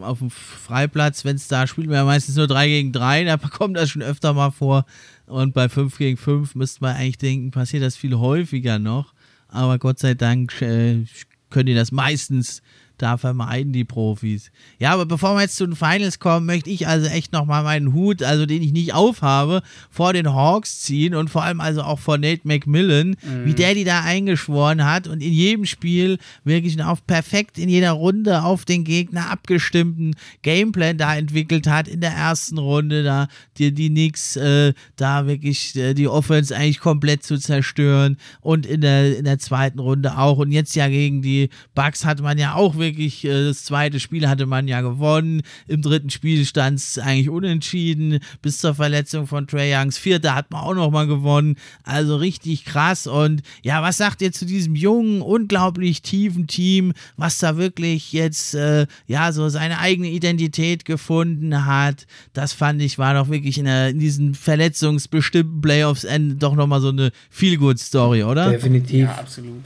auf 0.00 0.18
dem 0.18 0.30
Freiplatz, 0.30 1.24
wenn 1.24 1.36
es 1.36 1.48
da 1.48 1.66
spielt 1.66 1.88
man 1.88 1.96
ja 1.96 2.04
meistens 2.04 2.36
nur 2.36 2.46
3 2.46 2.68
gegen 2.68 2.92
3, 2.92 3.24
da 3.24 3.36
kommt 3.50 3.76
das 3.76 3.90
schon 3.90 4.02
öfter 4.02 4.32
mal 4.32 4.50
vor. 4.50 4.86
Und 5.26 5.54
bei 5.54 5.68
5 5.68 5.96
gegen 5.98 6.16
5 6.16 6.54
müsste 6.54 6.82
man 6.82 6.96
eigentlich 6.96 7.18
denken, 7.18 7.50
passiert 7.50 7.82
das 7.82 7.96
viel 7.96 8.16
häufiger 8.16 8.78
noch. 8.78 9.14
Aber 9.48 9.78
Gott 9.78 9.98
sei 9.98 10.14
Dank 10.14 10.60
äh, 10.62 11.04
können 11.50 11.66
die 11.66 11.74
das 11.74 11.92
meistens 11.92 12.62
da 13.02 13.16
vermeiden 13.16 13.72
die 13.72 13.84
Profis. 13.84 14.50
Ja, 14.78 14.92
aber 14.92 15.06
bevor 15.06 15.34
wir 15.34 15.42
jetzt 15.42 15.56
zu 15.56 15.66
den 15.66 15.74
Finals 15.74 16.20
kommen, 16.20 16.46
möchte 16.46 16.70
ich 16.70 16.86
also 16.86 17.06
echt 17.08 17.32
nochmal 17.32 17.64
meinen 17.64 17.92
Hut, 17.92 18.22
also 18.22 18.46
den 18.46 18.62
ich 18.62 18.72
nicht 18.72 18.94
aufhabe, 18.94 19.62
vor 19.90 20.12
den 20.12 20.32
Hawks 20.32 20.82
ziehen 20.82 21.14
und 21.14 21.28
vor 21.28 21.42
allem 21.42 21.60
also 21.60 21.82
auch 21.82 21.98
vor 21.98 22.16
Nate 22.18 22.42
McMillan, 22.44 23.16
mhm. 23.22 23.44
wie 23.44 23.54
der 23.54 23.74
die 23.74 23.84
da 23.84 24.02
eingeschworen 24.02 24.84
hat 24.84 25.08
und 25.08 25.22
in 25.22 25.32
jedem 25.32 25.66
Spiel 25.66 26.18
wirklich 26.44 26.82
auf 26.82 27.06
perfekt 27.06 27.58
in 27.58 27.68
jeder 27.68 27.92
Runde 27.92 28.44
auf 28.44 28.64
den 28.64 28.84
Gegner 28.84 29.30
abgestimmten 29.30 30.14
Gameplan 30.42 30.96
da 30.96 31.16
entwickelt 31.16 31.66
hat. 31.66 31.88
In 31.88 32.00
der 32.00 32.12
ersten 32.12 32.58
Runde 32.58 33.02
da 33.02 33.26
die, 33.58 33.74
die 33.74 33.90
Knicks 33.90 34.36
äh, 34.36 34.74
da 34.96 35.26
wirklich 35.26 35.74
äh, 35.76 35.94
die 35.94 36.08
Offense 36.08 36.54
eigentlich 36.56 36.78
komplett 36.78 37.24
zu 37.24 37.38
zerstören 37.38 38.16
und 38.40 38.64
in 38.64 38.80
der, 38.80 39.18
in 39.18 39.24
der 39.24 39.38
zweiten 39.38 39.80
Runde 39.80 40.16
auch. 40.18 40.38
Und 40.38 40.52
jetzt 40.52 40.76
ja 40.76 40.88
gegen 40.88 41.22
die 41.22 41.50
Bucks 41.74 42.04
hat 42.04 42.20
man 42.20 42.38
ja 42.38 42.54
auch 42.54 42.76
wirklich, 42.76 42.91
äh, 42.98 43.46
das 43.46 43.64
zweite 43.64 44.00
Spiel 44.00 44.28
hatte 44.28 44.46
man 44.46 44.68
ja 44.68 44.80
gewonnen. 44.80 45.42
Im 45.68 45.82
dritten 45.82 46.10
Spiel 46.10 46.44
stand 46.44 46.78
es 46.78 46.98
eigentlich 46.98 47.28
unentschieden 47.28 48.18
bis 48.40 48.58
zur 48.58 48.74
Verletzung 48.74 49.26
von 49.26 49.46
Trey 49.46 49.74
Youngs. 49.74 49.98
Vierte 49.98 50.34
hat 50.34 50.50
man 50.50 50.62
auch 50.62 50.74
nochmal 50.74 51.06
gewonnen. 51.06 51.56
Also 51.84 52.16
richtig 52.16 52.64
krass. 52.64 53.06
Und 53.06 53.42
ja, 53.62 53.82
was 53.82 53.96
sagt 53.96 54.22
ihr 54.22 54.32
zu 54.32 54.46
diesem 54.46 54.74
jungen, 54.74 55.22
unglaublich 55.22 56.02
tiefen 56.02 56.46
Team, 56.46 56.92
was 57.16 57.38
da 57.38 57.56
wirklich 57.56 58.12
jetzt, 58.12 58.54
äh, 58.54 58.86
ja, 59.06 59.32
so 59.32 59.48
seine 59.48 59.78
eigene 59.78 60.08
Identität 60.08 60.84
gefunden 60.84 61.66
hat? 61.66 62.06
Das 62.32 62.52
fand 62.52 62.82
ich, 62.82 62.98
war 62.98 63.14
doch 63.14 63.28
wirklich 63.28 63.58
in, 63.58 63.64
der, 63.64 63.90
in 63.90 63.98
diesen 63.98 64.34
verletzungsbestimmten 64.34 65.60
Playoffs 65.60 66.06
doch 66.38 66.54
nochmal 66.54 66.80
so 66.80 66.88
eine 66.88 67.12
Feel-Good-Story, 67.30 68.24
oder? 68.24 68.50
Definitiv. 68.50 69.06
Ja, 69.06 69.14
absolut. 69.16 69.64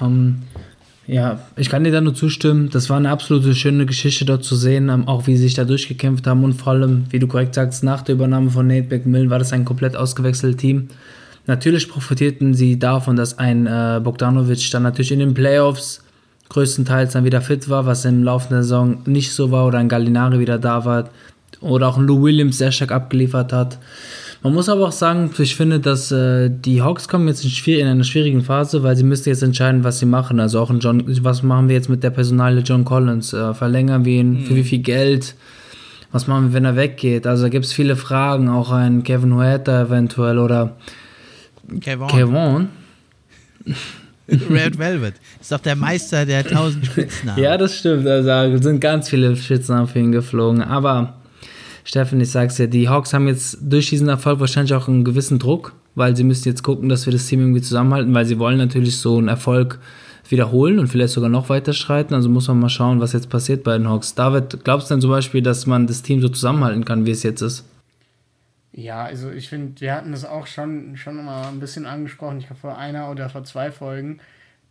Um, 0.00 0.42
ja, 1.08 1.40
ich 1.56 1.70
kann 1.70 1.84
dir 1.84 1.90
da 1.90 2.02
nur 2.02 2.14
zustimmen. 2.14 2.68
Das 2.70 2.90
war 2.90 2.98
eine 2.98 3.08
absolute 3.08 3.54
schöne 3.54 3.86
Geschichte 3.86 4.26
dort 4.26 4.44
zu 4.44 4.54
sehen, 4.54 4.90
ähm, 4.90 5.08
auch 5.08 5.26
wie 5.26 5.36
sie 5.36 5.44
sich 5.44 5.54
da 5.54 5.64
durchgekämpft 5.64 6.26
haben 6.26 6.44
und 6.44 6.52
vor 6.52 6.74
allem, 6.74 7.06
wie 7.08 7.18
du 7.18 7.26
korrekt 7.26 7.54
sagst, 7.54 7.82
nach 7.82 8.02
der 8.02 8.14
Übernahme 8.14 8.50
von 8.50 8.66
Nate 8.66 8.88
McMillan 8.94 9.30
war 9.30 9.38
das 9.38 9.54
ein 9.54 9.64
komplett 9.64 9.96
ausgewechseltes 9.96 10.60
Team. 10.60 10.88
Natürlich 11.46 11.88
profitierten 11.88 12.52
sie 12.52 12.78
davon, 12.78 13.16
dass 13.16 13.38
ein 13.38 13.66
äh, 13.66 14.02
Bogdanovic 14.04 14.70
dann 14.70 14.82
natürlich 14.82 15.10
in 15.10 15.20
den 15.20 15.32
Playoffs 15.32 16.04
größtenteils 16.50 17.14
dann 17.14 17.24
wieder 17.24 17.40
fit 17.40 17.70
war, 17.70 17.86
was 17.86 18.04
im 18.04 18.22
Laufe 18.22 18.50
der 18.50 18.62
Saison 18.62 18.98
nicht 19.06 19.32
so 19.32 19.50
war, 19.50 19.66
oder 19.66 19.78
ein 19.78 19.88
Gallinari 19.88 20.38
wieder 20.38 20.58
da 20.58 20.84
war, 20.84 21.08
oder 21.62 21.88
auch 21.88 21.96
ein 21.96 22.06
Lou 22.06 22.22
Williams 22.22 22.58
sehr 22.58 22.70
stark 22.70 22.92
abgeliefert 22.92 23.54
hat. 23.54 23.78
Man 24.42 24.54
muss 24.54 24.68
aber 24.68 24.86
auch 24.86 24.92
sagen, 24.92 25.30
ich 25.38 25.56
finde, 25.56 25.80
dass 25.80 26.12
äh, 26.12 26.48
die 26.48 26.80
Hawks 26.80 27.08
kommen 27.08 27.26
jetzt 27.26 27.44
in, 27.44 27.74
in 27.74 27.86
einer 27.86 28.04
schwierigen 28.04 28.42
Phase, 28.42 28.82
weil 28.84 28.96
sie 28.96 29.02
müssten 29.02 29.30
jetzt 29.30 29.42
entscheiden, 29.42 29.82
was 29.82 29.98
sie 29.98 30.06
machen. 30.06 30.38
Also 30.38 30.60
auch 30.60 30.70
ein 30.70 30.78
John, 30.78 31.02
was 31.24 31.42
machen 31.42 31.68
wir 31.68 31.74
jetzt 31.74 31.88
mit 31.88 32.04
der 32.04 32.10
Personale 32.10 32.60
John 32.60 32.84
Collins? 32.84 33.32
Äh, 33.32 33.54
verlängern 33.54 34.04
wir 34.04 34.20
ihn? 34.20 34.34
Mhm. 34.34 34.44
Für 34.44 34.54
wie 34.54 34.62
viel 34.62 34.78
Geld? 34.78 35.34
Was 36.12 36.26
machen 36.26 36.48
wir, 36.48 36.52
wenn 36.54 36.64
er 36.64 36.76
weggeht? 36.76 37.26
Also 37.26 37.42
da 37.44 37.48
gibt 37.48 37.64
es 37.64 37.72
viele 37.72 37.96
Fragen, 37.96 38.48
auch 38.48 38.70
ein 38.70 39.02
Kevin 39.02 39.34
Huerta 39.34 39.82
eventuell 39.82 40.38
oder 40.38 40.76
Kevon. 41.80 42.08
Kevon. 42.08 42.68
Red 44.28 44.78
Velvet. 44.78 45.14
Ist 45.40 45.52
doch 45.52 45.60
der 45.60 45.76
Meister 45.76 46.26
der 46.26 46.44
tausend 46.44 46.86
Spitznamen. 46.86 47.42
ja, 47.42 47.56
das 47.56 47.78
stimmt. 47.78 48.06
Also 48.06 48.58
sind 48.58 48.80
ganz 48.80 49.08
viele 49.08 49.34
Spitznamen 49.36 49.88
für 49.88 49.98
ihn 49.98 50.12
geflogen. 50.12 50.62
Aber 50.62 51.17
Steffen, 51.84 52.20
ich 52.20 52.30
sag's 52.30 52.56
dir, 52.56 52.68
die 52.68 52.88
Hawks 52.88 53.12
haben 53.12 53.28
jetzt 53.28 53.58
durch 53.60 53.88
diesen 53.88 54.08
Erfolg 54.08 54.40
wahrscheinlich 54.40 54.74
auch 54.74 54.88
einen 54.88 55.04
gewissen 55.04 55.38
Druck, 55.38 55.74
weil 55.94 56.16
sie 56.16 56.24
müssen 56.24 56.48
jetzt 56.48 56.62
gucken, 56.62 56.88
dass 56.88 57.06
wir 57.06 57.12
das 57.12 57.26
Team 57.26 57.40
irgendwie 57.40 57.62
zusammenhalten, 57.62 58.14
weil 58.14 58.26
sie 58.26 58.38
wollen 58.38 58.58
natürlich 58.58 58.98
so 58.98 59.18
einen 59.18 59.28
Erfolg 59.28 59.78
wiederholen 60.28 60.78
und 60.78 60.88
vielleicht 60.88 61.14
sogar 61.14 61.30
noch 61.30 61.48
weiter 61.48 61.72
streiten. 61.72 62.14
Also 62.14 62.28
muss 62.28 62.48
man 62.48 62.60
mal 62.60 62.68
schauen, 62.68 63.00
was 63.00 63.12
jetzt 63.12 63.30
passiert 63.30 63.64
bei 63.64 63.76
den 63.76 63.88
Hawks. 63.88 64.14
David, 64.14 64.64
glaubst 64.64 64.90
du 64.90 64.94
denn 64.94 65.00
zum 65.00 65.10
Beispiel, 65.10 65.42
dass 65.42 65.66
man 65.66 65.86
das 65.86 66.02
Team 66.02 66.20
so 66.20 66.28
zusammenhalten 66.28 66.84
kann, 66.84 67.06
wie 67.06 67.10
es 67.10 67.22
jetzt 67.22 67.40
ist? 67.40 67.64
Ja, 68.72 69.04
also 69.04 69.30
ich 69.30 69.48
finde, 69.48 69.80
wir 69.80 69.94
hatten 69.94 70.12
das 70.12 70.24
auch 70.24 70.46
schon, 70.46 70.96
schon 70.96 71.24
mal 71.24 71.48
ein 71.48 71.58
bisschen 71.58 71.86
angesprochen, 71.86 72.38
ich 72.38 72.46
glaube 72.46 72.60
vor 72.60 72.78
einer 72.78 73.10
oder 73.10 73.28
vor 73.28 73.42
zwei 73.44 73.72
Folgen. 73.72 74.20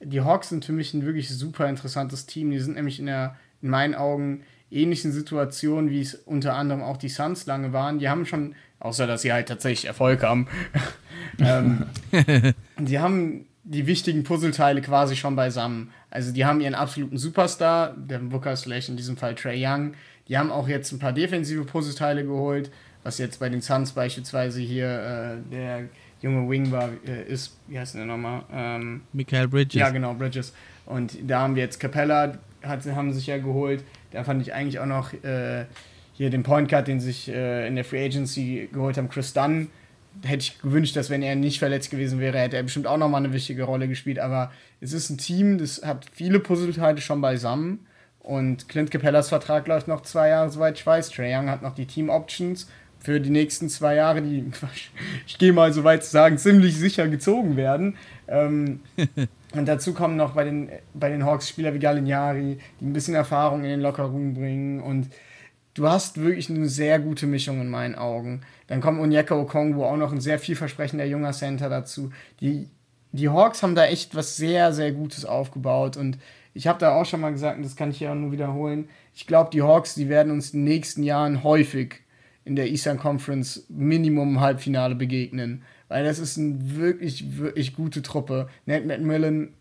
Die 0.02 0.22
Hawks 0.22 0.50
sind 0.50 0.63
für 0.63 0.72
mich 0.72 0.93
ein 0.93 1.06
wirklich 1.06 1.30
super 1.30 1.67
interessantes 1.67 2.26
Team. 2.26 2.52
Die 2.52 2.60
sind 2.60 2.76
nämlich 2.76 3.00
in, 3.00 3.08
der, 3.08 3.36
in 3.62 3.70
meinen 3.70 3.96
Augen 3.96 4.43
ähnlichen 4.71 5.12
Situationen, 5.12 5.89
wie 5.89 6.01
es 6.01 6.15
unter 6.15 6.56
anderem 6.56 6.82
auch 6.82 6.97
die 6.97 7.10
Suns 7.10 7.45
lange 7.45 7.73
waren. 7.73 7.99
Die 7.99 8.10
haben 8.10 8.25
schon, 8.25 8.56
außer 8.80 9.08
dass 9.08 9.21
sie 9.21 9.34
halt 9.34 9.47
tatsächlich 9.47 9.86
Erfolg 9.86 10.23
haben, 10.23 10.47
ähm, 11.39 11.86
die 12.80 12.99
haben 12.99 13.45
die 13.63 13.86
wichtigen 13.86 14.23
Puzzleteile 14.23 14.82
quasi 14.82 15.15
schon 15.15 15.36
beisammen. 15.36 15.91
Also 16.10 16.32
die 16.32 16.45
haben 16.45 16.62
ihren 16.62 16.75
absoluten 16.75 17.17
Superstar, 17.17 17.93
der 17.97 18.19
Booker 18.19 18.56
Slash 18.56 18.89
in 18.89 18.95
diesem 18.95 19.17
Fall 19.17 19.36
Trey 19.36 19.62
Young. 19.65 19.93
Die 20.30 20.38
haben 20.38 20.51
auch 20.51 20.67
jetzt 20.67 20.91
ein 20.91 20.99
paar 20.99 21.13
defensive 21.13 21.65
Puzzleteile 21.65 22.23
geholt, 22.23 22.71
was 23.03 23.17
jetzt 23.17 23.39
bei 23.39 23.49
den 23.49 23.62
Suns 23.62 23.91
beispielsweise 23.91 24.62
hier 24.62 24.88
äh, 24.88 25.51
der 25.51 25.84
junge 26.21 26.49
Wing 26.49 26.71
war, 26.71 26.89
äh, 27.06 27.23
ist, 27.32 27.58
wie 27.67 27.77
heißt 27.77 27.95
der 27.95 28.06
nochmal? 28.06 28.43
Ähm, 28.51 29.01
Michael 29.13 29.47
Bridges. 29.47 29.80
Ja, 29.80 29.89
genau, 29.89 30.13
Bridges. 30.13 30.53
Und 30.86 31.17
da 31.30 31.41
haben 31.41 31.56
wir 31.56 31.63
jetzt 31.63 31.80
Capella, 31.80 32.38
hat, 32.63 32.86
haben 32.86 33.13
sich 33.13 33.27
ja 33.27 33.38
geholt. 33.38 33.84
Da 34.12 34.24
fand 34.24 34.41
ich 34.41 34.54
eigentlich 34.54 34.80
auch 34.80 34.86
noch 34.86 35.13
äh, 35.24 35.65
hier 36.13 36.30
den 36.30 36.43
Point 36.43 36.70
Cut, 36.70 36.88
den 36.88 37.00
sich 37.00 37.30
äh, 37.30 37.67
in 37.67 37.76
der 37.76 37.86
Free 37.86 38.04
Agency 38.06 38.70
geholt 38.72 38.98
haben, 38.98 39.10
Chris 39.10 39.34
Dunn. 39.34 39.70
Hätte 40.24 40.39
ich 40.39 40.60
gewünscht, 40.60 40.96
dass 40.96 41.10
wenn 41.10 41.22
er 41.22 41.36
nicht 41.36 41.60
verletzt 41.60 41.91
gewesen 41.91 42.20
wäre, 42.20 42.39
hätte 42.39 42.58
er 42.58 42.63
bestimmt 42.63 42.88
auch 42.88 42.98
nochmal 42.98 43.24
eine 43.24 43.34
wichtige 43.34 43.63
Rolle 43.63 43.88
gespielt. 43.88 44.17
Aber 44.17 44.52
es 44.82 44.93
ist 44.93 45.10
ein 45.10 45.17
Team, 45.17 45.60
das 45.60 45.84
hat 45.84 46.06
viele 46.12 46.39
Puzzleteile 46.39 47.02
schon 47.02 47.22
beisammen. 47.22 47.86
Und 48.20 48.67
Clint 48.67 48.91
Capellas 48.91 49.30
Vertrag 49.30 49.67
läuft 49.67 49.88
noch 49.88 50.02
zwei 50.02 50.30
Jahre, 50.30 50.50
soweit 50.50 50.78
ich 50.78 50.86
weiß. 50.86 51.12
Trey 51.12 51.34
Young 51.34 51.50
hat 51.50 51.62
noch 51.62 51.76
die 51.76 51.86
Team 51.86 52.10
Options 52.10 52.67
für 53.00 53.22
die 53.22 53.30
nächsten 53.30 53.70
zwei 53.70 53.96
Jahre, 53.96 54.22
die, 54.22 54.43
ich 55.28 55.38
gehe 55.38 55.54
mal 55.54 55.72
so 55.72 55.84
weit 55.84 56.04
zu 56.04 56.12
sagen, 56.12 56.38
ziemlich 56.38 56.76
sicher 56.76 57.08
gezogen 57.08 57.56
werden. 57.56 57.96
Ähm, 58.28 58.82
Und 59.58 59.67
dazu 59.67 59.93
kommen 59.93 60.15
noch 60.15 60.34
bei 60.34 60.43
den, 60.43 60.70
bei 60.93 61.10
den 61.10 61.26
Hawks 61.26 61.50
Spieler 61.50 61.74
wie 61.74 61.80
Gallinari, 61.80 62.58
die 62.80 62.86
ein 62.86 62.93
bisschen 62.93 63.15
Erfahrung 63.15 63.63
in 63.63 63.70
den 63.70 63.82
Lockerroom 63.82 64.34
bringen. 64.34 64.82
Und 64.82 65.10
du 65.74 65.88
hast 65.88 66.20
wirklich 66.22 66.50
eine 66.50 66.67
sehr 66.67 67.00
gute 67.00 67.28
Mischung 67.28 67.62
in 67.62 67.70
meinen 67.70 67.96
Augen. 67.96 68.41
Dann 68.67 68.82
kommt 68.82 69.00
Onyeka 69.00 69.36
Okongwu, 69.36 69.84
auch 69.84 69.98
noch 69.98 70.12
ein 70.12 70.22
sehr 70.22 70.39
vielversprechender 70.39 71.06
junger 71.06 71.32
Center 71.32 71.70
dazu. 71.70 72.12
Die, 72.41 72.70
die 73.12 73.30
Hawks 73.30 73.63
haben 73.63 73.76
da 73.76 73.86
echt 73.86 74.15
was 74.15 74.38
sehr, 74.38 74.74
sehr 74.74 74.91
Gutes 74.91 75.26
aufgebaut. 75.26 75.98
Und 75.98 76.17
ich 76.54 76.67
habe 76.67 76.80
da 76.80 76.96
auch 76.96 77.06
schon 77.06 77.22
mal 77.22 77.32
gesagt, 77.32 77.58
und 77.58 77.63
das 77.63 77.76
kann 77.76 77.91
ich 77.91 78.00
ja 78.00 78.13
nur 78.15 78.32
wiederholen, 78.32 78.89
ich 79.15 79.28
glaube, 79.28 79.50
die 79.52 79.63
Hawks, 79.63 79.96
die 79.96 80.10
werden 80.10 80.32
uns 80.32 80.52
in 80.52 80.60
den 80.60 80.65
nächsten 80.65 81.04
Jahren 81.04 81.43
häufig 81.43 82.02
in 82.46 82.56
der 82.56 82.67
Eastern 82.67 82.98
Conference 82.98 83.65
Minimum 83.70 84.39
Halbfinale 84.39 84.96
begegnen 84.96 85.63
weil 85.88 86.04
das 86.04 86.19
ist 86.19 86.38
eine 86.38 86.58
wirklich, 86.78 87.38
wirklich 87.38 87.76
gute 87.76 88.02
Truppe. 88.02 88.50
Nate 88.65 88.86
McMillan 88.86 89.54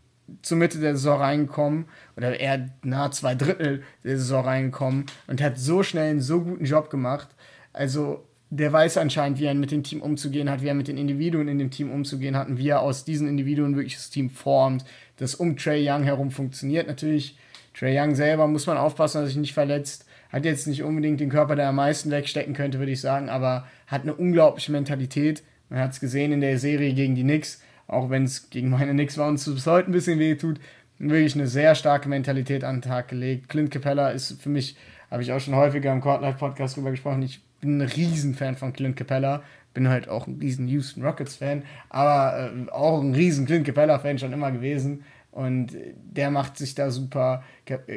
zur 0.43 0.59
Mitte 0.59 0.79
der 0.79 0.97
Saison 0.97 1.21
reingekommen 1.21 1.87
oder 2.17 2.39
eher 2.39 2.69
nahe 2.83 3.11
zwei 3.11 3.35
Drittel 3.35 3.83
der 4.05 4.19
Saison 4.19 4.45
reingekommen 4.45 5.07
und 5.27 5.41
hat 5.41 5.59
so 5.59 5.83
schnell 5.83 6.11
einen 6.11 6.21
so 6.21 6.41
guten 6.41 6.65
Job 6.65 6.91
gemacht. 6.91 7.29
Also 7.73 8.25
der 8.51 8.73
weiß 8.73 8.97
anscheinend, 8.99 9.39
wie 9.39 9.45
er 9.45 9.55
mit 9.55 9.71
dem 9.71 9.83
Team 9.83 10.03
umzugehen 10.03 10.51
hat, 10.51 10.63
wie 10.63 10.69
er 10.69 10.75
mit 10.75 10.89
den 10.89 10.99
Individuen 10.99 11.49
in 11.49 11.59
dem 11.59 11.71
Team 11.71 11.91
umzugehen 11.91 12.37
hat 12.37 12.49
und 12.49 12.59
wie 12.59 12.69
er 12.69 12.81
aus 12.81 13.05
diesen 13.05 13.29
Individuen 13.29 13.75
wirklich 13.75 13.97
das 13.97 14.11
Team 14.11 14.31
formt, 14.31 14.85
das 15.17 15.35
um 15.35 15.57
Trey 15.57 15.89
Young 15.89 16.05
herum 16.05 16.31
funktioniert. 16.31 16.87
Natürlich, 16.87 17.37
Trey 17.75 17.99
Young 17.99 18.15
selber 18.15 18.47
muss 18.47 18.67
man 18.67 18.77
aufpassen, 18.77 19.19
dass 19.19 19.25
er 19.25 19.29
sich 19.29 19.37
nicht 19.37 19.55
verletzt. 19.55 20.07
Hat 20.31 20.45
jetzt 20.45 20.67
nicht 20.67 20.83
unbedingt 20.83 21.21
den 21.21 21.31
Körper, 21.31 21.57
der 21.57 21.69
am 21.69 21.77
meisten 21.77 22.11
wegstecken 22.11 22.55
könnte, 22.55 22.79
würde 22.79 22.93
ich 22.93 23.01
sagen, 23.01 23.29
aber 23.29 23.67
hat 23.87 24.03
eine 24.03 24.15
unglaubliche 24.15 24.73
Mentalität 24.73 25.43
man 25.69 25.81
hat 25.81 25.93
es 25.93 26.01
gesehen 26.01 26.33
in 26.33 26.41
der 26.41 26.59
Serie 26.59 26.95
gegen 26.95 27.15
die 27.15 27.23
Knicks, 27.23 27.63
auch 27.87 28.11
wenn 28.11 28.25
es 28.25 28.51
gegen 28.51 28.71
meine 28.71 28.93
Knicks 28.93 29.19
war 29.19 29.29
und 29.29 29.35
es 29.35 29.45
bis 29.45 29.67
heute 29.67 29.91
ein 29.91 29.93
bisschen 29.93 30.19
weh 30.19 30.35
tut. 30.35 30.61
Wirklich 30.99 31.35
eine 31.35 31.47
sehr 31.47 31.75
starke 31.75 32.09
Mentalität 32.09 32.65
an 32.65 32.77
den 32.77 32.83
Tag 32.83 33.09
gelegt. 33.09 33.49
Clint 33.49 33.71
Capella 33.71 34.11
ist 34.11 34.41
für 34.41 34.49
mich, 34.49 34.77
habe 35.11 35.23
ich 35.23 35.33
auch 35.33 35.41
schon 35.41 35.55
häufiger 35.55 35.93
im 35.93 36.01
Courtlife 36.01 36.39
Podcast 36.39 36.77
drüber 36.77 36.91
gesprochen, 36.91 37.23
ich 37.23 37.43
bin 37.61 37.81
ein 37.81 37.89
Riesenfan 37.89 38.57
von 38.57 38.73
Clint 38.73 38.97
Capella. 38.97 39.43
Bin 39.75 39.89
halt 39.89 40.09
auch 40.09 40.27
ein 40.27 40.39
riesen 40.41 40.69
Houston 40.69 41.03
Rockets 41.03 41.37
Fan, 41.37 41.63
aber 41.91 42.51
äh, 42.51 42.71
auch 42.71 43.03
ein 43.03 43.15
riesen 43.15 43.45
Clint 43.45 43.67
Capella 43.67 43.99
Fan 43.99 44.19
schon 44.19 44.33
immer 44.33 44.51
gewesen. 44.51 45.05
Und 45.33 45.77
der 45.93 46.31
macht 46.31 46.57
sich 46.57 46.75
da 46.75 46.91
super. 46.91 47.45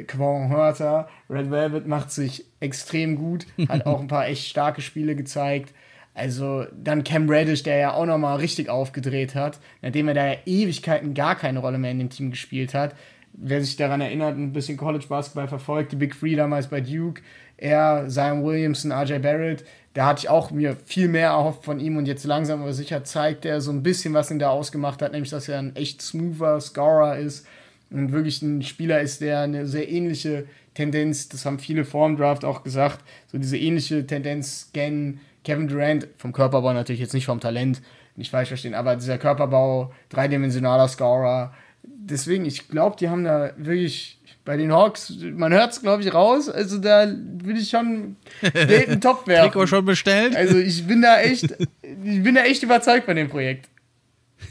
Quan 0.06 0.50
Hörter, 0.50 1.08
Red 1.30 1.50
Velvet 1.50 1.86
macht 1.86 2.10
sich 2.10 2.44
extrem 2.60 3.16
gut, 3.16 3.46
hat 3.66 3.86
auch 3.86 4.00
ein 4.00 4.08
paar 4.08 4.26
echt 4.26 4.46
starke 4.46 4.82
Spiele 4.82 5.16
gezeigt. 5.16 5.72
Also 6.14 6.66
dann 6.72 7.04
Cam 7.04 7.28
Reddish, 7.30 7.62
der 7.62 7.76
ja 7.76 7.94
auch 7.94 8.06
nochmal 8.06 8.36
richtig 8.38 8.68
aufgedreht 8.68 9.34
hat, 9.34 9.60
nachdem 9.80 10.08
er 10.08 10.14
da 10.14 10.26
ja 10.26 10.36
Ewigkeiten 10.44 11.14
gar 11.14 11.36
keine 11.36 11.60
Rolle 11.60 11.78
mehr 11.78 11.92
in 11.92 11.98
dem 11.98 12.10
Team 12.10 12.30
gespielt 12.30 12.74
hat. 12.74 12.94
wer 13.32 13.62
sich 13.62 13.76
daran 13.76 14.00
erinnert, 14.00 14.36
ein 14.36 14.52
bisschen 14.52 14.76
College 14.76 15.06
Basketball 15.08 15.48
verfolgt, 15.48 15.92
die 15.92 15.96
Big 15.96 16.18
Three 16.18 16.34
damals 16.34 16.66
bei 16.66 16.80
Duke, 16.80 17.22
er, 17.56 18.06
Zion 18.08 18.44
Williamson, 18.44 18.90
RJ 18.90 19.18
Barrett, 19.18 19.64
da 19.94 20.06
hatte 20.06 20.20
ich 20.20 20.28
auch 20.28 20.50
mir 20.50 20.76
viel 20.84 21.08
mehr 21.08 21.28
erhofft 21.28 21.64
von 21.64 21.80
ihm 21.80 21.96
und 21.96 22.06
jetzt 22.06 22.24
langsam 22.24 22.62
aber 22.62 22.72
sicher 22.72 23.04
zeigt 23.04 23.44
er 23.44 23.60
so 23.60 23.70
ein 23.70 23.82
bisschen, 23.82 24.14
was 24.14 24.30
ihn 24.30 24.38
da 24.38 24.50
ausgemacht 24.50 25.02
hat, 25.02 25.12
nämlich 25.12 25.30
dass 25.30 25.48
er 25.48 25.58
ein 25.58 25.76
echt 25.76 26.02
smoother 26.02 26.60
Scorer 26.60 27.18
ist 27.18 27.46
und 27.90 28.12
wirklich 28.12 28.40
ein 28.42 28.62
Spieler 28.62 29.00
ist, 29.00 29.20
der 29.20 29.40
eine 29.40 29.66
sehr 29.66 29.88
ähnliche 29.90 30.46
Tendenz, 30.74 31.28
das 31.28 31.44
haben 31.44 31.58
viele 31.58 31.84
vor 31.84 32.06
dem 32.06 32.16
Draft 32.16 32.44
auch 32.44 32.62
gesagt, 32.62 33.00
so 33.26 33.38
diese 33.38 33.58
ähnliche 33.58 34.06
Tendenz 34.06 34.68
scannen 34.70 35.20
Kevin 35.50 35.66
Durant, 35.66 36.06
vom 36.16 36.32
Körperbau 36.32 36.72
natürlich 36.72 37.00
jetzt 37.00 37.12
nicht 37.12 37.26
vom 37.26 37.40
Talent, 37.40 37.82
nicht 38.14 38.30
falsch 38.30 38.48
verstehen, 38.48 38.74
aber 38.74 38.94
dieser 38.94 39.18
Körperbau, 39.18 39.92
dreidimensionaler 40.08 40.86
Scorer, 40.86 41.52
deswegen, 41.82 42.44
ich 42.44 42.68
glaube, 42.68 42.94
die 43.00 43.08
haben 43.08 43.24
da 43.24 43.50
wirklich 43.56 44.20
bei 44.44 44.56
den 44.56 44.72
Hawks, 44.72 45.12
man 45.34 45.52
hört 45.52 45.72
es, 45.72 45.82
glaube 45.82 46.04
ich, 46.04 46.14
raus. 46.14 46.48
Also 46.48 46.78
da 46.78 47.12
will 47.42 47.58
ich 47.58 47.68
schon 47.68 48.14
den 48.54 49.00
Top 49.00 49.26
werfen. 49.26 49.50
Trikot 49.50 49.66
schon 49.66 49.84
bestellt? 49.84 50.36
Also 50.36 50.56
ich 50.56 50.86
bin 50.86 51.02
da 51.02 51.20
echt, 51.20 51.44
ich 51.82 52.22
bin 52.22 52.36
da 52.36 52.42
echt 52.42 52.62
überzeugt 52.62 53.06
von 53.06 53.16
dem 53.16 53.28
Projekt. 53.28 53.68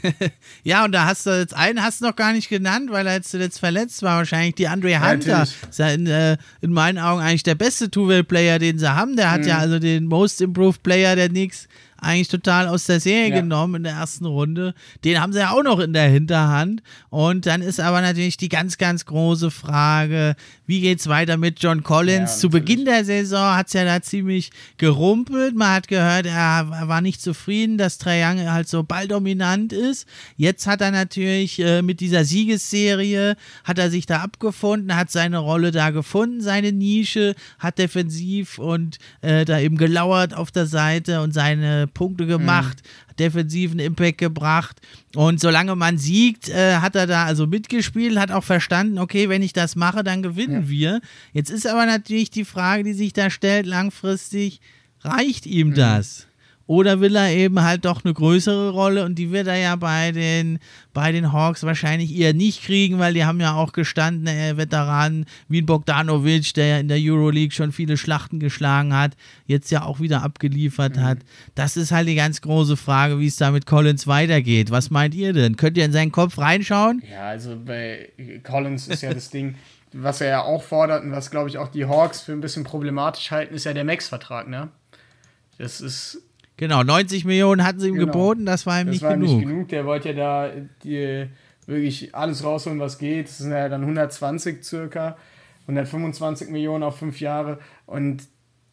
ja, 0.62 0.84
und 0.84 0.92
da 0.92 1.06
hast 1.06 1.26
du 1.26 1.30
jetzt 1.30 1.54
einen 1.54 1.82
hast 1.82 2.00
du 2.00 2.06
noch 2.06 2.16
gar 2.16 2.32
nicht 2.32 2.48
genannt, 2.48 2.90
weil 2.90 3.06
er 3.06 3.14
jetzt 3.14 3.30
zuletzt 3.30 3.60
verletzt 3.60 4.02
war. 4.02 4.18
Wahrscheinlich 4.18 4.54
die 4.54 4.68
Andre 4.68 5.00
Hunter. 5.00 5.46
Ja 5.76 5.88
in, 5.88 6.06
äh, 6.06 6.36
in, 6.60 6.72
meinen 6.72 6.98
Augen 6.98 7.20
eigentlich 7.20 7.42
der 7.42 7.54
beste 7.54 7.90
Two-Way-Player, 7.90 8.58
den 8.58 8.78
sie 8.78 8.94
haben. 8.94 9.16
Der 9.16 9.30
hat 9.30 9.42
mhm. 9.42 9.48
ja 9.48 9.58
also 9.58 9.78
den 9.78 10.06
Most 10.06 10.40
Improved 10.40 10.82
Player 10.82 11.16
der 11.16 11.28
Knicks 11.28 11.68
eigentlich 12.00 12.28
total 12.28 12.68
aus 12.68 12.86
der 12.86 13.00
Serie 13.00 13.30
ja. 13.30 13.40
genommen 13.40 13.76
in 13.76 13.82
der 13.84 13.92
ersten 13.94 14.26
Runde. 14.26 14.74
Den 15.04 15.20
haben 15.20 15.32
sie 15.32 15.40
ja 15.40 15.50
auch 15.50 15.62
noch 15.62 15.78
in 15.78 15.92
der 15.92 16.08
Hinterhand. 16.08 16.82
Und 17.10 17.46
dann 17.46 17.62
ist 17.62 17.80
aber 17.80 18.00
natürlich 18.00 18.36
die 18.36 18.48
ganz, 18.48 18.78
ganz 18.78 19.04
große 19.04 19.50
Frage, 19.50 20.36
wie 20.66 20.80
geht 20.80 21.00
es 21.00 21.08
weiter 21.08 21.36
mit 21.36 21.60
John 21.60 21.82
Collins? 21.82 22.34
Ja, 22.34 22.38
Zu 22.38 22.50
Beginn 22.50 22.84
der 22.84 23.04
Saison 23.04 23.56
hat 23.56 23.66
es 23.66 23.72
ja 23.72 23.84
da 23.84 24.00
ziemlich 24.00 24.50
gerumpelt. 24.76 25.54
Man 25.54 25.74
hat 25.74 25.88
gehört, 25.88 26.26
er 26.26 26.88
war 26.88 27.00
nicht 27.00 27.20
zufrieden, 27.20 27.76
dass 27.76 27.98
Trae 27.98 28.24
Young 28.24 28.50
halt 28.50 28.68
so 28.68 28.82
balldominant 28.82 29.72
ist. 29.72 30.06
Jetzt 30.36 30.66
hat 30.66 30.80
er 30.80 30.90
natürlich 30.90 31.58
äh, 31.58 31.82
mit 31.82 32.00
dieser 32.00 32.24
Siegesserie, 32.24 33.36
hat 33.64 33.78
er 33.78 33.90
sich 33.90 34.06
da 34.06 34.20
abgefunden, 34.20 34.94
hat 34.94 35.10
seine 35.10 35.38
Rolle 35.38 35.70
da 35.70 35.90
gefunden, 35.90 36.40
seine 36.40 36.72
Nische, 36.72 37.34
hat 37.58 37.78
defensiv 37.78 38.58
und 38.58 38.98
äh, 39.22 39.44
da 39.44 39.58
eben 39.58 39.76
gelauert 39.76 40.34
auf 40.34 40.50
der 40.50 40.66
Seite 40.66 41.20
und 41.22 41.32
seine 41.32 41.89
Punkte 41.94 42.26
gemacht, 42.26 42.78
mhm. 42.82 43.16
defensiven 43.16 43.78
Impact 43.78 44.18
gebracht. 44.18 44.80
Und 45.14 45.40
solange 45.40 45.76
man 45.76 45.98
siegt, 45.98 46.48
äh, 46.48 46.76
hat 46.76 46.96
er 46.96 47.06
da 47.06 47.24
also 47.24 47.46
mitgespielt, 47.46 48.18
hat 48.18 48.30
auch 48.30 48.44
verstanden, 48.44 48.98
okay, 48.98 49.28
wenn 49.28 49.42
ich 49.42 49.52
das 49.52 49.76
mache, 49.76 50.04
dann 50.04 50.22
gewinnen 50.22 50.62
ja. 50.62 50.68
wir. 50.68 51.00
Jetzt 51.32 51.50
ist 51.50 51.66
aber 51.66 51.86
natürlich 51.86 52.30
die 52.30 52.44
Frage, 52.44 52.84
die 52.84 52.94
sich 52.94 53.12
da 53.12 53.30
stellt, 53.30 53.66
langfristig, 53.66 54.60
reicht 55.02 55.46
ihm 55.46 55.68
mhm. 55.68 55.74
das? 55.74 56.26
Oder 56.70 57.00
will 57.00 57.16
er 57.16 57.32
eben 57.32 57.60
halt 57.64 57.84
doch 57.84 58.04
eine 58.04 58.14
größere 58.14 58.70
Rolle 58.70 59.04
und 59.04 59.16
die 59.16 59.32
wird 59.32 59.48
er 59.48 59.56
ja 59.56 59.74
bei 59.74 60.12
den, 60.12 60.60
bei 60.94 61.10
den 61.10 61.32
Hawks 61.32 61.64
wahrscheinlich 61.64 62.16
eher 62.16 62.32
nicht 62.32 62.62
kriegen, 62.62 63.00
weil 63.00 63.12
die 63.12 63.24
haben 63.24 63.40
ja 63.40 63.54
auch 63.54 63.72
gestandene 63.72 64.56
Veteranen 64.56 65.26
wie 65.48 65.62
Bogdanovic, 65.62 66.54
der 66.54 66.66
ja 66.68 66.78
in 66.78 66.86
der 66.86 66.98
Euroleague 67.00 67.50
schon 67.50 67.72
viele 67.72 67.96
Schlachten 67.96 68.38
geschlagen 68.38 68.94
hat, 68.94 69.16
jetzt 69.46 69.72
ja 69.72 69.82
auch 69.82 69.98
wieder 69.98 70.22
abgeliefert 70.22 70.94
mhm. 70.94 71.02
hat. 71.02 71.18
Das 71.56 71.76
ist 71.76 71.90
halt 71.90 72.06
die 72.06 72.14
ganz 72.14 72.40
große 72.40 72.76
Frage, 72.76 73.18
wie 73.18 73.26
es 73.26 73.34
da 73.34 73.50
mit 73.50 73.66
Collins 73.66 74.06
weitergeht. 74.06 74.70
Was 74.70 74.90
meint 74.90 75.16
ihr 75.16 75.32
denn? 75.32 75.56
Könnt 75.56 75.76
ihr 75.76 75.84
in 75.84 75.92
seinen 75.92 76.12
Kopf 76.12 76.38
reinschauen? 76.38 77.02
Ja, 77.10 77.30
also 77.30 77.58
bei 77.66 78.10
Collins 78.44 78.86
ist 78.86 79.02
ja 79.02 79.12
das 79.12 79.30
Ding, 79.30 79.56
was 79.92 80.20
er 80.20 80.28
ja 80.28 80.42
auch 80.42 80.62
fordert 80.62 81.02
und 81.02 81.10
was, 81.10 81.32
glaube 81.32 81.48
ich, 81.48 81.58
auch 81.58 81.66
die 81.66 81.86
Hawks 81.86 82.20
für 82.20 82.30
ein 82.30 82.40
bisschen 82.40 82.62
problematisch 82.62 83.32
halten, 83.32 83.56
ist 83.56 83.64
ja 83.64 83.72
der 83.72 83.82
Max-Vertrag, 83.82 84.48
ne? 84.48 84.68
Das 85.58 85.80
ist 85.80 86.22
Genau, 86.60 86.82
90 86.82 87.24
Millionen 87.24 87.64
hatten 87.64 87.80
sie 87.80 87.88
ihm 87.88 87.94
genau. 87.94 88.12
geboten, 88.12 88.44
das 88.44 88.66
war 88.66 88.78
ihm 88.82 88.88
das 88.88 88.92
nicht 88.92 89.02
war 89.02 89.14
genug. 89.14 89.30
nicht 89.30 89.48
genug. 89.48 89.68
Der 89.68 89.86
wollte 89.86 90.10
ja 90.10 90.14
da 90.14 90.50
die, 90.84 91.26
wirklich 91.66 92.14
alles 92.14 92.44
rausholen, 92.44 92.78
was 92.78 92.98
geht. 92.98 93.28
Das 93.28 93.38
sind 93.38 93.50
ja 93.50 93.70
dann 93.70 93.80
120 93.80 94.62
circa, 94.62 95.16
125 95.62 96.50
Millionen 96.50 96.84
auf 96.84 96.98
fünf 96.98 97.18
Jahre. 97.18 97.60
Und 97.86 98.24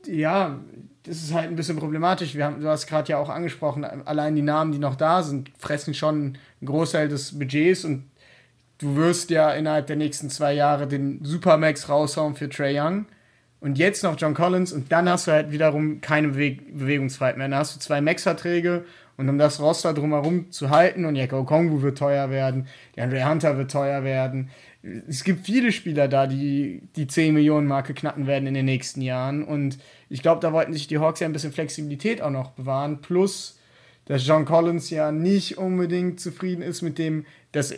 ja, 0.06 0.60
das 1.04 1.16
ist 1.16 1.34
halt 1.34 1.48
ein 1.48 1.56
bisschen 1.56 1.78
problematisch. 1.78 2.36
Wir 2.36 2.44
haben, 2.44 2.60
du 2.60 2.68
hast 2.68 2.88
gerade 2.88 3.10
ja 3.10 3.20
auch 3.20 3.30
angesprochen, 3.30 3.86
allein 3.86 4.36
die 4.36 4.42
Namen, 4.42 4.74
die 4.74 4.80
noch 4.80 4.98
da 4.98 5.24
sind, 5.24 5.50
fressen 5.58 5.94
schon 5.94 6.16
einen 6.16 6.66
Großteil 6.66 7.08
des 7.08 7.40
Budgets 7.40 7.86
und 7.86 8.04
du 8.80 8.98
wirst 8.98 9.30
ja 9.30 9.52
innerhalb 9.52 9.88
der 9.88 9.96
nächsten 9.96 10.30
zwei 10.30 10.52
Jahre 10.52 10.88
den 10.88 11.24
Supermax 11.24 11.88
raushauen 11.88 12.36
für 12.36 12.50
Trey 12.50 12.78
Young 12.78 13.06
und 13.60 13.78
jetzt 13.78 14.04
noch 14.04 14.16
John 14.18 14.34
Collins 14.34 14.72
und 14.72 14.92
dann 14.92 15.10
hast 15.10 15.28
du 15.28 15.32
halt 15.32 15.52
wiederum 15.52 16.02
keine 16.02 16.30
Beweg 16.30 16.78
Bewegungsfreiheit 16.78 17.38
mehr. 17.38 17.48
Dann 17.48 17.60
hast 17.60 17.76
du 17.76 17.80
zwei 17.80 18.02
Max-Verträge 18.02 18.86
und 19.18 19.30
um 19.30 19.38
das 19.38 19.60
Roster 19.60 19.94
drumherum 19.94 20.52
zu 20.52 20.70
halten 20.70 21.06
und 21.06 21.16
Jacko 21.16 21.44
Kongu 21.44 21.82
wird 21.82 21.98
teuer 21.98 22.30
werden, 22.30 22.68
die 22.96 23.02
Andre 23.02 23.28
Hunter 23.28 23.58
wird 23.58 23.72
teuer 23.72 24.04
werden. 24.04 24.50
Es 25.08 25.24
gibt 25.24 25.46
viele 25.46 25.72
Spieler 25.72 26.08
da, 26.08 26.28
die 26.28 26.84
die 26.96 27.08
10 27.08 27.34
Millionen 27.34 27.68
Marke 27.68 27.94
knacken 27.94 28.28
werden 28.28 28.48
in 28.48 28.54
den 28.54 28.66
nächsten 28.66 29.02
Jahren 29.02 29.44
und 29.44 29.80
ich 30.10 30.22
glaube, 30.22 30.40
da 30.42 30.54
wollten 30.54 30.74
sich 30.74 30.88
die 30.88 31.00
Hawks 31.00 31.20
ja 31.20 31.28
ein 31.28 31.34
bisschen 31.34 31.52
Flexibilität 31.52 32.22
auch 32.22 32.30
noch 32.30 32.52
bewahren. 32.52 33.02
Plus, 33.02 33.60
dass 34.06 34.26
John 34.26 34.46
Collins 34.46 34.90
ja 34.90 35.12
nicht 35.12 35.58
unbedingt 35.58 36.20
zufrieden 36.20 36.62
ist 36.62 36.82
mit 36.82 36.98
dem, 36.98 37.26
dass 37.52 37.74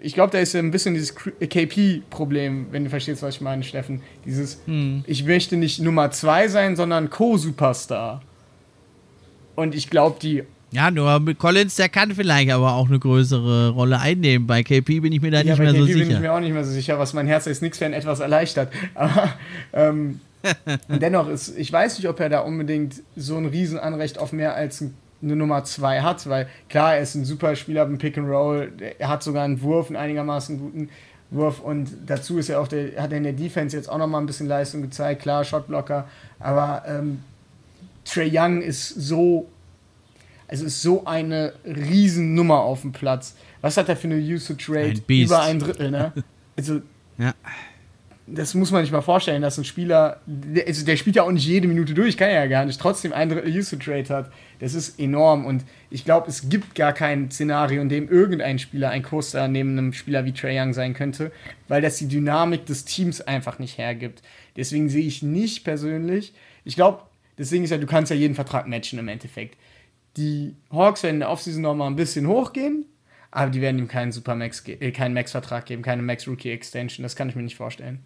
ich 0.00 0.14
glaube, 0.14 0.32
da 0.32 0.38
ist 0.38 0.52
ja 0.54 0.60
ein 0.60 0.70
bisschen 0.70 0.94
dieses 0.94 1.14
KP-Problem, 1.14 2.68
wenn 2.70 2.84
du 2.84 2.90
verstehst, 2.90 3.22
was 3.22 3.36
ich 3.36 3.40
meine, 3.40 3.62
Steffen. 3.62 4.02
Dieses, 4.24 4.60
hm. 4.66 5.04
ich 5.06 5.24
möchte 5.24 5.56
nicht 5.56 5.80
Nummer 5.80 6.10
zwei 6.10 6.48
sein, 6.48 6.76
sondern 6.76 7.10
Co-Superstar. 7.10 8.22
Und 9.54 9.74
ich 9.74 9.90
glaube, 9.90 10.18
die. 10.20 10.44
Ja, 10.70 10.90
nur 10.90 11.20
mit 11.20 11.38
Collins, 11.38 11.76
der 11.76 11.90
kann 11.90 12.14
vielleicht 12.14 12.50
aber 12.50 12.72
auch 12.72 12.88
eine 12.88 12.98
größere 12.98 13.70
Rolle 13.70 14.00
einnehmen. 14.00 14.46
Bei 14.46 14.62
KP 14.62 15.00
bin 15.00 15.12
ich 15.12 15.20
mir 15.20 15.30
da 15.30 15.38
ja, 15.38 15.44
nicht 15.44 15.58
mehr 15.58 15.72
KP 15.72 15.78
so 15.78 15.84
sicher. 15.84 15.98
bin 15.98 16.10
ich 16.10 16.20
mir 16.20 16.32
auch 16.32 16.40
nicht 16.40 16.54
mehr 16.54 16.64
so 16.64 16.72
sicher, 16.72 16.98
was 16.98 17.12
mein 17.12 17.26
Herz 17.26 17.46
als 17.46 17.58
Knicks-Fan 17.58 17.92
etwas 17.92 18.20
erleichtert. 18.20 18.72
Aber 18.94 19.34
ähm, 19.74 20.20
dennoch 20.88 21.28
ist, 21.28 21.56
ich 21.58 21.70
weiß 21.70 21.98
nicht, 21.98 22.08
ob 22.08 22.18
er 22.20 22.30
da 22.30 22.40
unbedingt 22.40 23.02
so 23.16 23.36
ein 23.36 23.44
Riesenanrecht 23.44 24.18
auf 24.18 24.32
mehr 24.32 24.54
als 24.54 24.80
ein 24.80 24.94
eine 25.22 25.36
Nummer 25.36 25.64
2 25.64 26.02
hat, 26.02 26.28
weil 26.28 26.48
klar, 26.68 26.96
er 26.96 27.02
ist 27.02 27.14
ein 27.14 27.24
super 27.24 27.54
Spieler 27.56 27.84
beim 27.84 27.98
Pick 27.98 28.18
and 28.18 28.28
Roll, 28.28 28.72
er 28.98 29.08
hat 29.08 29.22
sogar 29.22 29.44
einen 29.44 29.62
Wurf, 29.62 29.88
einen 29.88 29.96
einigermaßen 29.96 30.58
guten 30.58 30.88
Wurf 31.30 31.60
und 31.60 31.90
dazu 32.06 32.38
ist 32.38 32.48
er 32.48 32.60
auch 32.60 32.68
der, 32.68 33.00
hat 33.00 33.12
er 33.12 33.18
in 33.18 33.24
der 33.24 33.32
Defense 33.32 33.76
jetzt 33.76 33.88
auch 33.88 33.98
nochmal 33.98 34.20
ein 34.20 34.26
bisschen 34.26 34.48
Leistung 34.48 34.82
gezeigt, 34.82 35.22
klar, 35.22 35.44
Shotblocker, 35.44 36.08
aber 36.38 36.82
ähm, 36.86 37.22
Trey 38.04 38.30
Young 38.32 38.62
ist 38.62 38.88
so, 38.88 39.48
also 40.48 40.66
ist 40.66 40.82
so 40.82 41.04
eine 41.06 41.52
Riesennummer 41.64 42.58
auf 42.60 42.80
dem 42.80 42.92
Platz. 42.92 43.36
Was 43.60 43.76
hat 43.76 43.88
er 43.88 43.96
für 43.96 44.08
eine 44.08 44.16
Usage 44.16 44.66
Rate? 44.68 45.02
Ein 45.08 45.20
Über 45.20 45.40
ein 45.42 45.58
Drittel, 45.58 45.90
ne? 45.90 46.12
Also, 46.54 46.82
ja 47.16 47.32
das 48.26 48.54
muss 48.54 48.70
man 48.70 48.84
sich 48.84 48.92
mal 48.92 49.02
vorstellen, 49.02 49.42
dass 49.42 49.58
ein 49.58 49.64
Spieler, 49.64 50.20
der, 50.26 50.66
also 50.66 50.84
der 50.84 50.96
spielt 50.96 51.16
ja 51.16 51.24
auch 51.24 51.32
nicht 51.32 51.46
jede 51.46 51.66
Minute 51.66 51.92
durch, 51.92 52.16
kann 52.16 52.28
er 52.28 52.44
ja 52.44 52.46
gar 52.46 52.64
nicht, 52.64 52.80
trotzdem 52.80 53.12
ein 53.12 53.28
Drittel 53.28 53.56
Usage 53.56 53.90
Rate 53.90 54.14
hat. 54.14 54.32
Das 54.60 54.74
ist 54.74 55.00
enorm 55.00 55.44
und 55.44 55.64
ich 55.90 56.04
glaube, 56.04 56.28
es 56.28 56.48
gibt 56.48 56.76
gar 56.76 56.92
kein 56.92 57.30
Szenario, 57.30 57.82
in 57.82 57.88
dem 57.88 58.08
irgendein 58.08 58.60
Spieler 58.60 58.90
ein 58.90 59.02
Coaster 59.02 59.48
neben 59.48 59.76
einem 59.76 59.92
Spieler 59.92 60.24
wie 60.24 60.32
Trae 60.32 60.60
Young 60.60 60.72
sein 60.72 60.94
könnte, 60.94 61.32
weil 61.66 61.82
das 61.82 61.96
die 61.96 62.06
Dynamik 62.06 62.64
des 62.66 62.84
Teams 62.84 63.20
einfach 63.20 63.58
nicht 63.58 63.76
hergibt. 63.76 64.22
Deswegen 64.56 64.88
sehe 64.88 65.04
ich 65.04 65.22
nicht 65.22 65.64
persönlich, 65.64 66.32
ich 66.64 66.76
glaube, 66.76 67.02
deswegen 67.38 67.64
ist 67.64 67.70
ja, 67.70 67.78
du 67.78 67.86
kannst 67.86 68.10
ja 68.10 68.16
jeden 68.16 68.36
Vertrag 68.36 68.68
matchen 68.68 69.00
im 69.00 69.08
Endeffekt. 69.08 69.56
Die 70.16 70.54
Hawks 70.70 71.02
werden 71.02 71.16
in 71.16 71.20
der 71.20 71.30
Offseason 71.30 71.62
nochmal 71.62 71.88
ein 71.88 71.96
bisschen 71.96 72.28
hochgehen, 72.28 72.84
aber 73.32 73.50
die 73.50 73.60
werden 73.60 73.78
ihm 73.78 73.88
keinen 73.88 74.12
Supermax, 74.12 74.62
äh, 74.68 74.92
keinen 74.92 75.14
Max-Vertrag 75.14 75.66
geben, 75.66 75.82
keine 75.82 76.02
Max-Rookie-Extension. 76.02 77.02
Das 77.02 77.16
kann 77.16 77.28
ich 77.28 77.34
mir 77.34 77.42
nicht 77.42 77.56
vorstellen. 77.56 78.04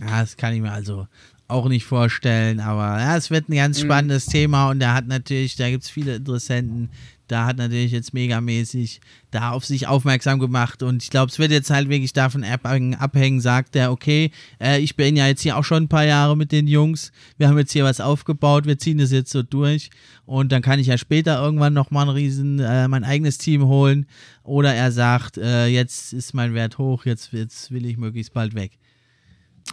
Ja, 0.00 0.20
das 0.20 0.36
kann 0.36 0.54
ich 0.54 0.60
mir 0.60 0.72
also 0.72 1.06
auch 1.48 1.68
nicht 1.68 1.84
vorstellen, 1.84 2.58
aber 2.60 3.00
ja, 3.00 3.16
es 3.16 3.30
wird 3.30 3.48
ein 3.48 3.54
ganz 3.54 3.80
mhm. 3.80 3.86
spannendes 3.86 4.26
mhm. 4.26 4.30
Thema 4.32 4.70
und 4.70 4.80
da 4.80 4.94
hat 4.94 5.06
natürlich, 5.06 5.56
da 5.56 5.70
gibt 5.70 5.84
es 5.84 5.90
viele 5.90 6.16
Interessenten, 6.16 6.90
da 7.28 7.46
hat 7.46 7.56
natürlich 7.56 7.92
jetzt 7.92 8.14
megamäßig 8.14 9.00
da 9.30 9.50
auf 9.50 9.64
sich 9.64 9.86
aufmerksam 9.86 10.38
gemacht 10.38 10.82
und 10.82 11.02
ich 11.02 11.10
glaube, 11.10 11.30
es 11.30 11.38
wird 11.38 11.52
jetzt 11.52 11.70
halt 11.70 11.88
wirklich 11.88 12.12
davon 12.12 12.44
abhängen, 12.44 13.40
sagt 13.40 13.76
er, 13.76 13.92
okay, 13.92 14.30
äh, 14.60 14.80
ich 14.80 14.96
bin 14.96 15.16
ja 15.16 15.26
jetzt 15.26 15.42
hier 15.42 15.56
auch 15.56 15.64
schon 15.64 15.84
ein 15.84 15.88
paar 15.88 16.04
Jahre 16.04 16.36
mit 16.36 16.50
den 16.50 16.66
Jungs, 16.66 17.12
wir 17.38 17.48
haben 17.48 17.58
jetzt 17.58 17.72
hier 17.72 17.84
was 17.84 18.00
aufgebaut, 18.00 18.66
wir 18.66 18.78
ziehen 18.78 18.98
das 18.98 19.12
jetzt 19.12 19.30
so 19.30 19.42
durch 19.42 19.90
und 20.24 20.50
dann 20.50 20.62
kann 20.62 20.80
ich 20.80 20.88
ja 20.88 20.98
später 20.98 21.40
irgendwann 21.40 21.74
nochmal 21.74 22.06
ein 22.06 22.14
riesen, 22.14 22.58
äh, 22.58 22.88
mein 22.88 23.04
eigenes 23.04 23.38
Team 23.38 23.64
holen 23.66 24.06
oder 24.42 24.74
er 24.74 24.90
sagt, 24.90 25.38
äh, 25.38 25.66
jetzt 25.66 26.12
ist 26.12 26.34
mein 26.34 26.54
Wert 26.54 26.78
hoch, 26.78 27.04
jetzt, 27.04 27.32
jetzt 27.32 27.70
will 27.70 27.86
ich 27.86 27.96
möglichst 27.96 28.32
bald 28.32 28.54
weg. 28.54 28.78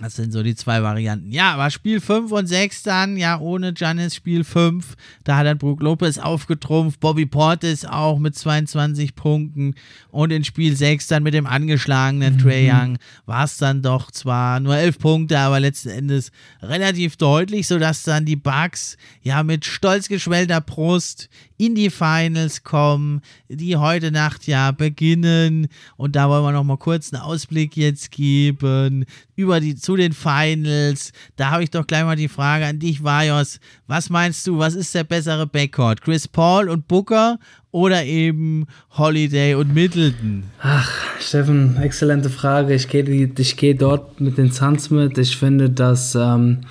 Das 0.02 0.16
sind 0.16 0.34
so 0.34 0.42
die 0.42 0.56
zwei 0.56 0.82
Varianten. 0.82 1.32
Ja, 1.32 1.54
aber 1.54 1.70
Spiel 1.70 2.02
5 2.02 2.32
und 2.32 2.48
6 2.48 2.82
dann, 2.82 3.16
ja, 3.16 3.40
ohne 3.40 3.74
Giannis 3.74 4.16
Spiel 4.16 4.44
5. 4.44 4.96
Da 5.24 5.38
hat 5.38 5.46
dann 5.46 5.60
Brook 5.60 5.84
Lopez 5.84 6.18
aufgetrumpft, 6.18 7.00
Bobby 7.00 7.28
Portis 7.28 7.86
auch 7.86 8.18
mit 8.18 8.36
22 8.36 9.14
Punkten. 9.14 9.76
Und 10.10 10.32
in 10.32 10.44
Spiel 10.44 10.76
6 10.76 11.08
dann 11.08 11.22
mit 11.22 11.36
dem 11.36 11.46
angeschlagenen 11.46 12.34
mhm. 12.34 12.40
Trey 12.40 12.72
Young 12.72 12.98
war 13.28 13.44
es 13.44 13.58
dann 13.58 13.84
doch 13.84 14.10
zwar 14.10 14.60
nur 14.60 14.76
11 14.76 14.98
Punkte, 14.98 15.38
aber 15.38 15.60
letzten 15.60 15.90
Endes 15.90 16.32
relativ 16.64 17.16
deutlich, 17.18 17.68
sodass 17.68 18.02
dann 18.02 18.26
die 18.26 18.36
Bucks 18.36 18.98
ja 19.22 19.44
mit 19.44 19.64
stolz 19.64 20.08
geschwellter 20.08 20.60
Brust 20.60 21.30
in 21.58 21.76
die 21.76 21.92
Finals 21.92 22.64
kommen, 22.64 23.22
die 23.48 23.78
heute 23.78 24.12
Nacht 24.12 24.48
ja 24.48 24.72
beginnen. 24.72 25.68
Und 25.98 26.16
da 26.16 26.28
wollen 26.30 26.44
wir 26.44 26.52
noch 26.52 26.64
mal 26.64 26.78
kurz 26.78 27.14
einen 27.14 27.22
Ausblick 27.22 27.78
jetzt 27.78 28.12
geben 28.12 29.06
über 29.36 29.60
die 29.60 29.76
zu 29.76 29.96
den 29.96 30.14
Finals. 30.14 31.12
Da 31.36 31.52
habe 31.52 31.64
ich 31.64 31.72
doch 31.72 31.88
gleich 31.88 32.04
mal 32.04 32.16
die 32.16 32.28
Frage 32.28 32.66
an 32.66 32.80
dich, 32.80 33.04
Vajos. 33.04 33.60
Was 33.88 34.10
meinst 34.10 34.46
du, 34.48 34.58
was 34.58 34.76
ist 34.76 34.94
der 34.96 35.04
bessere 35.04 35.48
Backcourt? 35.48 36.02
Chris 36.02 36.28
Paul 36.28 36.70
und 36.70 36.88
Booker 36.88 37.40
oder 37.72 38.04
eben 38.04 38.66
Holiday 38.98 39.56
und 39.56 39.74
Middleton? 39.74 40.44
Ach, 40.62 40.90
Steffen, 41.20 41.78
exzellente 41.82 42.30
Frage. 42.30 42.74
Ich 42.74 42.88
gehe, 42.88 43.32
ich 43.38 43.58
gehe 43.58 43.76
dort 43.76 44.22
mit 44.22 44.38
den 44.38 44.52
Suns 44.52 44.90
mit. 44.90 45.18
Ich 45.18 45.36
finde, 45.38 45.70
dass 45.70 46.16
ähm, 46.16 46.62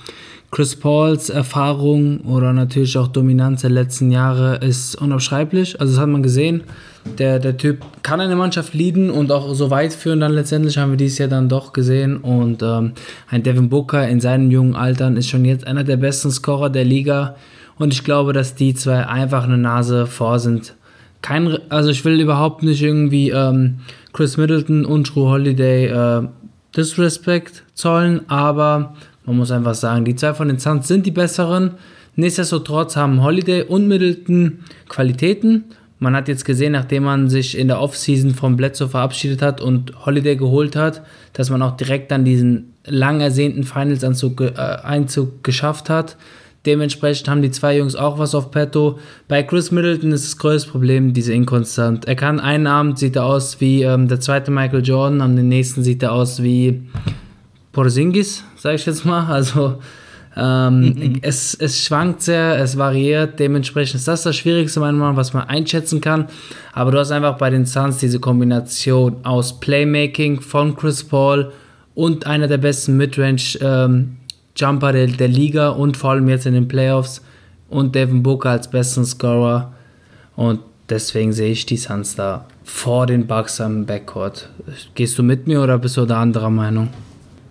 Chris 0.53 0.75
Pauls 0.75 1.31
Erfahrung 1.31 2.19
oder 2.21 2.53
natürlich 2.53 2.95
auch 2.99 3.07
Dominanz 3.07 3.61
der 3.61 3.71
letzten 3.71 4.11
Jahre 4.11 4.57
ist 4.57 4.93
unabschreiblich. 4.93 5.81
Also 5.81 5.93
das 5.93 5.99
hat 5.99 6.09
man 6.09 6.21
gesehen. 6.21 6.61
Der, 7.17 7.39
der 7.39 7.57
Typ 7.57 7.79
kann 8.03 8.21
eine 8.21 8.35
Mannschaft 8.35 8.75
leaden 8.75 9.09
und 9.09 9.31
auch 9.31 9.55
so 9.55 9.71
weit 9.71 9.93
führen. 9.93 10.19
Dann 10.19 10.31
letztendlich 10.31 10.77
haben 10.77 10.91
wir 10.91 10.97
dies 10.97 11.17
Jahr 11.17 11.27
dann 11.27 11.49
doch 11.49 11.73
gesehen. 11.73 12.17
Und 12.17 12.61
ähm, 12.61 12.91
ein 13.31 13.41
Devin 13.41 13.67
Booker 13.67 14.07
in 14.07 14.21
seinen 14.21 14.51
jungen 14.51 14.75
Altern 14.75 15.17
ist 15.17 15.27
schon 15.27 15.43
jetzt 15.43 15.65
einer 15.65 15.83
der 15.83 15.97
besten 15.97 16.29
Scorer 16.29 16.69
der 16.69 16.85
Liga. 16.85 17.35
Und 17.79 17.91
ich 17.91 18.03
glaube, 18.03 18.31
dass 18.31 18.53
die 18.53 18.75
zwei 18.75 19.07
einfach 19.07 19.45
eine 19.45 19.57
Nase 19.57 20.05
vor 20.05 20.37
sind. 20.37 20.75
Kein, 21.23 21.57
also 21.69 21.89
ich 21.89 22.05
will 22.05 22.21
überhaupt 22.21 22.61
nicht 22.61 22.83
irgendwie 22.83 23.31
ähm, 23.31 23.79
Chris 24.13 24.37
Middleton 24.37 24.85
und 24.85 25.07
True 25.07 25.31
Holiday 25.31 25.87
äh, 25.87 26.27
Disrespect 26.77 27.63
zollen, 27.73 28.29
aber 28.29 28.93
man 29.25 29.37
muss 29.37 29.51
einfach 29.51 29.75
sagen, 29.75 30.05
die 30.05 30.15
zwei 30.15 30.33
von 30.33 30.47
den 30.47 30.59
Suns 30.59 30.87
sind 30.87 31.05
die 31.05 31.11
besseren. 31.11 31.71
Nichtsdestotrotz 32.15 32.95
haben 32.95 33.23
Holiday 33.23 33.63
und 33.63 33.87
Middleton 33.87 34.59
Qualitäten. 34.87 35.65
Man 35.99 36.15
hat 36.15 36.27
jetzt 36.27 36.43
gesehen, 36.43 36.73
nachdem 36.73 37.03
man 37.03 37.29
sich 37.29 37.57
in 37.57 37.69
der 37.69 37.79
Offseason 37.79 38.31
von 38.31 38.57
Bledsoe 38.57 38.89
verabschiedet 38.89 39.41
hat 39.41 39.61
und 39.61 40.05
Holiday 40.05 40.35
geholt 40.35 40.75
hat, 40.75 41.01
dass 41.31 41.49
man 41.49 41.61
auch 41.61 41.77
direkt 41.77 42.11
dann 42.11 42.25
diesen 42.25 42.73
lang 42.85 43.21
ersehnten 43.21 43.63
Finals-Einzug 43.63 44.41
äh, 44.41 45.27
geschafft 45.43 45.89
hat. 45.89 46.17
Dementsprechend 46.65 47.27
haben 47.27 47.41
die 47.41 47.51
zwei 47.51 47.77
Jungs 47.77 47.95
auch 47.95 48.19
was 48.19 48.35
auf 48.35 48.51
petto. 48.51 48.99
Bei 49.27 49.43
Chris 49.43 49.71
Middleton 49.71 50.11
ist 50.11 50.25
das 50.25 50.37
größte 50.37 50.71
Problem 50.71 51.13
diese 51.13 51.33
Inkonstant. 51.33 52.05
Er 52.05 52.15
kann 52.15 52.39
einen 52.39 52.67
Abend 52.67 52.99
sieht 52.99 53.15
er 53.15 53.25
aus 53.25 53.59
wie 53.59 53.83
ähm, 53.83 54.07
der 54.07 54.19
zweite 54.19 54.51
Michael 54.51 54.83
Jordan, 54.83 55.21
am 55.21 55.35
nächsten 55.35 55.83
sieht 55.83 56.03
er 56.03 56.13
aus 56.13 56.41
wie 56.41 56.83
Porzingis, 57.73 58.43
sage 58.55 58.75
ich 58.75 58.85
jetzt 58.85 59.03
mal. 59.03 59.25
Also 59.25 59.79
ähm, 60.35 60.79
mhm. 60.79 61.19
es, 61.21 61.53
es 61.53 61.83
schwankt 61.83 62.21
sehr, 62.21 62.57
es 62.57 62.77
variiert. 62.77 63.39
Dementsprechend 63.39 63.95
ist 63.95 64.07
das 64.07 64.23
das 64.23 64.35
Schwierigste, 64.35 64.79
meiner 64.79 64.93
Meinung 64.93 65.15
nach, 65.15 65.19
was 65.19 65.33
man 65.33 65.47
einschätzen 65.47 66.01
kann. 66.01 66.27
Aber 66.71 66.91
du 66.91 66.99
hast 66.99 67.11
einfach 67.11 67.37
bei 67.37 67.49
den 67.49 67.65
Suns 67.65 67.97
diese 67.97 68.19
Kombination 68.19 69.17
aus 69.23 69.59
Playmaking 69.59 70.39
von 70.39 70.75
Chris 70.75 71.03
Paul 71.03 71.51
und 71.95 72.25
einer 72.25 72.47
der 72.47 72.57
besten 72.57 72.97
Midrange-Jumper 72.97 74.89
ähm, 74.89 74.93
der, 74.93 75.07
der 75.07 75.27
Liga 75.27 75.69
und 75.69 75.97
vor 75.97 76.11
allem 76.11 76.29
jetzt 76.29 76.45
in 76.45 76.53
den 76.53 76.67
Playoffs 76.67 77.21
und 77.69 77.93
Devin 77.93 78.23
Booker 78.23 78.51
als 78.51 78.69
besten 78.69 79.05
Scorer. 79.05 79.73
Und 80.35 80.61
deswegen 80.89 81.33
sehe 81.33 81.51
ich 81.51 81.65
die 81.65 81.77
Suns 81.77 82.15
da 82.15 82.45
vor 82.63 83.05
den 83.05 83.27
Bucks 83.27 83.61
am 83.61 83.85
Backcourt. 83.85 84.49
Gehst 84.95 85.17
du 85.17 85.23
mit 85.23 85.45
mir 85.45 85.61
oder 85.61 85.77
bist 85.77 85.97
du 85.97 86.05
da 86.05 86.21
anderer 86.21 86.49
Meinung? 86.49 86.89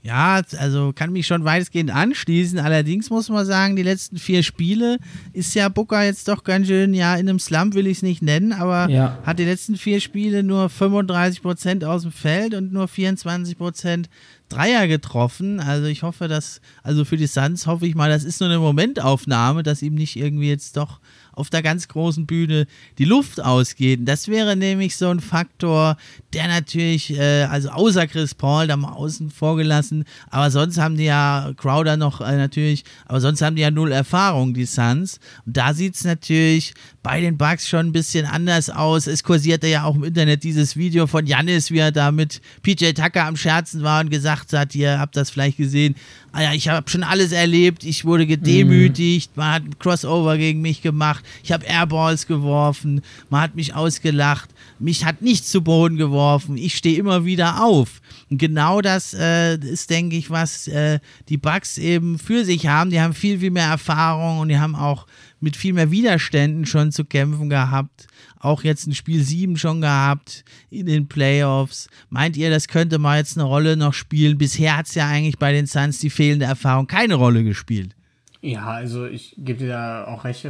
Ja, 0.04 0.42
also 0.58 0.92
kann 0.92 1.12
mich 1.12 1.28
schon 1.28 1.44
weitestgehend 1.44 1.94
anschließen. 1.94 2.58
Allerdings 2.58 3.08
muss 3.08 3.28
man 3.28 3.46
sagen, 3.46 3.76
die 3.76 3.84
letzten 3.84 4.18
vier 4.18 4.42
Spiele 4.42 4.98
ist 5.32 5.54
ja 5.54 5.68
Booker 5.68 6.02
jetzt 6.02 6.26
doch 6.26 6.42
ganz 6.42 6.66
schön, 6.66 6.92
ja, 6.92 7.14
in 7.14 7.28
einem 7.28 7.38
Slump 7.38 7.74
will 7.74 7.86
ich 7.86 7.98
es 7.98 8.02
nicht 8.02 8.20
nennen, 8.20 8.52
aber 8.52 8.88
ja. 8.90 9.18
hat 9.22 9.38
die 9.38 9.44
letzten 9.44 9.76
vier 9.76 10.00
Spiele 10.00 10.42
nur 10.42 10.66
35% 10.66 11.84
aus 11.84 12.02
dem 12.02 12.10
Feld 12.10 12.54
und 12.54 12.72
nur 12.72 12.86
24% 12.86 14.06
Dreier 14.52 14.88
getroffen. 14.88 15.60
Also 15.60 15.86
ich 15.86 16.02
hoffe, 16.02 16.28
dass, 16.28 16.60
also 16.82 17.04
für 17.04 17.16
die 17.16 17.26
Suns 17.26 17.66
hoffe 17.66 17.86
ich 17.86 17.94
mal, 17.94 18.10
das 18.10 18.24
ist 18.24 18.40
nur 18.40 18.48
eine 18.48 18.58
Momentaufnahme, 18.58 19.62
dass 19.62 19.82
ihm 19.82 19.94
nicht 19.94 20.16
irgendwie 20.16 20.48
jetzt 20.48 20.76
doch 20.76 21.00
auf 21.32 21.50
der 21.50 21.62
ganz 21.62 21.88
großen 21.88 22.26
Bühne 22.26 22.66
die 22.98 23.04
Luft 23.04 23.42
ausgeht. 23.42 24.00
Das 24.04 24.28
wäre 24.28 24.56
nämlich 24.56 24.96
so 24.96 25.08
ein 25.08 25.20
Faktor, 25.20 25.96
der 26.32 26.48
natürlich, 26.48 27.16
äh, 27.16 27.44
also 27.44 27.70
außer 27.70 28.06
Chris 28.06 28.34
Paul, 28.34 28.66
da 28.66 28.76
mal 28.76 28.92
außen 28.92 29.30
vorgelassen, 29.30 30.04
aber 30.30 30.50
sonst 30.50 30.78
haben 30.78 30.96
die 30.96 31.04
ja 31.04 31.52
Crowder 31.56 31.96
noch 31.96 32.20
äh, 32.20 32.36
natürlich, 32.36 32.84
aber 33.06 33.20
sonst 33.20 33.40
haben 33.40 33.56
die 33.56 33.62
ja 33.62 33.70
null 33.70 33.92
Erfahrung, 33.92 34.54
die 34.54 34.66
Suns. 34.66 35.20
Und 35.46 35.56
da 35.56 35.72
sieht 35.74 35.94
es 35.94 36.04
natürlich 36.04 36.74
bei 37.02 37.20
den 37.20 37.38
Bugs 37.38 37.68
schon 37.68 37.86
ein 37.86 37.92
bisschen 37.92 38.26
anders 38.26 38.70
aus. 38.70 39.06
Es 39.06 39.24
kursierte 39.24 39.66
ja 39.66 39.84
auch 39.84 39.96
im 39.96 40.04
Internet 40.04 40.44
dieses 40.44 40.76
Video 40.76 41.06
von 41.06 41.26
Janis, 41.26 41.70
wie 41.70 41.78
er 41.78 41.92
da 41.92 42.12
mit 42.12 42.40
PJ 42.62 42.92
Tucker 42.92 43.24
am 43.24 43.36
Scherzen 43.36 43.82
war 43.82 44.00
und 44.00 44.10
gesagt 44.10 44.41
hat, 44.52 44.74
ihr 44.74 44.98
habt 44.98 45.16
das 45.16 45.30
vielleicht 45.30 45.56
gesehen, 45.56 45.94
ah 46.32 46.42
ja, 46.42 46.52
ich 46.52 46.68
habe 46.68 46.88
schon 46.90 47.02
alles 47.02 47.32
erlebt, 47.32 47.84
ich 47.84 48.04
wurde 48.04 48.26
gedemütigt, 48.26 49.36
man 49.36 49.52
hat 49.52 49.64
ein 49.64 49.78
Crossover 49.78 50.36
gegen 50.38 50.60
mich 50.60 50.82
gemacht, 50.82 51.24
ich 51.42 51.52
habe 51.52 51.66
Airballs 51.66 52.26
geworfen, 52.26 53.02
man 53.30 53.42
hat 53.42 53.54
mich 53.54 53.74
ausgelacht, 53.74 54.50
mich 54.78 55.04
hat 55.04 55.22
nichts 55.22 55.50
zu 55.50 55.62
Boden 55.62 55.96
geworfen, 55.96 56.56
ich 56.56 56.76
stehe 56.76 56.98
immer 56.98 57.24
wieder 57.24 57.62
auf. 57.62 58.00
Und 58.30 58.38
genau 58.38 58.80
das 58.80 59.14
äh, 59.14 59.56
ist, 59.56 59.90
denke 59.90 60.16
ich, 60.16 60.30
was 60.30 60.66
äh, 60.68 61.00
die 61.28 61.36
Bugs 61.36 61.78
eben 61.78 62.18
für 62.18 62.44
sich 62.44 62.66
haben. 62.66 62.90
Die 62.90 63.00
haben 63.00 63.14
viel, 63.14 63.38
viel 63.38 63.50
mehr 63.50 63.68
Erfahrung 63.68 64.38
und 64.38 64.48
die 64.48 64.58
haben 64.58 64.74
auch 64.74 65.06
mit 65.40 65.56
viel 65.56 65.72
mehr 65.74 65.90
Widerständen 65.90 66.66
schon 66.66 66.92
zu 66.92 67.04
kämpfen 67.04 67.50
gehabt. 67.50 68.06
Auch 68.42 68.64
jetzt 68.64 68.88
ein 68.88 68.94
Spiel 68.94 69.22
7 69.22 69.56
schon 69.56 69.80
gehabt 69.80 70.44
in 70.68 70.86
den 70.86 71.06
Playoffs. 71.06 71.88
Meint 72.10 72.36
ihr, 72.36 72.50
das 72.50 72.66
könnte 72.66 72.98
mal 72.98 73.18
jetzt 73.18 73.38
eine 73.38 73.46
Rolle 73.46 73.76
noch 73.76 73.94
spielen? 73.94 74.36
Bisher 74.36 74.76
hat 74.76 74.86
es 74.86 74.96
ja 74.96 75.06
eigentlich 75.06 75.38
bei 75.38 75.52
den 75.52 75.66
Suns 75.66 76.00
die 76.00 76.10
fehlende 76.10 76.46
Erfahrung 76.46 76.88
keine 76.88 77.14
Rolle 77.14 77.44
gespielt. 77.44 77.94
Ja, 78.40 78.66
also 78.66 79.06
ich 79.06 79.36
gebe 79.38 79.60
dir 79.60 79.68
da 79.68 80.06
auch 80.06 80.24
recht. 80.24 80.44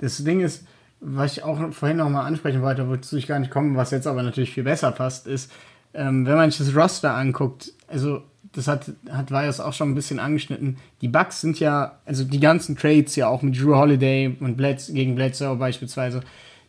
Das 0.00 0.22
Ding 0.22 0.40
ist, 0.40 0.66
was 1.00 1.38
ich 1.38 1.42
auch 1.42 1.72
vorhin 1.72 1.96
noch 1.96 2.10
mal 2.10 2.26
ansprechen 2.26 2.60
wollte, 2.60 2.86
wozu 2.88 3.16
ich 3.16 3.26
gar 3.26 3.38
nicht 3.38 3.50
komme, 3.50 3.74
was 3.74 3.90
jetzt 3.90 4.06
aber 4.06 4.22
natürlich 4.22 4.52
viel 4.52 4.64
besser 4.64 4.92
passt, 4.92 5.26
ist, 5.26 5.50
ähm, 5.94 6.26
wenn 6.26 6.36
man 6.36 6.50
sich 6.50 6.58
das 6.58 6.76
Roster 6.76 7.14
anguckt, 7.14 7.72
also 7.88 8.22
das 8.52 8.68
hat, 8.68 8.92
hat 9.10 9.30
Vias 9.30 9.60
auch 9.60 9.72
schon 9.72 9.90
ein 9.90 9.94
bisschen 9.94 10.18
angeschnitten. 10.18 10.76
Die 11.00 11.08
Bucks 11.08 11.40
sind 11.40 11.58
ja, 11.58 11.98
also 12.04 12.24
die 12.24 12.40
ganzen 12.40 12.76
Trades 12.76 13.16
ja 13.16 13.28
auch 13.28 13.42
mit 13.42 13.58
Drew 13.58 13.74
Holiday 13.74 14.36
und 14.40 14.56
Blitz, 14.56 14.92
gegen 14.92 15.14
Bledsoe 15.14 15.56
beispielsweise, 15.56 16.20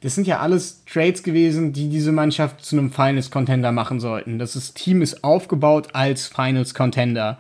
das 0.02 0.16
sind 0.16 0.28
ja 0.28 0.40
alles 0.40 0.84
Trades 0.86 1.24
gewesen, 1.24 1.74
die 1.74 1.90
diese 1.90 2.12
Mannschaft 2.12 2.66
zu 2.66 2.78
einem 2.78 2.92
Finals-Contender 2.92 3.72
machen 3.72 4.00
sollten. 4.00 4.40
Das 4.40 4.56
ist, 4.56 4.76
Team 4.76 5.02
ist 5.02 5.24
aufgebaut 5.24 5.90
als 5.94 6.28
Finals-Contender. 6.28 7.38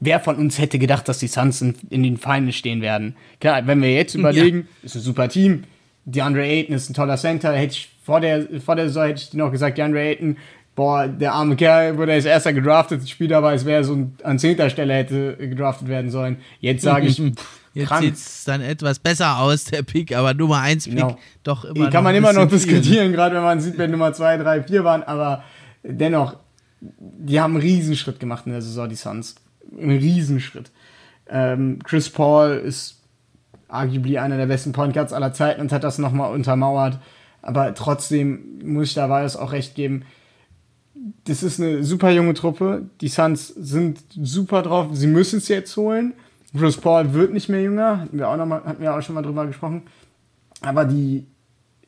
Wer 0.00 0.20
von 0.20 0.36
uns 0.36 0.58
hätte 0.58 0.78
gedacht, 0.78 1.08
dass 1.08 1.18
die 1.18 1.26
Suns 1.26 1.60
in, 1.60 1.74
in, 1.90 2.02
den 2.02 2.16
Finals 2.16 2.56
stehen 2.56 2.80
werden? 2.80 3.16
Klar, 3.40 3.66
wenn 3.66 3.82
wir 3.82 3.92
jetzt 3.92 4.14
überlegen, 4.14 4.68
ja. 4.82 4.86
ist 4.86 4.94
ein 4.94 5.02
super 5.02 5.28
Team. 5.28 5.64
DeAndre 6.04 6.44
Ayton 6.44 6.74
ist 6.74 6.88
ein 6.88 6.94
toller 6.94 7.16
Center. 7.16 7.52
Hätte 7.52 7.74
ich 7.74 7.90
vor 8.02 8.20
der, 8.20 8.46
vor 8.64 8.76
der 8.76 8.86
Saison 8.86 9.06
hätte 9.06 9.22
ich 9.22 9.30
dir 9.30 9.38
noch 9.38 9.52
gesagt, 9.52 9.76
DeAndre 9.76 10.00
Ayton 10.00 10.36
boah, 10.78 11.08
der 11.08 11.32
arme 11.32 11.56
Kerl 11.56 11.98
wurde 11.98 12.12
als 12.12 12.24
erster 12.24 12.52
gedraftet, 12.52 13.10
spielt 13.10 13.32
aber, 13.32 13.48
als 13.48 13.64
wäre 13.64 13.82
so 13.82 14.10
an 14.22 14.38
zehnter 14.38 14.70
Stelle 14.70 14.94
hätte 14.94 15.36
gedraftet 15.36 15.88
werden 15.88 16.08
sollen. 16.08 16.36
Jetzt 16.60 16.82
sage 16.82 17.08
ich, 17.08 17.16
pff, 17.16 17.57
Jetzt 17.74 17.98
sieht 17.98 18.14
es 18.14 18.44
dann 18.44 18.60
etwas 18.60 18.98
besser 18.98 19.38
aus, 19.38 19.64
der 19.64 19.82
Pick, 19.82 20.14
aber 20.14 20.34
Nummer 20.34 20.60
1 20.60 20.84
Pick 20.84 20.94
genau. 20.94 21.18
doch 21.42 21.64
immer 21.64 21.84
noch. 21.86 21.90
Kann 21.90 22.04
man 22.04 22.14
immer 22.14 22.32
noch 22.32 22.48
diskutieren, 22.48 23.12
gerade 23.12 23.36
wenn 23.36 23.42
man 23.42 23.60
sieht, 23.60 23.78
wer 23.78 23.88
Nummer 23.88 24.12
2, 24.12 24.38
3, 24.38 24.62
4 24.64 24.84
waren, 24.84 25.02
aber 25.02 25.44
dennoch, 25.82 26.36
die 26.80 27.40
haben 27.40 27.54
einen 27.54 27.62
Riesenschritt 27.62 28.20
gemacht 28.20 28.46
in 28.46 28.52
der 28.52 28.62
Saison, 28.62 28.88
die 28.88 28.96
Suns. 28.96 29.34
Einen 29.76 29.98
Riesenschritt. 29.98 30.70
Ähm, 31.28 31.80
Chris 31.84 32.08
Paul 32.08 32.50
ist 32.52 33.02
arguably 33.68 34.18
einer 34.18 34.38
der 34.38 34.46
besten 34.46 34.72
Point 34.72 34.94
Guards 34.94 35.12
aller 35.12 35.32
Zeiten 35.32 35.60
und 35.60 35.72
hat 35.72 35.84
das 35.84 35.98
nochmal 35.98 36.32
untermauert. 36.32 36.98
Aber 37.42 37.74
trotzdem 37.74 38.60
muss 38.64 38.88
ich 38.88 38.94
dabei 38.94 39.24
es 39.24 39.36
auch 39.36 39.52
recht 39.52 39.74
geben 39.74 40.04
das 41.24 41.42
ist 41.42 41.60
eine 41.60 41.84
super 41.84 42.10
junge 42.10 42.34
Truppe. 42.34 42.86
Die 43.00 43.08
Suns 43.08 43.48
sind 43.48 44.00
super 44.20 44.62
drauf. 44.62 44.88
Sie 44.92 45.06
müssen 45.06 45.38
es 45.38 45.48
jetzt 45.48 45.76
holen. 45.76 46.14
Bruce 46.52 46.78
Paul 46.78 47.12
wird 47.12 47.32
nicht 47.32 47.48
mehr 47.48 47.62
jünger. 47.62 48.00
Hatten 48.00 48.18
wir 48.18 48.28
auch, 48.28 48.36
noch 48.36 48.46
mal, 48.46 48.64
hatten 48.64 48.82
wir 48.82 48.94
auch 48.94 49.02
schon 49.02 49.14
mal 49.14 49.22
drüber 49.22 49.46
gesprochen. 49.46 49.82
Aber 50.60 50.84
die, 50.84 51.26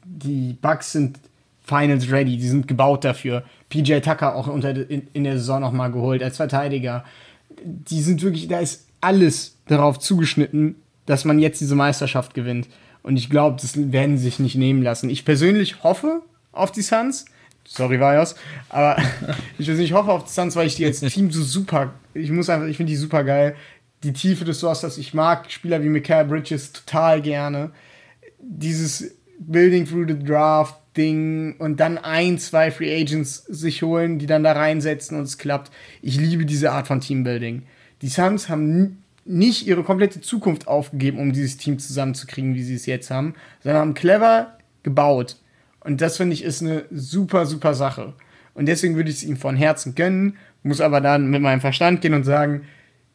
die 0.04 0.56
Bucks 0.60 0.92
sind 0.92 1.18
Finals 1.62 2.10
ready. 2.10 2.36
Die 2.36 2.48
sind 2.48 2.68
gebaut 2.68 3.04
dafür. 3.04 3.44
PJ 3.68 4.00
Tucker 4.00 4.34
auch 4.34 4.48
unter, 4.48 4.70
in, 4.90 5.08
in 5.12 5.24
der 5.24 5.38
Saison 5.38 5.60
nochmal 5.60 5.92
geholt 5.92 6.22
als 6.22 6.36
Verteidiger. 6.36 7.04
die 7.64 8.02
sind 8.02 8.22
wirklich, 8.22 8.48
da 8.48 8.60
ist 8.60 8.86
alles 9.00 9.56
darauf 9.66 9.98
zugeschnitten, 9.98 10.76
dass 11.06 11.24
man 11.24 11.38
jetzt 11.38 11.60
diese 11.60 11.74
Meisterschaft 11.74 12.34
gewinnt. 12.34 12.68
Und 13.02 13.16
ich 13.16 13.30
glaube, 13.30 13.56
das 13.60 13.76
werden 13.92 14.18
sie 14.18 14.24
sich 14.24 14.38
nicht 14.38 14.56
nehmen 14.56 14.82
lassen. 14.82 15.08
Ich 15.08 15.24
persönlich 15.24 15.82
hoffe 15.82 16.22
auf 16.52 16.70
die 16.70 16.82
Suns. 16.82 17.24
Sorry, 17.64 18.00
Vajos. 18.00 18.34
Aber 18.68 18.96
ich 19.58 19.66
persönlich 19.66 19.92
hoffe 19.92 20.10
auf 20.10 20.24
die 20.24 20.32
Suns, 20.32 20.56
weil 20.56 20.66
ich 20.66 20.76
die 20.76 20.84
als 20.84 21.00
Team 21.12 21.30
so 21.30 21.42
super, 21.42 21.92
ich 22.14 22.30
muss 22.30 22.50
einfach, 22.50 22.66
ich 22.66 22.76
finde 22.76 22.90
die 22.90 22.96
super 22.96 23.24
geil. 23.24 23.54
Die 24.02 24.12
Tiefe 24.12 24.44
des 24.44 24.64
Rosters, 24.64 24.98
ich 24.98 25.12
mag 25.14 25.50
Spieler 25.50 25.82
wie 25.82 25.88
Mikael 25.88 26.24
Bridges 26.24 26.72
total 26.72 27.20
gerne. 27.20 27.70
Dieses 28.38 29.14
Building 29.38 29.86
through 29.86 30.06
the 30.08 30.18
Draft 30.18 30.80
Ding 30.96 31.54
und 31.58 31.78
dann 31.78 31.98
ein, 31.98 32.38
zwei 32.38 32.70
Free 32.70 33.00
Agents 33.00 33.44
sich 33.48 33.82
holen, 33.82 34.18
die 34.18 34.26
dann 34.26 34.42
da 34.42 34.52
reinsetzen 34.52 35.16
und 35.16 35.24
es 35.24 35.38
klappt. 35.38 35.70
Ich 36.02 36.16
liebe 36.16 36.44
diese 36.44 36.72
Art 36.72 36.86
von 36.86 37.00
Teambuilding. 37.00 37.62
Die 38.02 38.08
Suns 38.08 38.48
haben 38.48 39.02
nicht 39.24 39.66
ihre 39.66 39.84
komplette 39.84 40.20
Zukunft 40.20 40.66
aufgegeben, 40.66 41.18
um 41.18 41.32
dieses 41.32 41.56
Team 41.58 41.78
zusammenzukriegen, 41.78 42.54
wie 42.54 42.62
sie 42.62 42.74
es 42.74 42.86
jetzt 42.86 43.10
haben, 43.10 43.34
sondern 43.62 43.80
haben 43.80 43.94
clever 43.94 44.58
gebaut. 44.82 45.36
Und 45.80 46.00
das 46.00 46.16
finde 46.16 46.34
ich 46.34 46.42
ist 46.42 46.62
eine 46.62 46.84
super, 46.90 47.46
super 47.46 47.74
Sache. 47.74 48.14
Und 48.54 48.66
deswegen 48.66 48.96
würde 48.96 49.10
ich 49.10 49.16
es 49.16 49.24
ihm 49.24 49.36
von 49.36 49.56
Herzen 49.56 49.94
gönnen, 49.94 50.36
muss 50.62 50.80
aber 50.80 51.00
dann 51.00 51.30
mit 51.30 51.40
meinem 51.40 51.60
Verstand 51.60 52.00
gehen 52.00 52.14
und 52.14 52.24
sagen, 52.24 52.62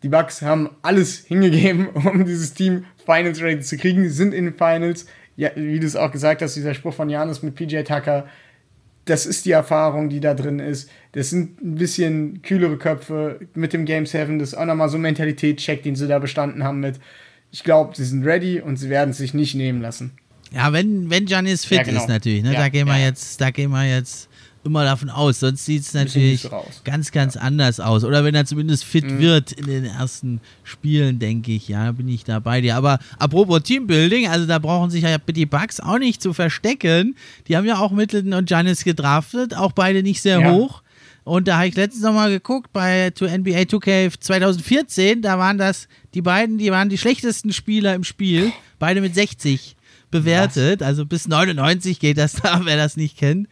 die 0.04 0.10
Bucks 0.10 0.42
haben 0.42 0.70
alles 0.82 1.26
hingegeben, 1.26 1.88
um 1.94 2.26
dieses 2.26 2.54
Team 2.54 2.86
Finals 3.06 3.42
ready 3.42 3.62
zu 3.62 3.78
kriegen, 3.78 4.10
sind 4.10 4.34
in 4.34 4.46
den 4.46 4.54
Finals. 4.54 5.06
Ja, 5.38 5.50
wie 5.56 5.80
du 5.80 5.86
es 5.86 5.96
auch 5.96 6.12
gesagt 6.12 6.42
hast, 6.42 6.56
dieser 6.56 6.74
Spruch 6.74 6.94
von 6.94 7.10
Janis 7.10 7.44
mit 7.44 7.56
PJ 7.56 7.82
Tucker, 7.82 8.28
das 9.06 9.26
ist 9.26 9.46
die 9.46 9.52
Erfahrung, 9.52 10.10
die 10.10 10.20
da 10.20 10.34
drin 10.34 10.60
ist. 10.60 10.90
Das 11.12 11.30
sind 11.30 11.62
ein 11.62 11.76
bisschen 11.76 12.42
kühlere 12.42 12.78
Köpfe 12.78 13.40
mit 13.54 13.74
dem 13.74 13.86
Game 13.86 14.06
7. 14.06 14.40
Das 14.40 14.50
ist 14.50 14.56
auch 14.56 14.66
nochmal 14.66 14.90
so 14.90 14.98
ein 14.98 15.02
Mentalitätscheck, 15.02 15.84
den 15.84 15.96
sie 15.96 16.08
da 16.08 16.20
bestanden 16.20 16.64
haben 16.64 16.80
mit. 16.80 17.00
Ich 17.52 17.64
glaube, 17.64 17.96
sie 17.96 18.06
sind 18.06 18.26
ready 18.26 18.60
und 18.62 18.78
sie 18.78 18.90
werden 18.90 19.12
es 19.12 19.18
sich 19.18 19.34
nicht 19.34 19.56
nehmen 19.56 19.82
lassen. 19.82 20.14
Ja, 20.52 20.74
wenn, 20.74 21.10
wenn 21.10 21.26
Giannis 21.26 21.66
fit 21.66 21.80
ja, 21.80 21.84
genau. 21.84 22.02
ist 22.02 22.10
natürlich, 22.10 22.44
ne? 22.44 22.54
Ja, 22.54 22.62
da 22.62 22.70
gehen 22.70 22.88
wir 22.88 22.98
jetzt, 22.98 23.40
da 23.42 23.52
gehen 23.52 23.72
wir 23.72 23.86
jetzt 23.86 24.30
immer 24.66 24.84
davon 24.84 25.10
aus. 25.10 25.40
Sonst 25.40 25.66
sieht 25.66 25.84
es 25.84 25.94
natürlich 25.94 26.50
ganz, 26.84 27.12
ganz 27.12 27.36
ja. 27.36 27.42
anders 27.42 27.80
aus. 27.80 28.04
Oder 28.04 28.24
wenn 28.24 28.36
er 28.36 28.46
zumindest 28.46 28.84
fit 28.84 29.10
mhm. 29.10 29.20
wird 29.20 29.52
in 29.54 29.68
den 29.68 29.86
ersten 29.86 30.42
Spielen, 30.64 31.20
denke 31.20 31.54
ich, 31.54 31.68
ja, 31.68 31.92
bin 31.92 32.08
ich 32.08 32.24
da 32.24 32.40
bei 32.40 32.62
dir. 32.62 32.76
Aber 32.76 33.00
apropos 33.20 33.64
Teambuilding, 33.64 34.28
also 34.28 34.46
da 34.46 34.60
brauchen 34.60 34.90
sich 34.90 35.04
ja 35.04 35.18
die 35.18 35.46
Bugs 35.46 35.80
auch 35.80 36.00
nicht 36.00 36.22
zu 36.22 36.34
verstecken. 36.34 37.16
Die 37.48 37.56
haben 37.56 37.66
ja 37.66 37.78
auch 37.78 37.92
Middleton 37.92 38.34
und 38.34 38.50
Giannis 38.50 38.84
gedraftet, 38.84 39.56
auch 39.56 39.72
beide 39.72 40.04
nicht 40.04 40.22
sehr 40.22 40.40
ja. 40.40 40.52
hoch. 40.52 40.82
Und 41.24 41.48
da 41.48 41.58
habe 41.58 41.68
ich 41.68 41.76
letztens 41.76 42.04
nochmal 42.04 42.30
geguckt 42.30 42.72
bei 42.72 43.10
NBA 43.10 43.62
2K 43.62 44.14
2014, 44.20 45.24
da 45.24 45.40
waren 45.40 45.58
das 45.58 45.88
die 46.14 46.22
beiden, 46.22 46.60
die 46.60 46.70
waren 46.70 46.88
die 46.88 47.00
schlechtesten 47.00 47.52
Spieler 47.52 47.96
im 47.96 48.04
Spiel, 48.04 48.54
beide 48.78 49.02
mit 49.02 49.16
60 49.16 49.76
bewertet. 50.12 50.84
Also 50.84 51.06
bis 51.06 51.28
99 51.28 52.00
geht 52.00 52.20
das 52.20 52.34
da, 52.34 52.62
wer 52.64 52.78
das 52.78 52.96
nicht 52.96 53.18
kennt. 53.18 53.48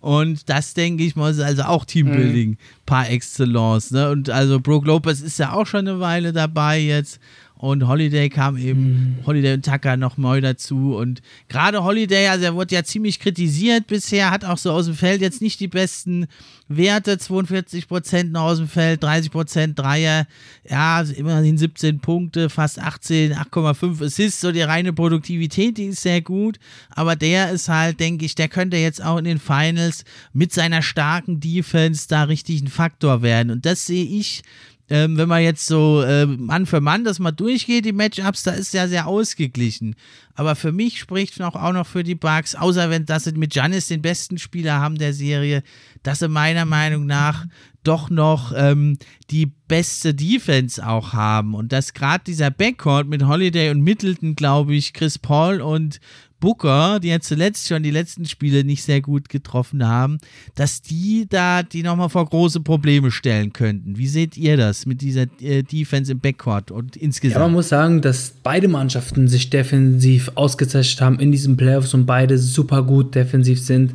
Und 0.00 0.48
das, 0.48 0.74
denke 0.74 1.02
ich 1.02 1.16
mal, 1.16 1.30
ist 1.30 1.40
also 1.40 1.62
auch 1.62 1.84
Teambuilding 1.84 2.50
mhm. 2.50 2.56
par 2.86 3.10
excellence. 3.10 3.90
Ne? 3.90 4.10
Und 4.10 4.30
also 4.30 4.60
Brooke 4.60 4.86
Lopez 4.86 5.20
ist 5.20 5.38
ja 5.38 5.52
auch 5.52 5.66
schon 5.66 5.88
eine 5.88 5.98
Weile 6.00 6.32
dabei 6.32 6.78
jetzt. 6.78 7.20
Und 7.58 7.88
Holiday 7.88 8.28
kam 8.28 8.56
eben, 8.56 9.16
mhm. 9.18 9.26
Holiday 9.26 9.54
und 9.54 9.64
Tucker 9.64 9.96
noch 9.96 10.16
neu 10.16 10.40
dazu. 10.40 10.96
Und 10.96 11.22
gerade 11.48 11.82
Holiday, 11.82 12.28
also 12.28 12.44
er 12.44 12.54
wurde 12.54 12.74
ja 12.74 12.84
ziemlich 12.84 13.18
kritisiert 13.18 13.88
bisher, 13.88 14.30
hat 14.30 14.44
auch 14.44 14.58
so 14.58 14.70
aus 14.70 14.86
dem 14.86 14.94
Feld 14.94 15.20
jetzt 15.20 15.42
nicht 15.42 15.58
die 15.58 15.66
besten 15.66 16.28
Werte, 16.68 17.14
42% 17.14 18.24
noch 18.24 18.42
aus 18.42 18.58
dem 18.58 18.68
Feld, 18.68 19.02
30% 19.02 19.74
Dreier, 19.74 20.26
ja, 20.68 20.96
also 20.96 21.14
immerhin 21.14 21.58
17 21.58 21.98
Punkte, 21.98 22.50
fast 22.50 22.78
18, 22.78 23.34
8,5 23.34 24.04
Assists, 24.04 24.40
so 24.40 24.52
die 24.52 24.60
reine 24.60 24.92
Produktivität, 24.92 25.78
die 25.78 25.86
ist 25.86 26.02
sehr 26.02 26.20
gut, 26.20 26.58
aber 26.90 27.16
der 27.16 27.50
ist 27.50 27.68
halt, 27.68 28.00
denke 28.00 28.24
ich, 28.24 28.34
der 28.34 28.48
könnte 28.48 28.76
jetzt 28.76 29.02
auch 29.02 29.16
in 29.16 29.24
den 29.24 29.40
Finals 29.40 30.04
mit 30.32 30.52
seiner 30.52 30.82
starken 30.82 31.40
Defense 31.40 32.06
da 32.06 32.24
richtig 32.24 32.62
ein 32.62 32.68
Faktor 32.68 33.22
werden. 33.22 33.50
Und 33.50 33.64
das 33.64 33.86
sehe 33.86 34.04
ich 34.04 34.42
ähm, 34.90 35.16
wenn 35.18 35.28
man 35.28 35.42
jetzt 35.42 35.66
so 35.66 36.02
äh, 36.02 36.26
Mann 36.26 36.66
für 36.66 36.80
Mann 36.80 37.04
das 37.04 37.18
mal 37.18 37.32
durchgeht, 37.32 37.84
die 37.84 37.92
Matchups, 37.92 38.42
da 38.42 38.52
ist 38.52 38.72
ja 38.72 38.88
sehr 38.88 39.06
ausgeglichen. 39.06 39.96
Aber 40.34 40.56
für 40.56 40.72
mich 40.72 40.98
spricht 40.98 41.38
noch, 41.38 41.54
auch 41.54 41.72
noch 41.72 41.86
für 41.86 42.04
die 42.04 42.14
Bugs, 42.14 42.54
außer 42.54 42.88
wenn 42.90 43.04
das 43.04 43.30
mit 43.32 43.54
Janis 43.54 43.88
den 43.88 44.02
besten 44.02 44.38
Spieler 44.38 44.80
haben 44.80 44.96
der 44.96 45.12
Serie, 45.12 45.62
dass 46.02 46.20
sie 46.20 46.28
meiner 46.28 46.64
Meinung 46.64 47.06
nach 47.06 47.46
doch 47.84 48.10
noch 48.10 48.52
ähm, 48.54 48.98
die 49.30 49.46
beste 49.46 50.14
Defense 50.14 50.86
auch 50.86 51.12
haben. 51.12 51.54
Und 51.54 51.72
dass 51.72 51.94
gerade 51.94 52.24
dieser 52.24 52.50
Backcourt 52.50 53.08
mit 53.08 53.26
Holiday 53.26 53.70
und 53.70 53.80
Middleton, 53.80 54.36
glaube 54.36 54.74
ich, 54.74 54.92
Chris 54.92 55.18
Paul 55.18 55.60
und 55.60 56.00
Booker, 56.40 57.00
die 57.00 57.08
ja 57.08 57.20
zuletzt 57.20 57.68
schon 57.68 57.82
die 57.82 57.90
letzten 57.90 58.26
Spiele 58.26 58.64
nicht 58.64 58.82
sehr 58.82 59.00
gut 59.00 59.28
getroffen 59.28 59.86
haben, 59.86 60.18
dass 60.54 60.82
die 60.82 61.26
da 61.28 61.62
die 61.62 61.82
nochmal 61.82 62.08
vor 62.08 62.26
große 62.26 62.60
Probleme 62.60 63.10
stellen 63.10 63.52
könnten. 63.52 63.98
Wie 63.98 64.06
seht 64.06 64.36
ihr 64.36 64.56
das 64.56 64.86
mit 64.86 65.00
dieser 65.00 65.26
äh, 65.40 65.62
Defense 65.62 66.12
im 66.12 66.20
Backcourt 66.20 66.70
und 66.70 66.96
insgesamt? 66.96 67.40
Ja, 67.40 67.46
man 67.46 67.52
muss 67.52 67.68
sagen, 67.68 68.00
dass 68.00 68.34
beide 68.42 68.68
Mannschaften 68.68 69.28
sich 69.28 69.50
defensiv 69.50 70.30
ausgezeichnet 70.34 71.00
haben 71.00 71.18
in 71.18 71.32
diesen 71.32 71.56
Playoffs 71.56 71.94
und 71.94 72.06
beide 72.06 72.38
super 72.38 72.82
gut 72.82 73.14
defensiv 73.14 73.60
sind. 73.60 73.94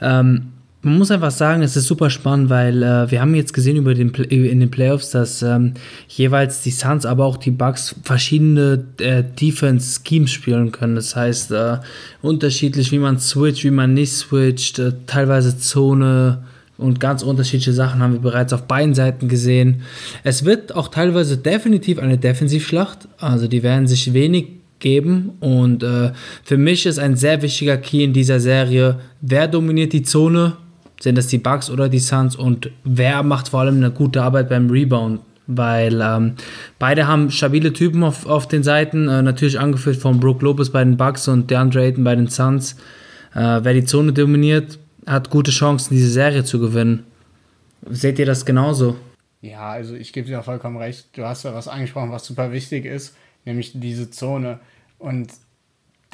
Ähm, 0.00 0.53
man 0.84 0.98
muss 0.98 1.10
einfach 1.10 1.30
sagen, 1.30 1.62
es 1.62 1.76
ist 1.76 1.86
super 1.86 2.10
spannend, 2.10 2.50
weil 2.50 2.82
äh, 2.82 3.10
wir 3.10 3.20
haben 3.20 3.34
jetzt 3.34 3.54
gesehen 3.54 3.76
über 3.76 3.94
den 3.94 4.10
in 4.10 4.60
den 4.60 4.70
Playoffs, 4.70 5.10
dass 5.10 5.42
ähm, 5.42 5.74
jeweils 6.08 6.60
die 6.62 6.70
Suns, 6.70 7.06
aber 7.06 7.24
auch 7.24 7.38
die 7.38 7.50
Bucks 7.50 7.96
verschiedene 8.02 8.84
äh, 9.00 9.24
Defense-Schemes 9.24 10.30
spielen 10.30 10.72
können. 10.72 10.94
Das 10.94 11.16
heißt, 11.16 11.52
äh, 11.52 11.78
unterschiedlich, 12.22 12.92
wie 12.92 12.98
man 12.98 13.18
switcht, 13.18 13.64
wie 13.64 13.70
man 13.70 13.94
nicht 13.94 14.12
switcht, 14.12 14.78
äh, 14.78 14.92
teilweise 15.06 15.58
Zone 15.58 16.44
und 16.76 17.00
ganz 17.00 17.22
unterschiedliche 17.22 17.72
Sachen 17.72 18.02
haben 18.02 18.12
wir 18.12 18.20
bereits 18.20 18.52
auf 18.52 18.64
beiden 18.64 18.94
Seiten 18.94 19.28
gesehen. 19.28 19.82
Es 20.22 20.44
wird 20.44 20.74
auch 20.74 20.88
teilweise 20.88 21.38
definitiv 21.38 21.98
eine 21.98 22.18
Defensivschlacht, 22.18 23.08
also 23.18 23.48
die 23.48 23.62
werden 23.62 23.86
sich 23.86 24.12
wenig 24.12 24.46
geben 24.80 25.32
und 25.40 25.82
äh, 25.82 26.12
für 26.42 26.58
mich 26.58 26.84
ist 26.84 26.98
ein 26.98 27.16
sehr 27.16 27.40
wichtiger 27.42 27.78
Key 27.78 28.04
in 28.04 28.12
dieser 28.12 28.40
Serie, 28.40 28.98
wer 29.20 29.48
dominiert 29.48 29.92
die 29.92 30.02
Zone 30.02 30.56
sind 31.00 31.18
das 31.18 31.26
die 31.26 31.38
Bugs 31.38 31.70
oder 31.70 31.88
die 31.88 31.98
Suns 31.98 32.36
und 32.36 32.70
wer 32.84 33.22
macht 33.22 33.48
vor 33.48 33.60
allem 33.60 33.76
eine 33.76 33.90
gute 33.90 34.22
Arbeit 34.22 34.48
beim 34.48 34.70
Rebound? 34.70 35.20
Weil 35.46 36.00
ähm, 36.00 36.36
beide 36.78 37.06
haben 37.06 37.30
stabile 37.30 37.72
Typen 37.72 38.02
auf, 38.02 38.24
auf 38.24 38.48
den 38.48 38.62
Seiten, 38.62 39.08
äh, 39.08 39.20
natürlich 39.20 39.60
angeführt 39.60 39.96
von 39.96 40.18
Brook 40.18 40.40
Lopez 40.40 40.70
bei 40.70 40.82
den 40.82 40.96
Bucks 40.96 41.28
und 41.28 41.50
DeAndre 41.50 41.82
Ayton 41.82 42.04
bei 42.04 42.14
den 42.14 42.28
Suns. 42.28 42.76
Äh, 43.34 43.60
wer 43.62 43.74
die 43.74 43.84
Zone 43.84 44.14
dominiert, 44.14 44.78
hat 45.06 45.28
gute 45.28 45.50
Chancen, 45.50 45.94
diese 45.94 46.08
Serie 46.08 46.44
zu 46.44 46.60
gewinnen. 46.60 47.04
Seht 47.90 48.18
ihr 48.18 48.26
das 48.26 48.46
genauso? 48.46 48.96
Ja, 49.42 49.72
also 49.72 49.94
ich 49.94 50.14
gebe 50.14 50.26
dir 50.26 50.42
vollkommen 50.42 50.78
recht. 50.78 51.08
Du 51.12 51.24
hast 51.24 51.42
ja 51.42 51.52
was 51.52 51.68
angesprochen, 51.68 52.10
was 52.10 52.24
super 52.24 52.50
wichtig 52.50 52.86
ist, 52.86 53.14
nämlich 53.44 53.72
diese 53.74 54.10
Zone. 54.10 54.60
Und 54.98 55.30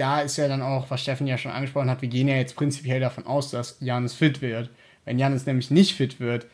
da 0.01 0.21
ist 0.23 0.39
ja 0.39 0.49
dann 0.49 0.63
auch, 0.63 0.91
was 0.91 1.03
Steffen 1.03 1.27
ja 1.27 1.37
schon 1.37 1.53
angesprochen 1.53 1.91
hat, 1.91 2.01
wir 2.01 2.09
gehen 2.09 2.27
ja 2.27 2.37
jetzt 2.37 2.57
prinzipiell 2.57 3.01
davon 3.01 3.27
aus, 3.27 3.51
dass 3.51 3.77
Janis 3.81 4.15
fit 4.15 4.41
wird. 4.41 4.71
Wenn 5.05 5.19
Janis 5.19 5.45
nämlich 5.45 5.71
nicht 5.71 5.95
fit 5.95 6.21
wird, 6.21 6.47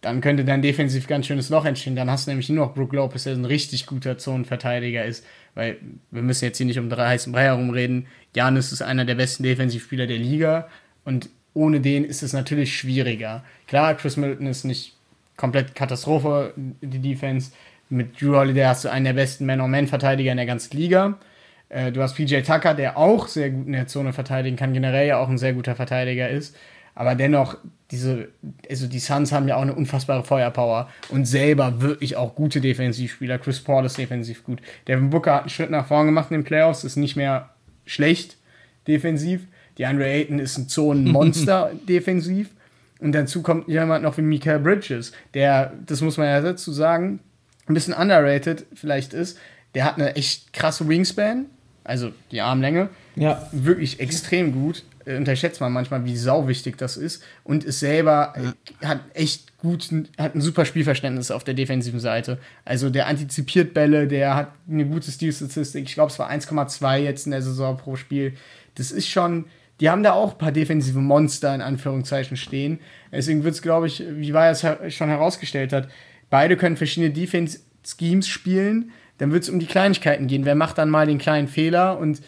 dann 0.00 0.20
könnte 0.20 0.44
dann 0.44 0.62
defensiv 0.62 1.08
ganz 1.08 1.26
schönes 1.26 1.48
Loch 1.48 1.64
entstehen. 1.64 1.96
Dann 1.96 2.08
hast 2.08 2.26
du 2.26 2.30
nämlich 2.30 2.48
nur 2.48 2.66
noch 2.66 2.74
Brook 2.74 2.92
Lopez, 2.92 3.24
der 3.24 3.32
ein 3.32 3.44
richtig 3.44 3.86
guter 3.86 4.16
Zonenverteidiger 4.16 5.04
ist. 5.04 5.26
Weil 5.56 5.78
wir 6.12 6.22
müssen 6.22 6.44
jetzt 6.44 6.58
hier 6.58 6.66
nicht 6.66 6.78
um 6.78 6.88
drei 6.88 7.08
heißen 7.08 7.32
Brei 7.32 7.44
herumreden. 7.44 8.06
Janis 8.34 8.70
ist 8.70 8.82
einer 8.82 9.04
der 9.04 9.16
besten 9.16 9.42
Defensivspieler 9.42 10.06
der 10.06 10.18
Liga 10.18 10.68
und 11.04 11.30
ohne 11.54 11.80
den 11.80 12.04
ist 12.04 12.22
es 12.22 12.32
natürlich 12.32 12.76
schwieriger. 12.76 13.42
Klar, 13.66 13.94
Chris 13.94 14.16
Middleton 14.16 14.46
ist 14.46 14.62
nicht 14.62 14.94
komplett 15.36 15.74
Katastrophe, 15.74 16.52
die 16.56 17.00
Defense. 17.00 17.50
Mit 17.88 18.20
Drew 18.20 18.36
Holiday 18.36 18.66
hast 18.66 18.84
du 18.84 18.88
einen 18.88 19.06
der 19.06 19.14
besten 19.14 19.46
Man-on-Man-Verteidiger 19.46 20.30
in 20.30 20.36
der 20.36 20.46
ganzen 20.46 20.76
Liga. 20.76 21.18
Äh, 21.68 21.92
du 21.92 22.02
hast 22.02 22.14
PJ 22.14 22.40
Tucker, 22.40 22.74
der 22.74 22.96
auch 22.96 23.28
sehr 23.28 23.50
gut 23.50 23.66
in 23.66 23.72
der 23.72 23.86
Zone 23.86 24.12
verteidigen 24.12 24.56
kann, 24.56 24.72
generell 24.72 25.06
ja 25.06 25.18
auch 25.18 25.28
ein 25.28 25.38
sehr 25.38 25.52
guter 25.52 25.74
Verteidiger 25.74 26.28
ist. 26.28 26.56
Aber 26.94 27.14
dennoch, 27.14 27.56
diese, 27.92 28.28
also 28.68 28.88
die 28.88 28.98
Suns 28.98 29.30
haben 29.30 29.46
ja 29.46 29.56
auch 29.56 29.62
eine 29.62 29.74
unfassbare 29.74 30.24
Feuerpower 30.24 30.90
und 31.10 31.26
selber 31.26 31.80
wirklich 31.80 32.16
auch 32.16 32.34
gute 32.34 32.60
Defensivspieler. 32.60 33.38
Chris 33.38 33.60
Paul 33.60 33.84
ist 33.84 33.98
defensiv 33.98 34.42
gut. 34.42 34.60
Devin 34.88 35.10
Booker 35.10 35.34
hat 35.34 35.40
einen 35.42 35.50
Schritt 35.50 35.70
nach 35.70 35.86
vorn 35.86 36.06
gemacht 36.06 36.32
in 36.32 36.38
den 36.38 36.44
Playoffs, 36.44 36.82
ist 36.82 36.96
nicht 36.96 37.14
mehr 37.14 37.50
schlecht 37.86 38.36
defensiv. 38.88 39.46
Die 39.78 39.86
Andre 39.86 40.06
Ayton 40.06 40.40
ist 40.40 40.58
ein 40.58 40.68
Zonenmonster 40.68 41.70
defensiv. 41.88 42.50
Und 42.98 43.12
dazu 43.12 43.42
kommt 43.42 43.68
jemand 43.68 44.02
noch 44.02 44.18
wie 44.18 44.22
Mikael 44.22 44.58
Bridges, 44.58 45.12
der, 45.34 45.72
das 45.86 46.00
muss 46.00 46.16
man 46.16 46.26
ja 46.26 46.40
dazu 46.40 46.72
sagen, 46.72 47.20
ein 47.68 47.74
bisschen 47.74 47.94
underrated 47.94 48.66
vielleicht 48.74 49.14
ist. 49.14 49.38
Der 49.74 49.84
hat 49.84 49.94
eine 49.94 50.16
echt 50.16 50.52
krasse 50.52 50.88
Wingspan, 50.88 51.46
also 51.88 52.12
die 52.30 52.40
Armlänge. 52.40 52.90
Ja. 53.16 53.48
Wirklich 53.50 53.98
extrem 53.98 54.52
gut. 54.52 54.84
Äh, 55.06 55.16
unterschätzt 55.16 55.60
man 55.60 55.72
manchmal, 55.72 56.04
wie 56.04 56.16
sau 56.16 56.46
wichtig 56.46 56.76
das 56.76 56.96
ist. 56.96 57.22
Und 57.44 57.64
ist 57.64 57.80
selber, 57.80 58.34
ja. 58.80 58.88
hat 58.88 59.00
echt 59.14 59.58
gut, 59.58 59.88
hat 60.18 60.34
ein 60.34 60.40
super 60.42 60.66
Spielverständnis 60.66 61.30
auf 61.30 61.44
der 61.44 61.54
defensiven 61.54 61.98
Seite. 61.98 62.38
Also 62.66 62.90
der 62.90 63.06
antizipiert 63.06 63.72
Bälle, 63.72 64.06
der 64.06 64.34
hat 64.34 64.52
eine 64.70 64.84
gute 64.84 65.10
Stilstatistik. 65.10 65.88
Ich 65.88 65.94
glaube, 65.94 66.12
es 66.12 66.18
war 66.18 66.30
1,2 66.30 66.98
jetzt 66.98 67.24
in 67.24 67.32
der 67.32 67.42
Saison 67.42 67.76
pro 67.76 67.96
Spiel. 67.96 68.34
Das 68.74 68.90
ist 68.90 69.08
schon, 69.08 69.46
die 69.80 69.88
haben 69.88 70.02
da 70.02 70.12
auch 70.12 70.32
ein 70.32 70.38
paar 70.38 70.52
defensive 70.52 70.98
Monster 70.98 71.54
in 71.54 71.62
Anführungszeichen 71.62 72.36
stehen. 72.36 72.80
Deswegen 73.10 73.44
wird 73.44 73.54
es, 73.54 73.62
glaube 73.62 73.86
ich, 73.86 74.04
wie 74.06 74.32
Bayers 74.32 74.64
schon 74.88 75.08
herausgestellt 75.08 75.72
hat, 75.72 75.88
beide 76.28 76.58
können 76.58 76.76
verschiedene 76.76 77.12
Defense-Schemes 77.12 78.28
spielen. 78.28 78.92
Dann 79.18 79.32
wird 79.32 79.42
es 79.42 79.50
um 79.50 79.58
die 79.58 79.66
Kleinigkeiten 79.66 80.26
gehen. 80.26 80.44
Wer 80.44 80.54
macht 80.54 80.78
dann 80.78 80.90
mal 80.90 81.06
den 81.06 81.18
kleinen 81.18 81.48
Fehler 81.48 81.98
und 81.98 82.20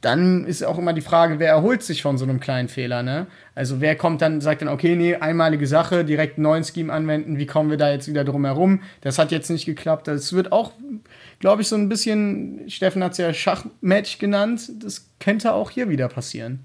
dann 0.00 0.46
ist 0.46 0.62
auch 0.64 0.78
immer 0.78 0.94
die 0.94 1.02
Frage, 1.02 1.38
wer 1.38 1.50
erholt 1.50 1.82
sich 1.82 2.00
von 2.00 2.16
so 2.16 2.24
einem 2.24 2.40
kleinen 2.40 2.68
Fehler, 2.68 3.02
ne? 3.02 3.26
Also 3.54 3.80
wer 3.82 3.96
kommt 3.96 4.22
dann, 4.22 4.40
sagt 4.40 4.62
dann, 4.62 4.68
okay, 4.68 4.96
nee, 4.96 5.16
einmalige 5.16 5.66
Sache, 5.66 6.04
direkt 6.04 6.38
einen 6.38 6.44
neuen 6.44 6.64
Scheme 6.64 6.90
anwenden, 6.90 7.38
wie 7.38 7.44
kommen 7.44 7.68
wir 7.68 7.76
da 7.76 7.90
jetzt 7.90 8.08
wieder 8.08 8.24
drum 8.24 8.46
herum? 8.46 8.80
Das 9.02 9.18
hat 9.18 9.30
jetzt 9.30 9.50
nicht 9.50 9.66
geklappt. 9.66 10.08
Das 10.08 10.32
wird 10.32 10.52
auch, 10.52 10.72
glaube 11.38 11.60
ich, 11.60 11.68
so 11.68 11.76
ein 11.76 11.90
bisschen, 11.90 12.64
Steffen 12.68 13.04
hat 13.04 13.12
es 13.12 13.18
ja 13.18 13.34
Schachmatch 13.34 14.18
genannt, 14.18 14.70
das 14.82 15.10
könnte 15.18 15.52
auch 15.52 15.70
hier 15.70 15.90
wieder 15.90 16.08
passieren. 16.08 16.64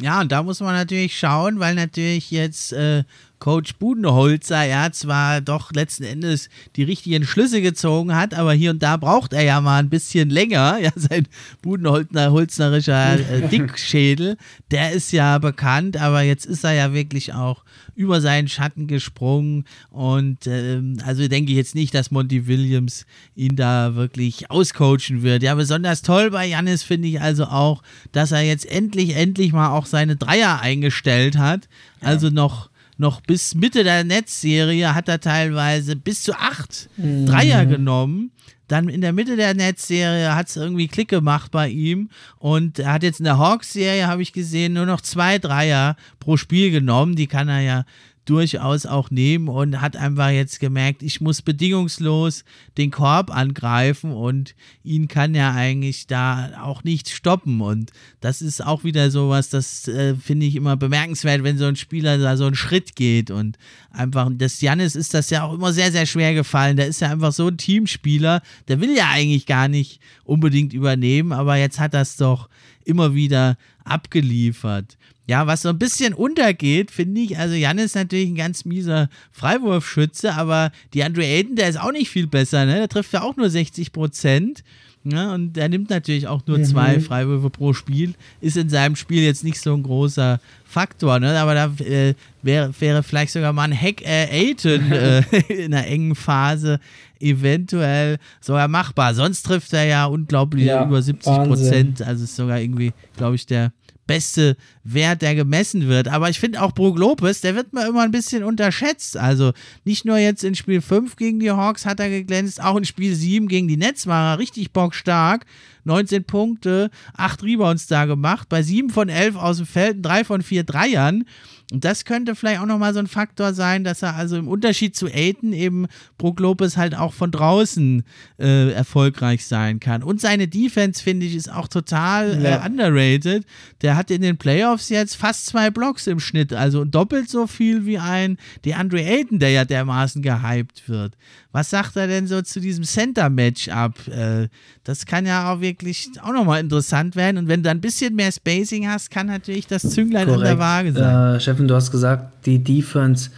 Ja, 0.00 0.20
und 0.20 0.30
da 0.30 0.42
muss 0.42 0.60
man 0.60 0.74
natürlich 0.74 1.18
schauen, 1.18 1.58
weil 1.58 1.74
natürlich 1.74 2.30
jetzt 2.30 2.72
äh, 2.72 3.02
Coach 3.40 3.76
Budenholzer 3.76 4.64
ja 4.64 4.92
zwar 4.92 5.40
doch 5.40 5.72
letzten 5.72 6.04
Endes 6.04 6.50
die 6.76 6.82
richtigen 6.82 7.24
Schlüsse 7.24 7.62
gezogen 7.62 8.14
hat, 8.14 8.34
aber 8.34 8.52
hier 8.52 8.70
und 8.70 8.82
da 8.82 8.98
braucht 8.98 9.32
er 9.32 9.42
ja 9.42 9.60
mal 9.60 9.78
ein 9.78 9.90
bisschen 9.90 10.30
länger. 10.30 10.60
Ja, 10.80 10.90
sein 10.94 11.26
Budenholzerischer 11.62 13.18
äh, 13.18 13.48
Dickschädel, 13.50 14.36
der 14.70 14.92
ist 14.92 15.12
ja 15.12 15.38
bekannt, 15.38 15.96
aber 15.96 16.22
jetzt 16.22 16.46
ist 16.46 16.64
er 16.64 16.72
ja 16.72 16.94
wirklich 16.94 17.34
auch 17.34 17.64
über 17.94 18.20
seinen 18.20 18.48
Schatten 18.48 18.86
gesprungen 18.86 19.64
und 19.90 20.46
ähm, 20.46 20.98
also 21.04 21.26
denke 21.28 21.52
ich 21.52 21.56
jetzt 21.56 21.74
nicht, 21.74 21.94
dass 21.94 22.10
Monty 22.10 22.46
Williams 22.46 23.04
ihn 23.34 23.56
da 23.56 23.94
wirklich 23.94 24.50
auscoachen 24.50 25.22
wird. 25.22 25.42
Ja, 25.42 25.54
besonders 25.54 26.02
toll 26.02 26.30
bei 26.30 26.46
Janis 26.46 26.82
finde 26.82 27.08
ich 27.08 27.20
also 27.20 27.44
auch, 27.44 27.82
dass 28.12 28.32
er 28.32 28.42
jetzt 28.42 28.64
endlich, 28.64 29.16
endlich 29.16 29.52
mal 29.52 29.70
auch 29.70 29.86
seine 29.86 30.16
Dreier 30.16 30.60
eingestellt 30.60 31.36
hat. 31.36 31.68
Also 32.00 32.28
ja. 32.28 32.32
noch 32.32 32.69
noch 33.00 33.20
bis 33.22 33.54
Mitte 33.54 33.82
der 33.82 34.04
Netzserie 34.04 34.94
hat 34.94 35.08
er 35.08 35.20
teilweise 35.20 35.96
bis 35.96 36.22
zu 36.22 36.34
acht 36.34 36.88
mhm. 36.96 37.26
Dreier 37.26 37.66
genommen. 37.66 38.30
Dann 38.68 38.88
in 38.88 39.00
der 39.00 39.12
Mitte 39.12 39.34
der 39.34 39.54
Netzserie 39.54 40.36
hat 40.36 40.48
es 40.48 40.54
irgendwie 40.54 40.86
Klick 40.86 41.08
gemacht 41.08 41.50
bei 41.50 41.68
ihm 41.68 42.08
und 42.38 42.78
er 42.78 42.92
hat 42.92 43.02
jetzt 43.02 43.18
in 43.18 43.24
der 43.24 43.38
Hawks-Serie, 43.38 44.06
habe 44.06 44.22
ich 44.22 44.32
gesehen, 44.32 44.74
nur 44.74 44.86
noch 44.86 45.00
zwei 45.00 45.40
Dreier 45.40 45.96
pro 46.20 46.36
Spiel 46.36 46.70
genommen. 46.70 47.16
Die 47.16 47.26
kann 47.26 47.48
er 47.48 47.60
ja 47.62 47.84
durchaus 48.24 48.86
auch 48.86 49.10
nehmen 49.10 49.48
und 49.48 49.80
hat 49.80 49.96
einfach 49.96 50.30
jetzt 50.30 50.60
gemerkt, 50.60 51.02
ich 51.02 51.20
muss 51.20 51.42
bedingungslos 51.42 52.44
den 52.76 52.90
Korb 52.90 53.34
angreifen 53.34 54.12
und 54.12 54.54
ihn 54.84 55.08
kann 55.08 55.34
ja 55.34 55.52
eigentlich 55.52 56.06
da 56.06 56.62
auch 56.62 56.84
nichts 56.84 57.10
stoppen. 57.10 57.60
Und 57.60 57.90
das 58.20 58.42
ist 58.42 58.64
auch 58.64 58.84
wieder 58.84 59.10
sowas, 59.10 59.48
das 59.48 59.88
äh, 59.88 60.14
finde 60.14 60.46
ich 60.46 60.54
immer 60.54 60.76
bemerkenswert, 60.76 61.42
wenn 61.42 61.58
so 61.58 61.64
ein 61.64 61.76
Spieler 61.76 62.18
da 62.18 62.36
so 62.36 62.46
einen 62.46 62.54
Schritt 62.54 62.94
geht 62.94 63.30
und 63.30 63.58
einfach, 63.90 64.28
das 64.32 64.60
Janis 64.60 64.94
ist 64.94 65.14
das 65.14 65.30
ja 65.30 65.42
auch 65.44 65.54
immer 65.54 65.72
sehr, 65.72 65.90
sehr 65.90 66.06
schwer 66.06 66.34
gefallen. 66.34 66.76
Der 66.76 66.86
ist 66.86 67.00
ja 67.00 67.10
einfach 67.10 67.32
so 67.32 67.48
ein 67.48 67.56
Teamspieler, 67.56 68.42
der 68.68 68.80
will 68.80 68.94
ja 68.96 69.08
eigentlich 69.10 69.46
gar 69.46 69.68
nicht 69.68 70.00
unbedingt 70.24 70.72
übernehmen, 70.72 71.32
aber 71.32 71.56
jetzt 71.56 71.80
hat 71.80 71.94
das 71.94 72.16
doch 72.16 72.48
immer 72.84 73.14
wieder 73.14 73.56
abgeliefert. 73.84 74.96
Ja, 75.26 75.46
was 75.46 75.62
so 75.62 75.68
ein 75.68 75.78
bisschen 75.78 76.12
untergeht, 76.12 76.90
finde 76.90 77.20
ich, 77.20 77.38
also 77.38 77.54
Jan 77.54 77.78
ist 77.78 77.94
natürlich 77.94 78.28
ein 78.28 78.36
ganz 78.36 78.64
mieser 78.64 79.08
Freiwurfschütze, 79.30 80.34
aber 80.34 80.72
die 80.92 81.04
Andre 81.04 81.24
Ayton, 81.24 81.54
der 81.54 81.68
ist 81.68 81.80
auch 81.80 81.92
nicht 81.92 82.10
viel 82.10 82.26
besser, 82.26 82.66
ne? 82.66 82.76
Der 82.76 82.88
trifft 82.88 83.12
ja 83.12 83.22
auch 83.22 83.36
nur 83.36 83.48
60 83.48 83.92
Prozent. 83.92 84.64
Ja, 85.04 85.32
und 85.32 85.56
er 85.56 85.70
nimmt 85.70 85.88
natürlich 85.88 86.26
auch 86.26 86.42
nur 86.46 86.58
mhm. 86.58 86.64
zwei 86.64 87.00
Freiwürfe 87.00 87.48
pro 87.48 87.72
Spiel. 87.72 88.14
Ist 88.42 88.58
in 88.58 88.68
seinem 88.68 88.96
Spiel 88.96 89.22
jetzt 89.22 89.44
nicht 89.44 89.60
so 89.60 89.72
ein 89.72 89.82
großer 89.82 90.40
Faktor, 90.66 91.18
ne? 91.20 91.38
aber 91.38 91.54
da 91.54 91.72
äh, 91.84 92.14
wäre, 92.42 92.72
wäre 92.78 93.02
vielleicht 93.02 93.32
sogar 93.32 93.52
mal 93.54 93.64
ein 93.64 93.80
Hack 93.80 94.02
äh, 94.02 94.26
Ayton 94.30 94.92
äh, 94.92 95.22
in 95.48 95.72
einer 95.72 95.86
engen 95.86 96.14
Phase 96.14 96.80
eventuell 97.20 98.18
sogar 98.40 98.68
machbar. 98.68 99.14
Sonst 99.14 99.42
trifft 99.42 99.72
er 99.72 99.84
ja 99.84 100.06
unglaublich 100.06 100.64
ja, 100.66 100.84
über 100.84 101.00
70 101.02 101.32
Prozent. 101.44 102.02
Also 102.02 102.24
ist 102.24 102.36
sogar 102.36 102.60
irgendwie, 102.60 102.92
glaube 103.16 103.36
ich, 103.36 103.46
der 103.46 103.72
beste 104.10 104.56
Wert, 104.82 105.22
der 105.22 105.36
gemessen 105.36 105.86
wird. 105.86 106.08
Aber 106.08 106.28
ich 106.28 106.40
finde 106.40 106.60
auch 106.62 106.72
Brook 106.72 106.98
Lopez, 106.98 107.42
der 107.42 107.54
wird 107.54 107.72
mal 107.72 107.88
immer 107.88 108.02
ein 108.02 108.10
bisschen 108.10 108.42
unterschätzt. 108.42 109.16
Also 109.16 109.52
nicht 109.84 110.04
nur 110.04 110.18
jetzt 110.18 110.42
in 110.42 110.56
Spiel 110.56 110.80
5 110.80 111.14
gegen 111.14 111.38
die 111.38 111.52
Hawks 111.52 111.86
hat 111.86 112.00
er 112.00 112.10
geglänzt, 112.10 112.60
auch 112.60 112.76
in 112.76 112.84
Spiel 112.84 113.14
7 113.14 113.46
gegen 113.46 113.68
die 113.68 113.76
Nets 113.76 114.08
war 114.08 114.32
er 114.32 114.38
richtig 114.40 114.72
bockstark. 114.72 115.46
19 115.84 116.24
Punkte, 116.24 116.90
8 117.14 117.44
Rebounds 117.44 117.86
da 117.86 118.04
gemacht, 118.04 118.48
bei 118.48 118.62
7 118.62 118.90
von 118.90 119.08
11 119.08 119.36
aus 119.36 119.58
dem 119.58 119.66
Feld, 119.66 119.98
3 120.04 120.24
von 120.24 120.42
4 120.42 120.64
Dreiern. 120.64 121.24
Und 121.72 121.84
das 121.84 122.04
könnte 122.04 122.34
vielleicht 122.34 122.60
auch 122.60 122.66
nochmal 122.66 122.92
so 122.92 122.98
ein 122.98 123.06
Faktor 123.06 123.54
sein, 123.54 123.84
dass 123.84 124.02
er 124.02 124.16
also 124.16 124.36
im 124.36 124.48
Unterschied 124.48 124.96
zu 124.96 125.06
Aiden 125.06 125.52
eben 125.52 125.86
Brook 126.18 126.40
Lopez 126.40 126.76
halt 126.76 126.94
auch 126.96 127.12
von 127.12 127.30
draußen 127.30 128.02
äh, 128.38 128.72
erfolgreich 128.72 129.46
sein 129.46 129.78
kann. 129.78 130.02
Und 130.02 130.20
seine 130.20 130.48
Defense, 130.48 131.02
finde 131.02 131.26
ich, 131.26 131.34
ist 131.34 131.52
auch 131.52 131.68
total 131.68 132.34
äh, 132.34 132.42
ja. 132.42 132.64
äh, 132.64 132.68
underrated. 132.68 133.44
Der 133.82 133.96
hat 133.96 134.10
in 134.10 134.22
den 134.22 134.36
Playoffs 134.36 134.88
jetzt 134.88 135.14
fast 135.16 135.46
zwei 135.46 135.70
Blocks 135.70 136.06
im 136.06 136.18
Schnitt, 136.18 136.52
also 136.52 136.84
doppelt 136.84 137.30
so 137.30 137.46
viel 137.46 137.86
wie 137.86 137.98
ein 137.98 138.36
DeAndre 138.64 139.00
Aiden, 139.00 139.38
der 139.38 139.50
ja 139.50 139.64
dermaßen 139.64 140.22
gehypt 140.22 140.88
wird. 140.88 141.16
Was 141.52 141.70
sagt 141.70 141.96
er 141.96 142.06
denn 142.06 142.28
so 142.28 142.42
zu 142.42 142.60
diesem 142.60 142.84
Center-Match-up? 142.84 144.06
Äh, 144.08 144.48
das 144.84 145.04
kann 145.04 145.26
ja 145.26 145.52
auch 145.52 145.60
wirklich 145.60 146.08
auch 146.22 146.32
nochmal 146.32 146.60
interessant 146.60 147.16
werden. 147.16 147.38
Und 147.38 147.48
wenn 147.48 147.62
du 147.62 147.70
ein 147.70 147.80
bisschen 147.80 148.14
mehr 148.14 148.30
Spacing 148.30 148.88
hast, 148.88 149.10
kann 149.10 149.26
natürlich 149.26 149.66
das 149.66 149.82
Zünglein 149.82 150.26
Korrekt. 150.26 150.42
an 150.42 150.46
der 150.46 150.58
Waage 150.58 150.92
sein. 150.92 151.36
Äh, 151.36 151.40
Steffen, 151.40 151.66
du 151.66 151.74
hast 151.74 151.90
gesagt, 151.90 152.46
die 152.46 152.62
Defense, 152.62 153.30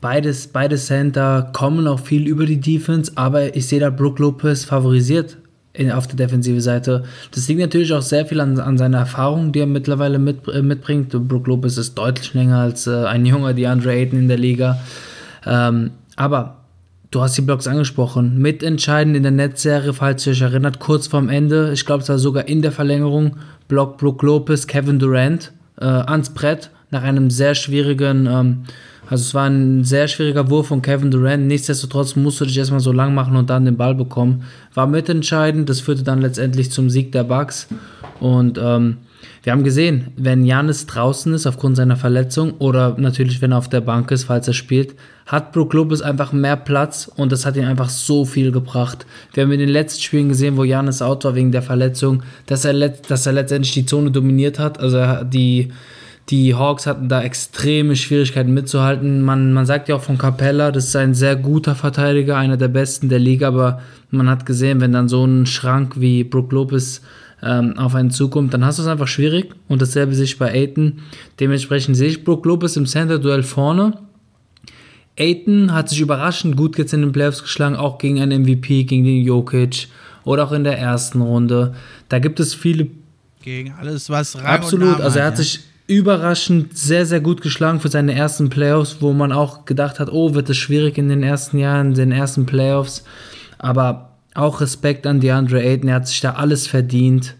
beides, 0.00 0.46
beide 0.46 0.76
Center 0.76 1.50
kommen 1.52 1.86
auch 1.86 2.00
viel 2.00 2.26
über 2.26 2.46
die 2.46 2.60
Defense, 2.60 3.12
aber 3.16 3.54
ich 3.54 3.66
sehe 3.66 3.80
da 3.80 3.90
Brook 3.90 4.18
Lopez 4.18 4.64
favorisiert 4.64 5.36
in, 5.74 5.92
auf 5.92 6.06
der 6.06 6.16
defensiven 6.16 6.62
Seite. 6.62 7.04
Das 7.32 7.46
liegt 7.48 7.60
natürlich 7.60 7.92
auch 7.92 8.02
sehr 8.02 8.24
viel 8.24 8.40
an, 8.40 8.58
an 8.58 8.78
seiner 8.78 8.98
Erfahrung, 8.98 9.52
die 9.52 9.60
er 9.60 9.66
mittlerweile 9.66 10.18
mit, 10.18 10.48
äh, 10.48 10.62
mitbringt. 10.62 11.10
Brook 11.28 11.46
Lopez 11.46 11.76
ist 11.76 11.94
deutlich 11.96 12.32
länger 12.32 12.58
als 12.58 12.86
äh, 12.86 13.04
ein 13.04 13.26
junger 13.26 13.52
DeAndre 13.52 13.92
Ayton 13.92 14.20
in 14.20 14.28
der 14.28 14.38
Liga. 14.38 14.80
Ähm, 15.46 15.90
aber 16.16 16.57
Du 17.10 17.22
hast 17.22 17.38
die 17.38 17.42
Blocks 17.42 17.66
angesprochen. 17.66 18.36
Mitentscheidend 18.38 19.16
in 19.16 19.22
der 19.22 19.32
Netzserie, 19.32 19.94
falls 19.94 20.26
ihr 20.26 20.32
euch 20.32 20.42
erinnert, 20.42 20.78
kurz 20.78 21.06
vorm 21.06 21.30
Ende, 21.30 21.72
ich 21.72 21.86
glaube, 21.86 22.02
es 22.02 22.08
war 22.10 22.18
sogar 22.18 22.48
in 22.48 22.60
der 22.60 22.70
Verlängerung, 22.70 23.36
Block 23.66 23.96
Brook 23.96 24.22
Lopez, 24.22 24.66
Kevin 24.66 24.98
Durant 24.98 25.52
äh, 25.80 25.86
ans 25.86 26.28
Brett 26.34 26.70
nach 26.90 27.02
einem 27.02 27.30
sehr 27.30 27.54
schwierigen, 27.54 28.26
ähm, 28.26 28.64
also 29.08 29.22
es 29.22 29.32
war 29.32 29.48
ein 29.48 29.84
sehr 29.84 30.06
schwieriger 30.06 30.50
Wurf 30.50 30.66
von 30.66 30.82
Kevin 30.82 31.10
Durant. 31.10 31.46
Nichtsdestotrotz 31.46 32.14
musst 32.14 32.42
du 32.42 32.44
dich 32.44 32.58
erstmal 32.58 32.80
so 32.80 32.92
lang 32.92 33.14
machen 33.14 33.36
und 33.36 33.48
dann 33.48 33.64
den 33.64 33.78
Ball 33.78 33.94
bekommen. 33.94 34.44
War 34.74 34.86
mitentscheidend, 34.86 35.70
das 35.70 35.80
führte 35.80 36.02
dann 36.02 36.20
letztendlich 36.20 36.70
zum 36.70 36.90
Sieg 36.90 37.12
der 37.12 37.24
Bucks. 37.24 37.68
Und 38.20 38.58
ähm, 38.62 38.98
wir 39.42 39.52
haben 39.52 39.64
gesehen, 39.64 40.08
wenn 40.16 40.44
Janis 40.44 40.86
draußen 40.86 41.32
ist 41.32 41.46
aufgrund 41.46 41.76
seiner 41.76 41.96
Verletzung 41.96 42.54
oder 42.58 42.96
natürlich, 42.98 43.40
wenn 43.40 43.52
er 43.52 43.58
auf 43.58 43.68
der 43.68 43.80
Bank 43.80 44.10
ist, 44.10 44.24
falls 44.24 44.48
er 44.48 44.54
spielt, 44.54 44.94
hat 45.26 45.52
Brook 45.52 45.74
Lopez 45.74 46.00
einfach 46.00 46.32
mehr 46.32 46.56
Platz 46.56 47.10
und 47.14 47.32
das 47.32 47.44
hat 47.44 47.56
ihm 47.56 47.64
einfach 47.64 47.90
so 47.90 48.24
viel 48.24 48.50
gebracht. 48.50 49.06
Wir 49.34 49.44
haben 49.44 49.52
in 49.52 49.60
den 49.60 49.68
letzten 49.68 50.02
Spielen 50.02 50.28
gesehen, 50.28 50.56
wo 50.56 50.64
Janis 50.64 51.02
out 51.02 51.24
war 51.24 51.34
wegen 51.34 51.52
der 51.52 51.62
Verletzung, 51.62 52.22
dass 52.46 52.64
er, 52.64 52.74
dass 52.88 53.26
er 53.26 53.32
letztendlich 53.32 53.72
die 53.72 53.86
Zone 53.86 54.10
dominiert 54.10 54.58
hat. 54.58 54.80
Also 54.80 55.24
die, 55.24 55.68
die 56.30 56.54
Hawks 56.54 56.86
hatten 56.86 57.08
da 57.08 57.22
extreme 57.22 57.94
Schwierigkeiten 57.94 58.52
mitzuhalten. 58.52 59.22
Man, 59.22 59.52
man 59.52 59.66
sagt 59.66 59.88
ja 59.88 59.96
auch 59.96 60.02
von 60.02 60.18
Capella, 60.18 60.72
das 60.72 60.86
ist 60.86 60.96
ein 60.96 61.14
sehr 61.14 61.36
guter 61.36 61.74
Verteidiger, 61.74 62.36
einer 62.36 62.56
der 62.56 62.68
besten 62.68 63.08
der 63.08 63.18
Liga, 63.18 63.48
aber 63.48 63.80
man 64.10 64.30
hat 64.30 64.46
gesehen, 64.46 64.80
wenn 64.80 64.92
dann 64.92 65.08
so 65.08 65.24
ein 65.24 65.46
Schrank 65.46 66.00
wie 66.00 66.24
Brook 66.24 66.52
Lopez 66.52 67.02
ähm, 67.42 67.78
auf 67.78 67.94
einen 67.94 68.10
zukommt, 68.10 68.52
dann 68.54 68.64
hast 68.64 68.78
du 68.78 68.82
es 68.82 68.88
einfach 68.88 69.08
schwierig. 69.08 69.54
Und 69.68 69.82
dasselbe 69.82 70.14
sehe 70.14 70.24
ich 70.24 70.38
bei 70.38 70.52
Aiton. 70.52 71.00
Dementsprechend 71.40 71.96
sehe 71.96 72.08
ich 72.08 72.24
Brook 72.24 72.44
Lopez 72.46 72.76
im 72.76 72.86
Center-Duell 72.86 73.42
vorne. 73.42 73.98
Aiton 75.18 75.72
hat 75.72 75.88
sich 75.88 76.00
überraschend 76.00 76.56
gut 76.56 76.78
jetzt 76.78 76.94
in 76.94 77.02
den 77.02 77.12
Playoffs 77.12 77.42
geschlagen, 77.42 77.76
auch 77.76 77.98
gegen 77.98 78.20
einen 78.20 78.42
MVP, 78.42 78.84
gegen 78.84 79.04
den 79.04 79.24
Jokic 79.24 79.88
oder 80.24 80.44
auch 80.44 80.52
in 80.52 80.64
der 80.64 80.78
ersten 80.78 81.20
Runde. 81.20 81.74
Da 82.08 82.18
gibt 82.18 82.38
es 82.40 82.54
viele. 82.54 82.88
Gegen 83.42 83.72
alles, 83.72 84.10
was 84.10 84.36
Rang 84.36 84.46
Absolut, 84.46 85.00
also 85.00 85.18
er 85.18 85.26
hat 85.26 85.38
ja. 85.38 85.44
sich 85.44 85.60
überraschend 85.86 86.76
sehr, 86.76 87.06
sehr 87.06 87.20
gut 87.20 87.40
geschlagen 87.40 87.80
für 87.80 87.88
seine 87.88 88.14
ersten 88.14 88.50
Playoffs, 88.50 88.98
wo 89.00 89.12
man 89.12 89.32
auch 89.32 89.64
gedacht 89.64 89.98
hat, 89.98 90.12
oh, 90.12 90.34
wird 90.34 90.50
es 90.50 90.56
schwierig 90.56 90.98
in 90.98 91.08
den 91.08 91.22
ersten 91.22 91.58
Jahren, 91.58 91.88
in 91.88 91.94
den 91.94 92.12
ersten 92.12 92.46
Playoffs. 92.46 93.04
Aber 93.58 94.07
auch 94.38 94.60
Respekt 94.60 95.06
an 95.06 95.20
DeAndre 95.20 95.62
Ayton, 95.62 95.88
er 95.88 95.96
hat 95.96 96.08
sich 96.08 96.20
da 96.20 96.34
alles 96.34 96.66
verdient. 96.66 97.34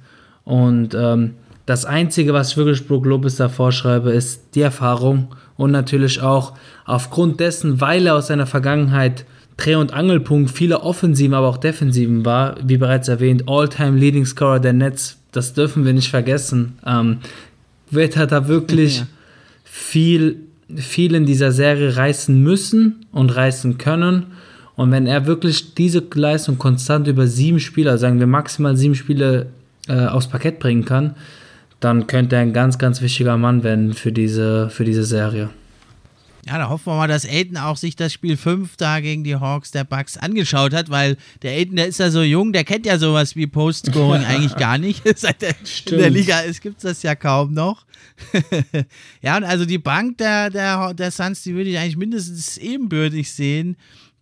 Und 0.45 0.95
ähm, 0.95 1.35
das 1.65 1.85
Einzige, 1.85 2.33
was 2.33 2.51
ich 2.51 2.57
wirklich 2.57 2.87
Brook 2.87 3.07
Lopez 3.07 3.37
da 3.37 3.49
vorschreibe, 3.49 4.11
ist 4.11 4.55
die 4.55 4.63
Erfahrung 4.63 5.29
und 5.57 5.71
natürlich 5.71 6.21
auch 6.21 6.55
aufgrund 6.87 7.41
dessen, 7.41 7.81
weil 7.81 8.07
er 8.07 8.17
aus 8.17 8.27
seiner 8.29 8.47
Vergangenheit 8.47 9.25
Dreh- 9.57 9.75
und 9.75 9.93
Angelpunkt 9.93 10.51
vieler 10.51 10.85
Offensiven, 10.85 11.35
aber 11.35 11.49
auch 11.49 11.57
Defensiven 11.57 12.25
war, 12.25 12.57
wie 12.65 12.77
bereits 12.77 13.09
erwähnt, 13.09 13.45
All-Time 13.47 13.99
Leading 13.99 14.25
Scorer 14.25 14.61
der 14.61 14.73
Nets, 14.73 15.19
das 15.33 15.53
dürfen 15.53 15.85
wir 15.85 15.93
nicht 15.93 16.11
vergessen, 16.11 16.79
ähm, 16.87 17.19
wird 17.91 18.17
er 18.17 18.27
da 18.27 18.49
wirklich 18.49 19.01
ja. 19.01 19.07
viel, 19.65 20.37
viel 20.75 21.15
in 21.15 21.27
dieser 21.27 21.53
Serie 21.53 21.97
reißen 21.97 22.41
müssen 22.41 23.07
und 23.13 23.35
reißen 23.35 23.79
können. 23.79 24.27
Und 24.79 24.93
wenn 24.93 25.09
er 25.09 25.27
wirklich 25.27 25.75
diese 25.75 26.05
Leistung 26.15 26.57
konstant 26.57 27.09
über 27.09 27.27
sieben 27.27 27.59
Spiele, 27.59 27.99
sagen 27.99 28.21
wir 28.21 28.29
maximal 28.29 28.77
sieben 28.77 28.95
Spiele 28.95 29.49
äh, 29.89 30.07
aufs 30.07 30.29
Parkett 30.29 30.61
bringen 30.61 30.85
kann, 30.85 31.17
dann 31.81 32.07
könnte 32.07 32.37
er 32.37 32.43
ein 32.43 32.53
ganz, 32.53 32.79
ganz 32.79 33.03
wichtiger 33.03 33.37
Mann 33.37 33.65
werden 33.65 33.93
für 33.93 34.13
diese, 34.13 34.71
für 34.71 34.85
diese 34.85 35.03
Serie. 35.03 35.51
Ja, 36.47 36.59
da 36.59 36.69
hoffen 36.69 36.93
wir 36.93 36.97
mal, 36.97 37.09
dass 37.09 37.27
Aiden 37.27 37.57
auch 37.57 37.77
sich 37.77 37.97
das 37.97 38.13
Spiel 38.13 38.37
5 38.37 38.77
da 38.77 39.01
gegen 39.01 39.25
die 39.25 39.35
Hawks 39.35 39.73
der 39.73 39.83
Bucks 39.83 40.17
angeschaut 40.17 40.73
hat, 40.73 40.91
weil 40.91 41.17
der 41.43 41.55
Aiden, 41.55 41.75
der 41.75 41.89
ist 41.89 41.99
ja 41.99 42.13
so 42.13 42.23
jung, 42.23 42.53
der 42.53 42.63
kennt 42.63 42.87
ja 42.87 42.99
sowas 42.99 43.35
wie 43.35 43.49
Post-Scoring 43.49 44.25
eigentlich 44.29 44.55
gar 44.55 44.79
nicht. 44.79 45.03
Seit 45.19 45.43
er 45.43 45.57
in 45.91 45.99
der 45.99 46.11
Liga 46.11 46.39
ist, 46.39 46.61
gibt 46.61 46.77
es 46.77 46.85
das 46.85 47.03
ja 47.03 47.17
kaum 47.17 47.53
noch. 47.53 47.85
ja, 49.23 49.39
und 49.39 49.43
also 49.43 49.65
die 49.65 49.79
Bank 49.79 50.19
der, 50.19 50.51
der, 50.51 50.95
der 50.95 51.11
Suns, 51.11 51.43
die 51.43 51.57
würde 51.57 51.69
ich 51.69 51.79
eigentlich 51.79 51.97
mindestens 51.97 52.59
ebenbürtig 52.59 53.33
sehen 53.33 53.77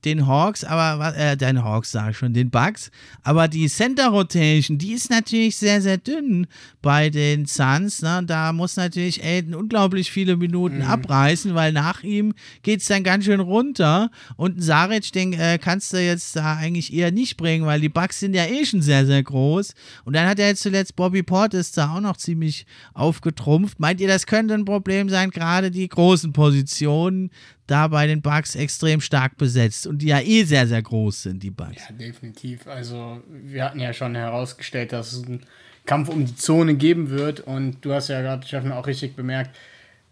den 0.06 0.26
Hawks, 0.26 0.64
aber 0.64 1.16
äh, 1.16 1.36
den 1.36 1.62
Hawks 1.62 1.92
sage 1.92 2.12
ich 2.12 2.16
schon, 2.16 2.32
den 2.32 2.50
Bugs, 2.50 2.90
aber 3.22 3.48
die 3.48 3.68
Center 3.68 4.08
Rotation, 4.08 4.78
die 4.78 4.92
ist 4.92 5.10
natürlich 5.10 5.56
sehr, 5.56 5.82
sehr 5.82 5.98
dünn 5.98 6.46
bei 6.80 7.10
den 7.10 7.46
Suns. 7.46 8.00
Ne? 8.00 8.22
Da 8.24 8.52
muss 8.52 8.76
natürlich 8.76 9.22
Aiden 9.22 9.54
unglaublich 9.54 10.10
viele 10.10 10.36
Minuten 10.36 10.78
mhm. 10.78 10.84
abreißen, 10.84 11.54
weil 11.54 11.72
nach 11.72 12.04
ihm 12.04 12.32
geht 12.62 12.80
es 12.80 12.86
dann 12.86 13.02
ganz 13.02 13.24
schön 13.24 13.40
runter. 13.40 14.10
Und 14.36 14.62
Saric, 14.62 15.12
den 15.12 15.32
äh, 15.32 15.58
kannst 15.60 15.92
du 15.92 16.00
jetzt 16.00 16.36
da 16.36 16.56
eigentlich 16.56 16.92
eher 16.92 17.10
nicht 17.10 17.36
bringen, 17.36 17.66
weil 17.66 17.80
die 17.80 17.88
Bugs 17.88 18.20
sind 18.20 18.34
ja 18.34 18.46
eh 18.46 18.64
schon 18.64 18.82
sehr, 18.82 19.04
sehr 19.04 19.22
groß. 19.22 19.74
Und 20.04 20.14
dann 20.14 20.28
hat 20.28 20.38
er 20.38 20.46
jetzt 20.46 20.62
zuletzt 20.62 20.94
Bobby 20.94 21.24
Portis 21.24 21.72
da 21.72 21.94
auch 21.94 22.00
noch 22.00 22.16
ziemlich 22.16 22.66
aufgetrumpft. 22.94 23.80
Meint 23.80 24.00
ihr, 24.00 24.08
das 24.08 24.26
könnte 24.26 24.54
ein 24.54 24.64
Problem 24.64 25.08
sein, 25.08 25.30
gerade 25.30 25.72
die 25.72 25.88
großen 25.88 26.32
Positionen? 26.32 27.30
Da 27.66 27.88
bei 27.88 28.06
den 28.06 28.22
Bugs 28.22 28.54
extrem 28.54 29.00
stark 29.00 29.36
besetzt 29.36 29.86
und 29.86 29.98
die 29.98 30.06
ja 30.06 30.20
eh 30.20 30.44
sehr, 30.44 30.66
sehr 30.66 30.82
groß 30.82 31.24
sind, 31.24 31.42
die 31.42 31.50
Bugs. 31.50 31.82
Ja, 31.88 31.94
definitiv. 31.94 32.66
Also 32.66 33.22
wir 33.28 33.64
hatten 33.64 33.80
ja 33.80 33.92
schon 33.92 34.14
herausgestellt, 34.14 34.92
dass 34.92 35.12
es 35.12 35.24
einen 35.24 35.42
Kampf 35.84 36.08
um 36.08 36.24
die 36.24 36.36
Zone 36.36 36.74
geben 36.74 37.10
wird 37.10 37.40
und 37.40 37.84
du 37.84 37.92
hast 37.92 38.08
ja 38.08 38.20
gerade, 38.20 38.46
Steffen, 38.46 38.72
auch 38.72 38.86
richtig 38.86 39.16
bemerkt, 39.16 39.56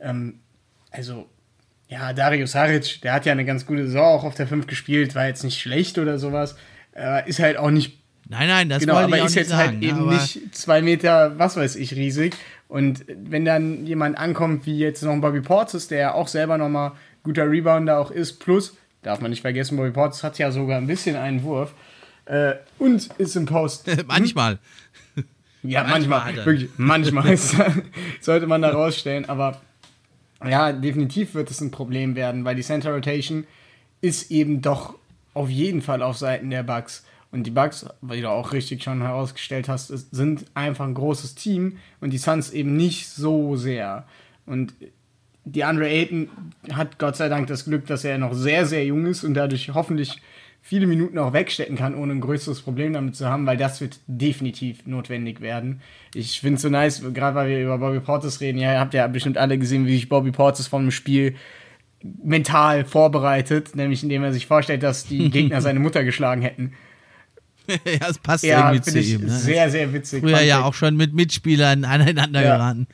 ähm, 0.01 0.41
also 0.91 1.29
ja, 1.89 2.13
Dario 2.13 2.47
Saric, 2.47 3.01
der 3.03 3.13
hat 3.13 3.27
ja 3.27 3.33
eine 3.33 3.45
ganz 3.45 3.67
gute 3.67 3.87
Saison 3.87 4.19
auch 4.19 4.25
auf 4.25 4.35
der 4.35 4.47
5 4.47 4.67
gespielt, 4.67 5.15
war 5.15 5.27
jetzt 5.27 5.45
nicht 5.45 5.61
schlecht 5.61 5.99
oder 5.99 6.19
sowas, 6.19 6.57
äh, 6.97 7.29
ist 7.29 7.39
halt 7.39 7.57
auch 7.57 7.71
nicht 7.71 7.99
Nein, 8.27 8.49
nein, 8.49 8.69
das 8.71 8.81
genau, 8.81 8.95
aber 8.95 9.19
ist 9.19 9.35
jetzt 9.35 9.53
halt 9.53 9.67
sagen, 9.67 9.83
halt 9.83 9.83
eben 9.83 10.09
nicht 10.09 10.55
zwei 10.55 10.81
Meter, 10.81 11.39
was 11.39 11.57
weiß 11.57 11.77
ich, 11.77 11.95
riesig. 11.95 12.35
Und 12.69 13.05
wenn 13.07 13.45
dann 13.45 13.85
jemand 13.85 14.17
ankommt, 14.17 14.65
wie 14.65 14.79
jetzt 14.79 15.03
noch 15.03 15.13
ein 15.13 15.21
Bobby 15.21 15.43
Portis, 15.43 15.89
der 15.89 16.15
auch 16.15 16.29
selber 16.29 16.57
nochmal 16.57 16.93
guter 17.25 17.51
Rebounder 17.51 17.99
auch 17.99 18.13
ist. 18.13 18.35
Plus, 18.39 18.77
darf 19.03 19.21
man 19.21 19.31
nicht 19.31 19.41
vergessen, 19.41 19.77
Bobby 19.77 19.91
Portis 19.91 20.23
hat 20.23 20.39
ja 20.39 20.53
sogar 20.53 20.79
ein 20.79 20.87
bisschen 20.87 21.17
einen 21.17 21.43
Wurf. 21.43 21.75
Äh, 22.27 22.55
und 22.79 23.09
ist 23.19 23.35
im 23.35 23.47
Post. 23.47 23.91
manchmal. 24.07 24.59
Ja, 25.67 25.83
manchmal. 25.83 26.25
manchmal 26.25 26.45
wirklich, 26.45 26.71
manchmal 26.77 27.39
sollte 28.21 28.47
man 28.47 28.61
da 28.61 28.69
rausstellen. 28.69 29.27
Aber 29.31 29.63
ja, 30.47 30.73
definitiv 30.73 31.33
wird 31.33 31.51
es 31.51 31.63
ein 31.63 31.71
Problem 31.71 32.17
werden, 32.17 32.45
weil 32.45 32.55
die 32.55 32.61
Center 32.63 32.93
Rotation 32.93 33.47
ist 34.03 34.31
eben 34.31 34.61
doch 34.61 34.99
auf 35.33 35.49
jeden 35.49 35.81
Fall 35.81 36.03
auf 36.03 36.19
Seiten 36.19 36.51
der 36.51 36.65
Bugs. 36.65 37.07
Und 37.33 37.45
die 37.45 37.51
Bugs, 37.51 37.87
wie 38.03 38.21
du 38.21 38.29
auch 38.29 38.53
richtig 38.53 38.83
schon 38.83 39.01
herausgestellt 39.01 39.71
hast, 39.71 39.89
sind 39.89 40.45
einfach 40.53 40.85
ein 40.85 40.93
großes 40.93 41.35
Team 41.35 41.79
und 42.03 42.11
die 42.11 42.19
Suns 42.19 42.51
eben 42.51 42.77
nicht 42.77 43.09
so 43.09 43.57
sehr. 43.57 44.07
Und 44.45 44.75
die 45.45 45.65
Andre 45.65 45.89
Ayton 45.89 46.29
hat 46.73 46.99
Gott 46.99 47.17
sei 47.17 47.29
Dank 47.29 47.47
das 47.47 47.65
Glück, 47.65 47.87
dass 47.87 48.05
er 48.05 48.19
noch 48.19 48.33
sehr, 48.33 48.67
sehr 48.67 48.85
jung 48.85 49.07
ist 49.07 49.25
und 49.25 49.35
dadurch 49.35 49.73
hoffentlich 49.75 50.21
viele 50.63 50.87
Minuten 50.87 51.19
auch 51.19 51.35
wegstecken 51.35 51.77
kann, 51.77 51.95
ohne 51.95 52.15
ein 52.15 52.23
größeres 52.23 52.63
Problem 52.63 52.95
damit 52.95 53.17
zu 53.17 53.29
haben, 53.29 53.45
weil 53.45 53.59
das 53.59 53.83
wird 53.83 53.99
definitiv 54.07 54.87
notwendig 54.87 55.43
werden. 55.43 55.83
Ich 56.15 56.41
finde 56.41 56.57
es 56.57 56.63
so 56.63 56.71
nice, 56.71 57.03
gerade 57.13 57.37
weil 57.37 57.51
wir 57.51 57.63
über 57.63 57.77
Bobby 57.77 58.01
Portis 58.01 58.41
reden, 58.41 58.57
ja, 58.57 58.73
ihr 58.73 58.81
habt 58.81 58.95
ja 58.95 59.07
bestimmt 59.07 59.37
alle 59.37 59.59
gesehen, 59.59 59.87
wie 59.87 59.95
sich 59.95 60.09
Bobby 60.09 60.33
Portis 60.33 60.67
von 60.67 60.85
dem 60.85 60.91
Spiel 60.91 61.35
mental 62.03 62.87
vorbereitet, 62.87 63.77
nämlich 63.77 64.03
indem 64.03 64.25
er 64.25 64.33
sich 64.33 64.47
vorstellt, 64.47 64.83
dass 64.83 65.05
die 65.05 65.31
Gegner 65.31 65.61
seine 65.61 65.81
Mutter 65.81 66.03
geschlagen 66.03 66.41
hätten. 66.41 66.73
ja, 67.69 67.99
das 67.99 68.19
passt 68.19 68.45
ja, 68.45 68.73
irgendwie 68.73 68.91
zu 68.91 68.99
ihm. 68.99 69.27
Ne? 69.27 69.31
Sehr, 69.31 69.71
sehr 69.71 69.93
witzig. 69.93 70.23
Früher 70.23 70.41
ja 70.41 70.65
auch 70.65 70.75
schon 70.75 70.97
mit 70.97 71.13
Mitspielern 71.13 71.85
aneinander 71.85 72.43
ja. 72.43 72.57
geraten. 72.57 72.87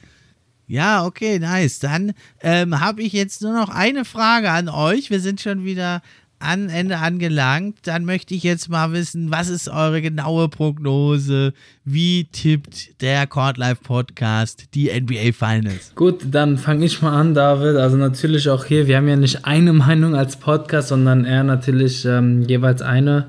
Ja, 0.71 1.05
okay, 1.05 1.41
nice. 1.41 1.81
Dann 1.81 2.12
ähm, 2.43 2.79
habe 2.79 3.03
ich 3.03 3.12
jetzt 3.12 3.43
nur 3.43 3.53
noch 3.53 3.71
eine 3.71 4.05
Frage 4.05 4.53
an 4.53 4.68
euch. 4.68 5.11
Wir 5.11 5.18
sind 5.18 5.41
schon 5.41 5.64
wieder 5.64 6.01
an 6.39 6.68
Ende 6.68 6.99
angelangt. 6.99 7.79
Dann 7.83 8.05
möchte 8.05 8.35
ich 8.35 8.45
jetzt 8.45 8.68
mal 8.68 8.93
wissen, 8.93 9.33
was 9.33 9.49
ist 9.49 9.68
eure 9.68 10.01
genaue 10.01 10.49
Prognose? 10.49 11.55
Wie 11.85 12.29
tippt 12.31 13.03
der 13.03 13.27
Court 13.27 13.59
Life 13.59 13.81
Podcast 13.83 14.68
die 14.75 14.89
NBA 14.89 15.33
Finals? 15.33 15.93
Gut, 15.97 16.21
dann 16.31 16.57
fange 16.57 16.87
ich 16.87 17.03
mal 17.03 17.18
an, 17.18 17.35
David. 17.35 17.75
Also 17.75 17.97
natürlich 17.97 18.49
auch 18.49 18.64
hier, 18.64 18.87
wir 18.87 18.97
haben 18.97 19.09
ja 19.09 19.16
nicht 19.16 19.45
eine 19.45 19.73
Meinung 19.75 20.14
als 20.14 20.37
Podcast, 20.37 20.87
sondern 20.87 21.25
eher 21.25 21.43
natürlich 21.43 22.05
ähm, 22.05 22.43
jeweils 22.43 22.81
eine. 22.81 23.27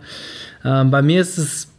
Ähm, 0.64 0.92
bei 0.92 1.02
mir 1.02 1.22
ist 1.22 1.40
es 1.40 1.70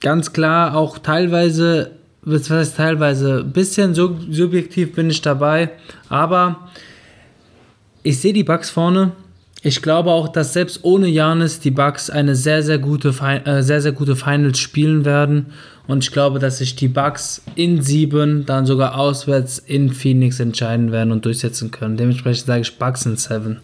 ganz 0.00 0.32
klar 0.32 0.74
auch 0.74 0.98
teilweise 0.98 1.90
was 2.24 2.48
heißt 2.50 2.76
teilweise, 2.76 3.40
ein 3.40 3.52
bisschen 3.52 3.94
subjektiv 3.94 4.94
bin 4.94 5.10
ich 5.10 5.22
dabei, 5.22 5.70
aber 6.08 6.70
ich 8.02 8.20
sehe 8.20 8.32
die 8.32 8.44
Bugs 8.44 8.70
vorne. 8.70 9.12
Ich 9.64 9.80
glaube 9.80 10.10
auch, 10.10 10.28
dass 10.28 10.52
selbst 10.52 10.80
ohne 10.82 11.06
Janis 11.06 11.60
die 11.60 11.70
Bugs 11.70 12.10
eine 12.10 12.34
sehr, 12.34 12.64
sehr 12.64 12.78
gute, 12.78 13.10
äh, 13.44 13.62
sehr, 13.62 13.80
sehr 13.80 13.92
gute 13.92 14.16
Finals 14.16 14.58
spielen 14.58 15.04
werden. 15.04 15.46
Und 15.86 16.02
ich 16.02 16.10
glaube, 16.10 16.40
dass 16.40 16.58
sich 16.58 16.74
die 16.74 16.88
Bugs 16.88 17.42
in 17.54 17.80
sieben, 17.80 18.44
dann 18.44 18.66
sogar 18.66 18.98
auswärts 18.98 19.58
in 19.58 19.90
Phoenix 19.90 20.40
entscheiden 20.40 20.90
werden 20.90 21.12
und 21.12 21.24
durchsetzen 21.24 21.70
können. 21.70 21.96
Dementsprechend 21.96 22.46
sage 22.46 22.62
ich 22.62 22.76
Bugs 22.76 23.06
in 23.06 23.16
seven. 23.16 23.60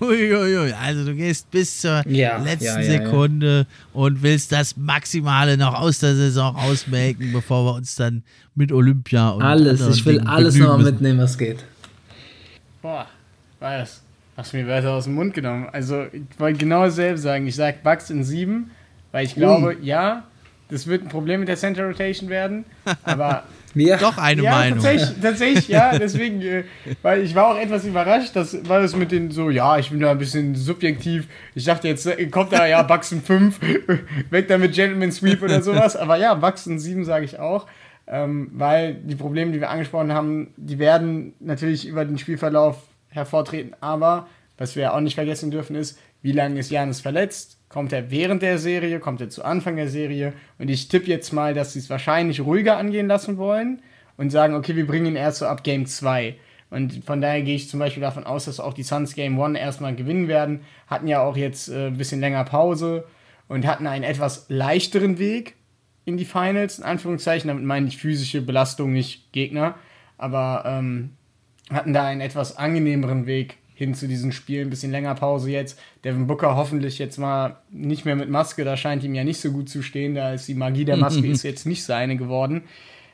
Uiuiui, 0.00 0.72
also 0.72 1.04
du 1.04 1.14
gehst 1.14 1.50
bis 1.50 1.80
zur 1.80 2.06
ja, 2.06 2.38
letzten 2.38 2.64
ja, 2.64 2.80
ja, 2.80 2.98
Sekunde 3.04 3.66
und 3.92 4.22
willst 4.22 4.52
das 4.52 4.76
Maximale 4.76 5.56
noch 5.56 5.74
aus 5.74 6.00
der 6.00 6.14
Saison 6.14 6.54
ausmelken, 6.56 7.32
bevor 7.32 7.64
wir 7.64 7.74
uns 7.74 7.94
dann 7.94 8.22
mit 8.54 8.72
Olympia 8.72 9.30
und 9.30 9.42
Alles, 9.42 9.86
ich 9.88 10.04
will 10.04 10.20
alles 10.20 10.56
nochmal 10.56 10.84
mitnehmen, 10.84 11.18
was 11.18 11.36
geht. 11.38 11.64
Boah, 12.82 13.06
was? 13.60 14.02
Hast 14.36 14.52
du 14.52 14.58
mir 14.58 14.68
weiter 14.68 14.92
aus 14.92 15.04
dem 15.04 15.14
Mund 15.14 15.32
genommen. 15.32 15.68
Also, 15.72 16.04
ich 16.12 16.38
wollte 16.38 16.58
genau 16.58 16.84
dasselbe 16.84 17.16
sagen. 17.18 17.46
Ich 17.46 17.56
sage 17.56 17.78
Bugs 17.82 18.10
in 18.10 18.22
sieben, 18.22 18.70
weil 19.12 19.24
ich 19.24 19.34
glaube, 19.34 19.68
Ui. 19.68 19.76
ja, 19.80 20.24
das 20.68 20.86
wird 20.86 21.02
ein 21.02 21.08
Problem 21.08 21.40
mit 21.40 21.48
der 21.48 21.56
Center 21.56 21.86
Rotation 21.86 22.28
werden, 22.28 22.64
aber 23.04 23.44
ja. 23.84 23.96
Doch 23.98 24.18
eine 24.18 24.42
ja, 24.42 24.50
Meinung. 24.50 24.78
Tatsächlich, 24.78 25.16
tatsächlich 25.22 25.68
ja, 25.68 25.98
deswegen, 25.98 26.40
äh, 26.42 26.64
weil 27.02 27.22
ich 27.22 27.34
war 27.34 27.48
auch 27.48 27.58
etwas 27.58 27.84
überrascht, 27.84 28.34
dass, 28.34 28.56
weil 28.68 28.84
es 28.84 28.96
mit 28.96 29.12
den 29.12 29.30
so, 29.30 29.50
ja, 29.50 29.78
ich 29.78 29.90
bin 29.90 30.00
da 30.00 30.10
ein 30.10 30.18
bisschen 30.18 30.54
subjektiv. 30.54 31.28
Ich 31.54 31.64
dachte 31.64 31.88
jetzt, 31.88 32.06
äh, 32.06 32.26
kommt 32.26 32.52
da 32.52 32.66
ja 32.66 32.82
Buxton 32.82 33.22
5, 33.22 33.60
weg 34.30 34.48
da 34.48 34.58
mit 34.58 34.74
Gentleman 34.74 35.12
Sweep 35.12 35.42
oder 35.42 35.62
sowas. 35.62 35.96
Aber 35.96 36.16
ja, 36.16 36.34
Buxton 36.34 36.78
7 36.78 37.04
sage 37.04 37.24
ich 37.24 37.38
auch. 37.38 37.66
Ähm, 38.08 38.50
weil 38.54 38.94
die 38.94 39.16
Probleme, 39.16 39.50
die 39.50 39.60
wir 39.60 39.68
angesprochen 39.68 40.12
haben, 40.12 40.54
die 40.56 40.78
werden 40.78 41.34
natürlich 41.40 41.88
über 41.88 42.04
den 42.04 42.18
Spielverlauf 42.18 42.78
hervortreten. 43.08 43.74
Aber 43.80 44.28
was 44.58 44.76
wir 44.76 44.94
auch 44.94 45.00
nicht 45.00 45.16
vergessen 45.16 45.50
dürfen, 45.50 45.74
ist, 45.74 45.98
wie 46.22 46.32
lange 46.32 46.58
ist 46.58 46.70
Janis 46.70 47.00
verletzt? 47.00 47.55
Kommt 47.68 47.92
er 47.92 48.10
während 48.10 48.42
der 48.42 48.58
Serie? 48.58 49.00
Kommt 49.00 49.20
er 49.20 49.28
zu 49.28 49.44
Anfang 49.44 49.76
der 49.76 49.88
Serie? 49.88 50.32
Und 50.58 50.70
ich 50.70 50.88
tippe 50.88 51.06
jetzt 51.06 51.32
mal, 51.32 51.52
dass 51.52 51.72
sie 51.72 51.80
es 51.80 51.90
wahrscheinlich 51.90 52.40
ruhiger 52.40 52.76
angehen 52.76 53.08
lassen 53.08 53.38
wollen 53.38 53.82
und 54.16 54.30
sagen, 54.30 54.54
okay, 54.54 54.76
wir 54.76 54.86
bringen 54.86 55.06
ihn 55.06 55.16
erst 55.16 55.38
so 55.38 55.46
ab 55.46 55.64
Game 55.64 55.86
2. 55.86 56.36
Und 56.70 57.04
von 57.04 57.20
daher 57.20 57.42
gehe 57.42 57.54
ich 57.54 57.68
zum 57.68 57.80
Beispiel 57.80 58.00
davon 58.00 58.24
aus, 58.24 58.46
dass 58.46 58.60
auch 58.60 58.74
die 58.74 58.82
Suns 58.82 59.14
Game 59.14 59.40
1 59.40 59.58
erstmal 59.58 59.94
gewinnen 59.94 60.28
werden. 60.28 60.60
Hatten 60.86 61.08
ja 61.08 61.22
auch 61.22 61.36
jetzt 61.36 61.68
äh, 61.68 61.88
ein 61.88 61.98
bisschen 61.98 62.20
länger 62.20 62.44
Pause 62.44 63.04
und 63.48 63.66
hatten 63.66 63.86
einen 63.86 64.04
etwas 64.04 64.46
leichteren 64.48 65.18
Weg 65.18 65.54
in 66.04 66.16
die 66.16 66.24
Finals, 66.24 66.78
in 66.78 66.84
Anführungszeichen. 66.84 67.48
Damit 67.48 67.64
meine 67.64 67.88
ich 67.88 67.98
physische 67.98 68.42
Belastung, 68.42 68.92
nicht 68.92 69.32
Gegner. 69.32 69.74
Aber 70.18 70.64
ähm, 70.66 71.10
hatten 71.70 71.92
da 71.92 72.04
einen 72.06 72.20
etwas 72.20 72.56
angenehmeren 72.56 73.26
Weg 73.26 73.58
hin 73.76 73.94
zu 73.94 74.08
diesen 74.08 74.32
Spielen. 74.32 74.66
Ein 74.66 74.70
bisschen 74.70 74.90
länger 74.90 75.14
Pause 75.14 75.50
jetzt. 75.50 75.78
Devin 76.02 76.26
Booker 76.26 76.56
hoffentlich 76.56 76.98
jetzt 76.98 77.18
mal 77.18 77.58
nicht 77.70 78.06
mehr 78.06 78.16
mit 78.16 78.30
Maske. 78.30 78.64
Da 78.64 78.76
scheint 78.76 79.04
ihm 79.04 79.14
ja 79.14 79.22
nicht 79.22 79.40
so 79.40 79.52
gut 79.52 79.68
zu 79.68 79.82
stehen. 79.82 80.14
Da 80.14 80.32
ist 80.32 80.48
die 80.48 80.54
Magie 80.54 80.86
der 80.86 80.96
Maske 80.96 81.26
ist 81.30 81.42
jetzt 81.42 81.66
nicht 81.66 81.84
seine 81.84 82.16
geworden. 82.16 82.62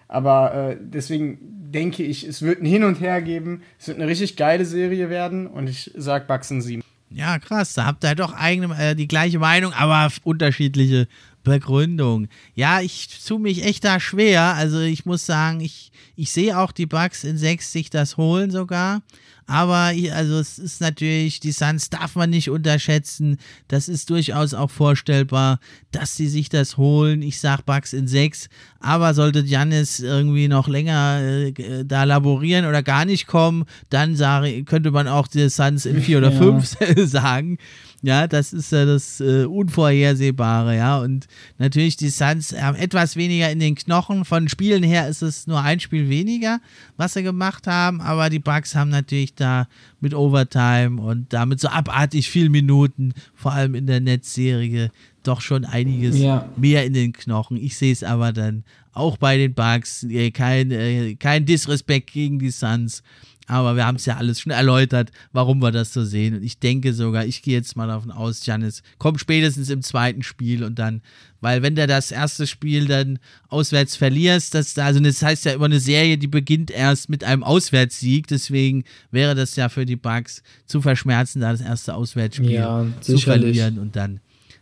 Aber 0.07 0.55
äh, 0.55 0.77
deswegen 0.81 1.39
denke 1.73 2.05
ich, 2.05 2.25
es 2.25 2.43
wird 2.43 2.63
ein 2.63 2.67
Hin 2.67 2.85
und 2.85 3.01
Her 3.01 3.21
geben. 3.23 3.63
Es 3.79 3.89
wird 3.89 3.99
eine 3.99 4.07
richtig 4.07 4.37
geile 4.37 4.65
Serie 4.65 5.11
werden 5.11 5.49
und 5.49 5.69
ich 5.69 5.91
sag 5.97 6.29
Bucks 6.29 6.51
in 6.51 6.61
7. 6.61 6.83
Ja, 7.11 7.39
krass. 7.39 7.75
Da 7.75 7.85
habt 7.85 8.05
ihr 8.05 8.15
doch 8.15 8.33
eigene, 8.33 8.75
äh, 8.79 8.95
die 8.95 9.09
gleiche 9.09 9.39
Meinung, 9.39 9.73
aber 9.73 10.11
unterschiedliche 10.23 11.09
Begründung. 11.43 12.29
Ja, 12.55 12.81
ich 12.81 13.09
tue 13.27 13.39
mich 13.39 13.65
echt 13.65 13.85
da 13.85 14.01
schwer. 14.01 14.55
Also 14.55 14.81
ich 14.81 15.07
muss 15.07 15.27
sagen, 15.27 15.61
ich, 15.61 15.91
ich 16.17 16.31
sehe 16.31 16.59
auch 16.59 16.73
die 16.73 16.87
Bugs 16.87 17.25
in 17.25 17.37
6 17.37 17.73
sich 17.73 17.91
das 17.91 18.17
holen 18.17 18.51
sogar. 18.51 19.03
Aber 19.47 19.93
ich, 19.93 20.13
also 20.13 20.39
es 20.39 20.59
ist 20.59 20.81
natürlich, 20.81 21.41
die 21.41 21.53
Suns 21.53 21.91
darf 21.91 22.15
man 22.15 22.31
nicht 22.31 22.49
unterschätzen. 22.49 23.39
Das 23.69 23.89
ist 23.89 24.09
durchaus 24.09 24.55
auch 24.55 24.71
vorstellbar, 24.71 25.59
dass 25.91 26.17
sie 26.17 26.29
sich 26.29 26.49
das 26.49 26.77
holen. 26.77 27.23
Ich 27.23 27.41
sag 27.41 27.67
Bugs 27.67 27.93
in 27.93 28.07
6. 28.07 28.49
Aber 28.79 29.15
sollte 29.15 29.41
Janis 29.41 30.01
irgendwie 30.01 30.49
noch 30.49 30.69
länger 30.69 31.21
äh, 31.21 31.85
da 31.85 32.05
laborieren 32.05 32.67
oder 32.67 32.83
gar 32.83 33.05
nicht 33.05 33.27
kommen, 33.27 33.65
dann 33.91 34.17
sage, 34.17 34.65
könnte 34.65 34.91
man 34.91 35.09
auch 35.09 35.27
die 35.27 35.49
Suns 35.49 35.87
in 35.87 36.01
4 36.01 36.19
oder 36.19 36.33
5 36.33 36.77
ja. 36.81 37.07
sagen. 37.07 37.59
Ja, 38.05 38.27
das 38.27 38.53
ist 38.53 38.73
ja 38.73 38.85
das 38.85 39.21
äh, 39.21 39.45
Unvorhersehbare, 39.45 40.77
ja. 40.77 40.99
Und 40.99 41.29
natürlich, 41.59 41.97
die 41.97 42.09
Suns 42.09 42.53
haben 42.53 42.77
etwas 42.77 43.15
weniger 43.15 43.51
in 43.51 43.61
den 43.61 43.77
Knochen. 43.77 44.25
Von 44.25 44.49
Spielen 44.49 44.83
her 44.83 45.09
ist 45.09 45.23
es 45.23 45.47
nur 45.47 45.61
ein 45.61 45.79
Spiel 45.79 46.09
weniger, 46.09 46.61
was 46.97 47.15
sie 47.15 47.23
gemacht 47.23 47.69
haben. 47.69 48.01
Aber 48.01 48.29
die 48.29 48.41
Bucks 48.41 48.75
haben 48.75 48.91
natürlich 48.91 49.37
da 49.37 49.69
mit 50.01 50.15
Overtime 50.15 51.01
und 51.01 51.33
damit 51.33 51.61
so 51.61 51.69
abartig 51.69 52.29
viel 52.29 52.49
Minuten, 52.49 53.15
vor 53.35 53.53
allem 53.53 53.77
in 53.77 53.87
der 53.87 54.01
Netzserie, 54.01 54.91
doch 55.23 55.41
schon 55.41 55.65
einiges 55.65 56.19
ja. 56.19 56.49
mehr 56.57 56.85
in 56.85 56.95
den 56.95 57.13
Knochen. 57.13 57.57
Ich 57.57 57.77
sehe 57.77 57.93
es 57.93 58.03
aber 58.03 58.33
dann 58.33 58.65
auch 58.93 59.17
bei 59.17 59.37
den 59.37 59.55
Bucks. 59.55 60.03
Äh, 60.03 60.33
kein, 60.33 60.73
äh, 60.73 61.15
kein 61.15 61.47
Disrespekt 61.47 62.13
gegen 62.13 62.41
die 62.41 62.51
Suns. 62.51 63.05
Aber 63.53 63.77
wir 63.77 63.85
haben 63.85 63.97
es 63.97 64.07
ja 64.07 64.17
alles 64.17 64.41
schon 64.41 64.51
erläutert, 64.51 65.13
warum 65.33 65.61
wir 65.61 65.73
das 65.73 65.93
so 65.93 66.07
sehen. 66.07 66.35
Und 66.37 66.43
ich 66.43 66.59
denke 66.59 66.95
sogar, 66.95 67.27
ich 67.27 67.43
gehe 67.43 67.53
jetzt 67.53 67.77
mal 67.77 67.87
davon 67.87 68.11
aus, 68.11 68.47
Janis 68.47 68.83
kommt 68.97 69.21
spätestens 69.21 69.69
im 69.69 69.83
zweiten 69.83 70.23
Spiel 70.23 70.65
und 70.65 70.79
dann, 70.79 71.03
weil 71.43 71.61
wenn 71.61 71.77
du 71.77 71.87
das 71.87 72.13
erste 72.13 72.47
Spiel 72.47 72.87
dann 72.87 73.19
auswärts 73.49 73.95
verlierst, 73.95 74.55
das, 74.55 74.79
also 74.79 75.01
das 75.01 75.23
heißt 75.23 75.45
ja 75.45 75.53
immer 75.53 75.67
eine 75.67 75.81
Serie, 75.81 76.17
die 76.17 76.29
beginnt 76.29 76.71
erst 76.71 77.11
mit 77.11 77.25
einem 77.25 77.45
Auswärtssieg. 77.45 78.27
Deswegen 78.27 78.85
wäre 79.11 79.35
das 79.35 79.55
ja 79.57 79.69
für 79.69 79.85
die 79.85 79.97
Bugs 79.97 80.43
zu 80.65 80.81
verschmerzen, 80.81 81.41
da 81.43 81.53
das 81.53 81.61
erste 81.61 81.95
Auswärtsspiel 81.95 82.53
ja, 82.53 82.87
zu 83.03 83.19
verlieren 83.19 83.79
und 83.79 83.97
dann, 83.97 84.21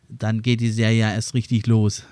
dann 0.09 0.43
geht 0.43 0.61
die 0.61 0.73
Serie 0.73 0.99
ja 0.99 1.13
erst 1.13 1.35
richtig 1.35 1.69
los. 1.69 2.03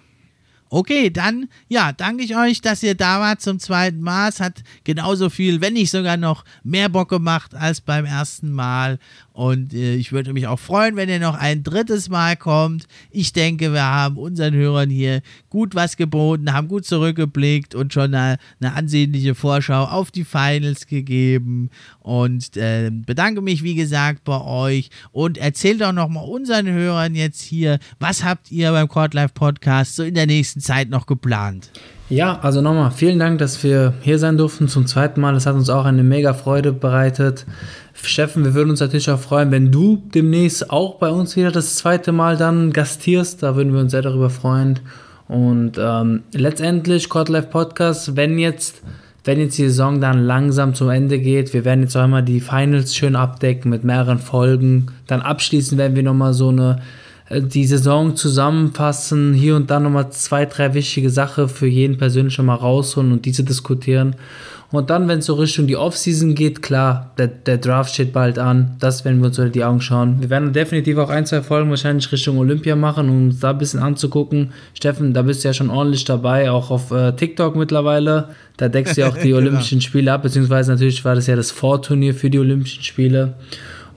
Okay, 0.71 1.09
dann, 1.11 1.49
ja, 1.69 1.93
danke 1.93 2.25
ich 2.25 2.37
euch, 2.37 2.61
dass 2.61 2.83
ihr 2.83 2.95
da 2.95 3.21
wart 3.21 3.41
zum 3.41 3.59
zweiten 3.59 4.01
Mal. 4.01 4.29
Es 4.29 4.41
hat 4.41 4.63
genauso 4.85 5.31
viel, 5.31 5.61
wenn 5.63 5.73
nicht 5.73 5.91
sogar 5.91 6.19
noch 6.19 6.45
mehr 6.63 6.91
Bock 6.91 7.09
gemacht 7.09 7.55
als 7.55 7.81
beim 7.81 8.05
ersten 8.05 8.53
Mal. 8.53 8.99
Und 9.33 9.73
äh, 9.73 9.95
ich 9.95 10.11
würde 10.13 10.33
mich 10.33 10.47
auch 10.49 10.59
freuen, 10.59 10.97
wenn 10.97 11.09
ihr 11.09 11.21
noch 11.21 11.37
ein 11.37 11.63
drittes 11.63 12.09
Mal 12.09 12.37
kommt. 12.37 12.89
Ich 13.11 13.33
denke, 13.33 13.73
wir 13.73 13.85
haben 13.85 14.17
unseren 14.17 14.53
Hörern 14.53 14.91
hier 14.91 15.23
gut 15.49 15.75
was 15.75 15.97
geboten, 15.97 16.53
haben 16.53 16.67
gut 16.67 16.85
zurückgeblickt 16.85 17.75
und 17.75 17.93
schon 17.93 18.13
eine, 18.15 18.39
eine 18.61 18.75
ansehnliche 18.75 19.37
Vorschau 19.37 19.85
auf 19.85 20.11
die 20.11 20.25
Finals 20.25 20.87
gegeben. 20.87 21.71
Und 22.01 22.57
äh, 22.57 22.91
bedanke 22.91 23.41
mich, 23.41 23.63
wie 23.63 23.77
gesagt, 23.77 24.25
bei 24.25 24.41
euch. 24.41 24.91
Und 25.13 25.39
erzählt 25.39 25.83
auch 25.83 25.93
nochmal 25.93 26.29
unseren 26.29 26.67
Hörern 26.67 27.15
jetzt 27.15 27.41
hier, 27.41 27.79
was 28.01 28.25
habt 28.25 28.51
ihr 28.51 28.73
beim 28.73 28.89
Court 28.89 29.15
Life 29.15 29.35
Podcast 29.35 29.95
so 29.95 30.03
in 30.03 30.15
der 30.15 30.27
nächsten 30.27 30.58
Zeit 30.59 30.91
noch 30.91 31.07
geplant? 31.07 31.71
Ja, 32.11 32.39
also 32.41 32.63
nochmal 32.63 32.91
vielen 32.91 33.19
Dank, 33.19 33.39
dass 33.39 33.63
wir 33.63 33.93
hier 34.01 34.19
sein 34.19 34.39
durften 34.39 34.69
zum 34.69 34.87
zweiten 34.87 35.21
Mal. 35.21 35.35
Das 35.35 35.45
hat 35.45 35.55
uns 35.55 35.69
auch 35.69 35.85
eine 35.85 36.03
mega 36.03 36.33
Freude 36.33 36.73
bereitet. 36.73 37.45
Steffen, 37.93 38.45
wir 38.45 38.55
würden 38.55 38.71
uns 38.71 38.81
natürlich 38.81 39.11
auch 39.11 39.19
freuen, 39.19 39.51
wenn 39.51 39.71
du 39.71 40.03
demnächst 40.15 40.71
auch 40.71 40.95
bei 40.95 41.11
uns 41.11 41.37
wieder 41.37 41.51
das 41.51 41.77
zweite 41.77 42.13
Mal 42.13 42.37
dann 42.37 42.73
gastierst. 42.73 43.43
Da 43.43 43.57
würden 43.57 43.75
wir 43.75 43.81
uns 43.81 43.91
sehr 43.91 44.03
darüber 44.03 44.31
freuen. 44.31 44.81
Und 45.27 45.73
ähm, 45.79 46.23
letztendlich, 46.33 47.11
Codlife 47.11 47.49
Podcast, 47.49 48.17
wenn 48.17 48.39
jetzt, 48.39 48.81
wenn 49.25 49.39
jetzt 49.39 49.59
die 49.59 49.65
Saison 49.65 50.01
dann 50.01 50.23
langsam 50.23 50.75
zum 50.75 50.89
Ende 50.89 51.19
geht, 51.19 51.53
wir 51.53 51.67
werden 51.67 51.83
jetzt 51.83 51.97
auch 51.97 52.05
immer 52.05 52.23
die 52.23 52.41
Finals 52.41 52.97
schön 52.97 53.17
abdecken 53.17 53.71
mit 53.71 53.85
mehreren 53.85 54.19
Folgen. 54.19 54.87
Dann 55.07 55.21
abschließend 55.21 55.79
werden 55.79 55.97
wir 55.97 56.03
nochmal 56.03 56.33
so 56.33 56.49
eine 56.49 56.81
die 57.31 57.67
Saison 57.67 58.17
zusammenfassen, 58.17 59.35
hier 59.35 59.57
und 59.57 59.71
da 59.71 59.81
nochmal 59.81 60.11
zwei, 60.11 60.47
drei 60.47 60.75
wichtige 60.75 61.11
Sachen 61.11 61.49
für 61.49 61.67
jeden 61.67 61.99
persönlich 61.99 62.35
schon 62.35 62.47
mal 62.47 62.55
rausholen 62.55 63.13
und 63.13 63.27
diese 63.27 63.45
diskutieren. 63.45 64.17
Und 64.71 64.91
dann, 64.91 65.09
wenn 65.09 65.21
es 65.21 65.27
so 65.27 65.35
Richtung 65.35 65.67
die 65.67 65.79
Offseason 65.79 66.35
geht, 66.35 66.61
klar, 66.61 67.13
der, 67.17 67.29
der 67.29 67.57
Draft 67.57 67.95
steht 67.95 68.13
bald 68.13 68.39
an. 68.39 68.77
Das 68.79 69.03
werden 69.03 69.21
wir 69.21 69.29
uns 69.29 69.39
unter 69.39 69.51
die 69.51 69.65
Augen 69.65 69.81
schauen. 69.81 70.21
Wir 70.21 70.29
werden 70.29 70.53
definitiv 70.53 70.99
auch 70.99 71.09
ein, 71.09 71.25
zwei 71.25 71.41
Folgen 71.41 71.71
wahrscheinlich 71.71 72.13
Richtung 72.13 72.37
Olympia 72.37 72.77
machen, 72.77 73.09
um 73.09 73.29
uns 73.29 73.41
da 73.41 73.51
ein 73.51 73.59
bisschen 73.59 73.81
anzugucken. 73.81 74.53
Steffen, 74.75 75.15
da 75.15 75.23
bist 75.23 75.43
du 75.43 75.49
ja 75.49 75.55
schon 75.55 75.71
ordentlich 75.71 76.05
dabei, 76.05 76.51
auch 76.51 76.71
auf 76.71 76.91
äh, 76.91 77.13
TikTok 77.13 77.57
mittlerweile. 77.57 78.29
Da 78.59 78.69
deckst 78.69 78.97
du 78.97 79.01
ja 79.01 79.09
auch 79.09 79.17
die 79.17 79.29
genau. 79.29 79.39
Olympischen 79.39 79.81
Spiele 79.81 80.13
ab, 80.13 80.23
beziehungsweise 80.23 80.73
natürlich 80.73 81.03
war 81.03 81.15
das 81.15 81.27
ja 81.27 81.37
das 81.37 81.51
Vorturnier 81.51 82.15
für 82.15 82.29
die 82.29 82.39
Olympischen 82.39 82.83
Spiele. 82.83 83.37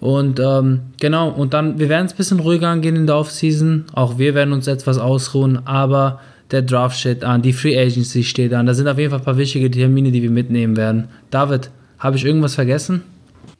Und 0.01 0.39
ähm, 0.39 0.81
genau, 0.99 1.29
und 1.29 1.53
dann, 1.53 1.77
wir 1.77 1.87
werden 1.87 2.07
es 2.07 2.13
ein 2.13 2.17
bisschen 2.17 2.39
ruhiger 2.39 2.67
angehen 2.67 2.95
in 2.95 3.05
der 3.05 3.17
Offseason. 3.17 3.85
Auch 3.93 4.17
wir 4.17 4.33
werden 4.33 4.51
uns 4.51 4.65
etwas 4.67 4.97
ausruhen, 4.97 5.65
aber 5.65 6.19
der 6.49 6.63
Draft 6.63 6.99
steht 6.99 7.23
an, 7.23 7.43
die 7.43 7.53
Free 7.53 7.79
Agency 7.79 8.23
steht 8.23 8.51
an. 8.53 8.65
Da 8.65 8.73
sind 8.73 8.87
auf 8.87 8.97
jeden 8.97 9.11
Fall 9.11 9.19
ein 9.19 9.25
paar 9.25 9.37
wichtige 9.37 9.69
Termine, 9.69 10.11
die 10.11 10.23
wir 10.23 10.31
mitnehmen 10.31 10.75
werden. 10.75 11.07
David, 11.29 11.69
habe 11.99 12.17
ich 12.17 12.25
irgendwas 12.25 12.55
vergessen? 12.55 13.03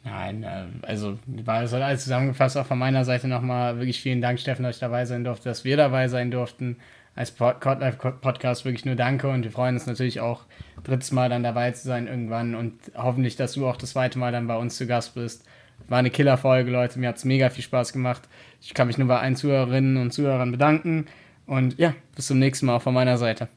Nein, 0.04 0.42
äh, 0.42 0.64
also 0.82 1.20
war 1.28 1.62
es 1.62 1.74
alles 1.74 2.04
zusammengefasst. 2.06 2.58
Auch 2.58 2.66
von 2.66 2.80
meiner 2.80 3.06
Seite 3.06 3.28
nochmal 3.28 3.78
wirklich 3.78 4.02
vielen 4.02 4.20
Dank, 4.20 4.39
Steffen, 4.39 4.64
dass 4.64 4.78
ich 4.78 4.82
dabei 4.82 5.06
sein 5.06 5.24
durfte, 5.24 5.48
dass 5.48 5.64
wir 5.64 5.78
dabei 5.78 6.08
sein 6.08 6.32
durften. 6.32 6.78
Als 7.14 7.38
Codlife 7.38 7.98
Podcast 8.20 8.66
wirklich 8.66 8.86
nur 8.86 8.96
Danke 8.96 9.28
und 9.28 9.44
wir 9.44 9.52
freuen 9.52 9.76
uns 9.76 9.86
natürlich 9.86 10.22
auch, 10.22 10.46
drittes 10.84 11.12
Mal 11.12 11.30
dann 11.30 11.44
dabei 11.44 11.70
zu 11.72 11.86
sein 11.86 12.08
irgendwann 12.08 12.56
und 12.56 12.74
hoffentlich, 12.96 13.36
dass 13.36 13.54
du 13.54 13.68
auch 13.68 13.76
das 13.76 13.92
zweite 13.92 14.18
Mal 14.18 14.32
dann 14.32 14.48
bei 14.48 14.56
uns 14.56 14.78
zu 14.78 14.88
Gast 14.88 15.14
bist. 15.14 15.46
War 15.92 15.98
eine 15.98 16.10
Killerfolge, 16.10 16.72
Leute. 16.72 17.00
Mir 17.00 17.10
hat 17.10 17.18
es 17.18 17.26
mega 17.26 17.50
viel 17.50 17.66
Spaß 17.66 17.92
gemacht. 17.92 18.22
Ich 18.62 18.74
kann 18.74 18.88
mich 18.88 18.98
nur 18.98 19.10
bei 19.10 19.20
allen 19.20 19.36
Zuhörerinnen 19.36 19.98
und 19.98 20.14
Zuhörern 20.14 20.50
bedanken. 20.50 21.08
Und 21.46 21.78
ja, 21.78 21.94
bis 22.16 22.28
zum 22.28 22.39
nächsten 22.39 22.68
Mal 22.68 22.78
auch 22.78 22.82
von 22.82 22.94
meiner 22.94 23.18
Seite. 23.18 23.50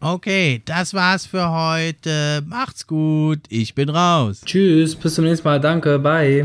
Okay, 0.00 0.60
das 0.64 0.94
war's 0.94 1.26
für 1.26 1.48
heute. 1.48 2.42
Macht's 2.44 2.88
gut. 2.88 3.38
Ich 3.50 3.76
bin 3.76 3.88
raus. 3.88 4.40
Tschüss, 4.44 4.96
bis 4.96 5.14
zum 5.14 5.26
nächsten 5.26 5.46
Mal. 5.46 5.60
Danke, 5.60 6.00
bye. 6.00 6.44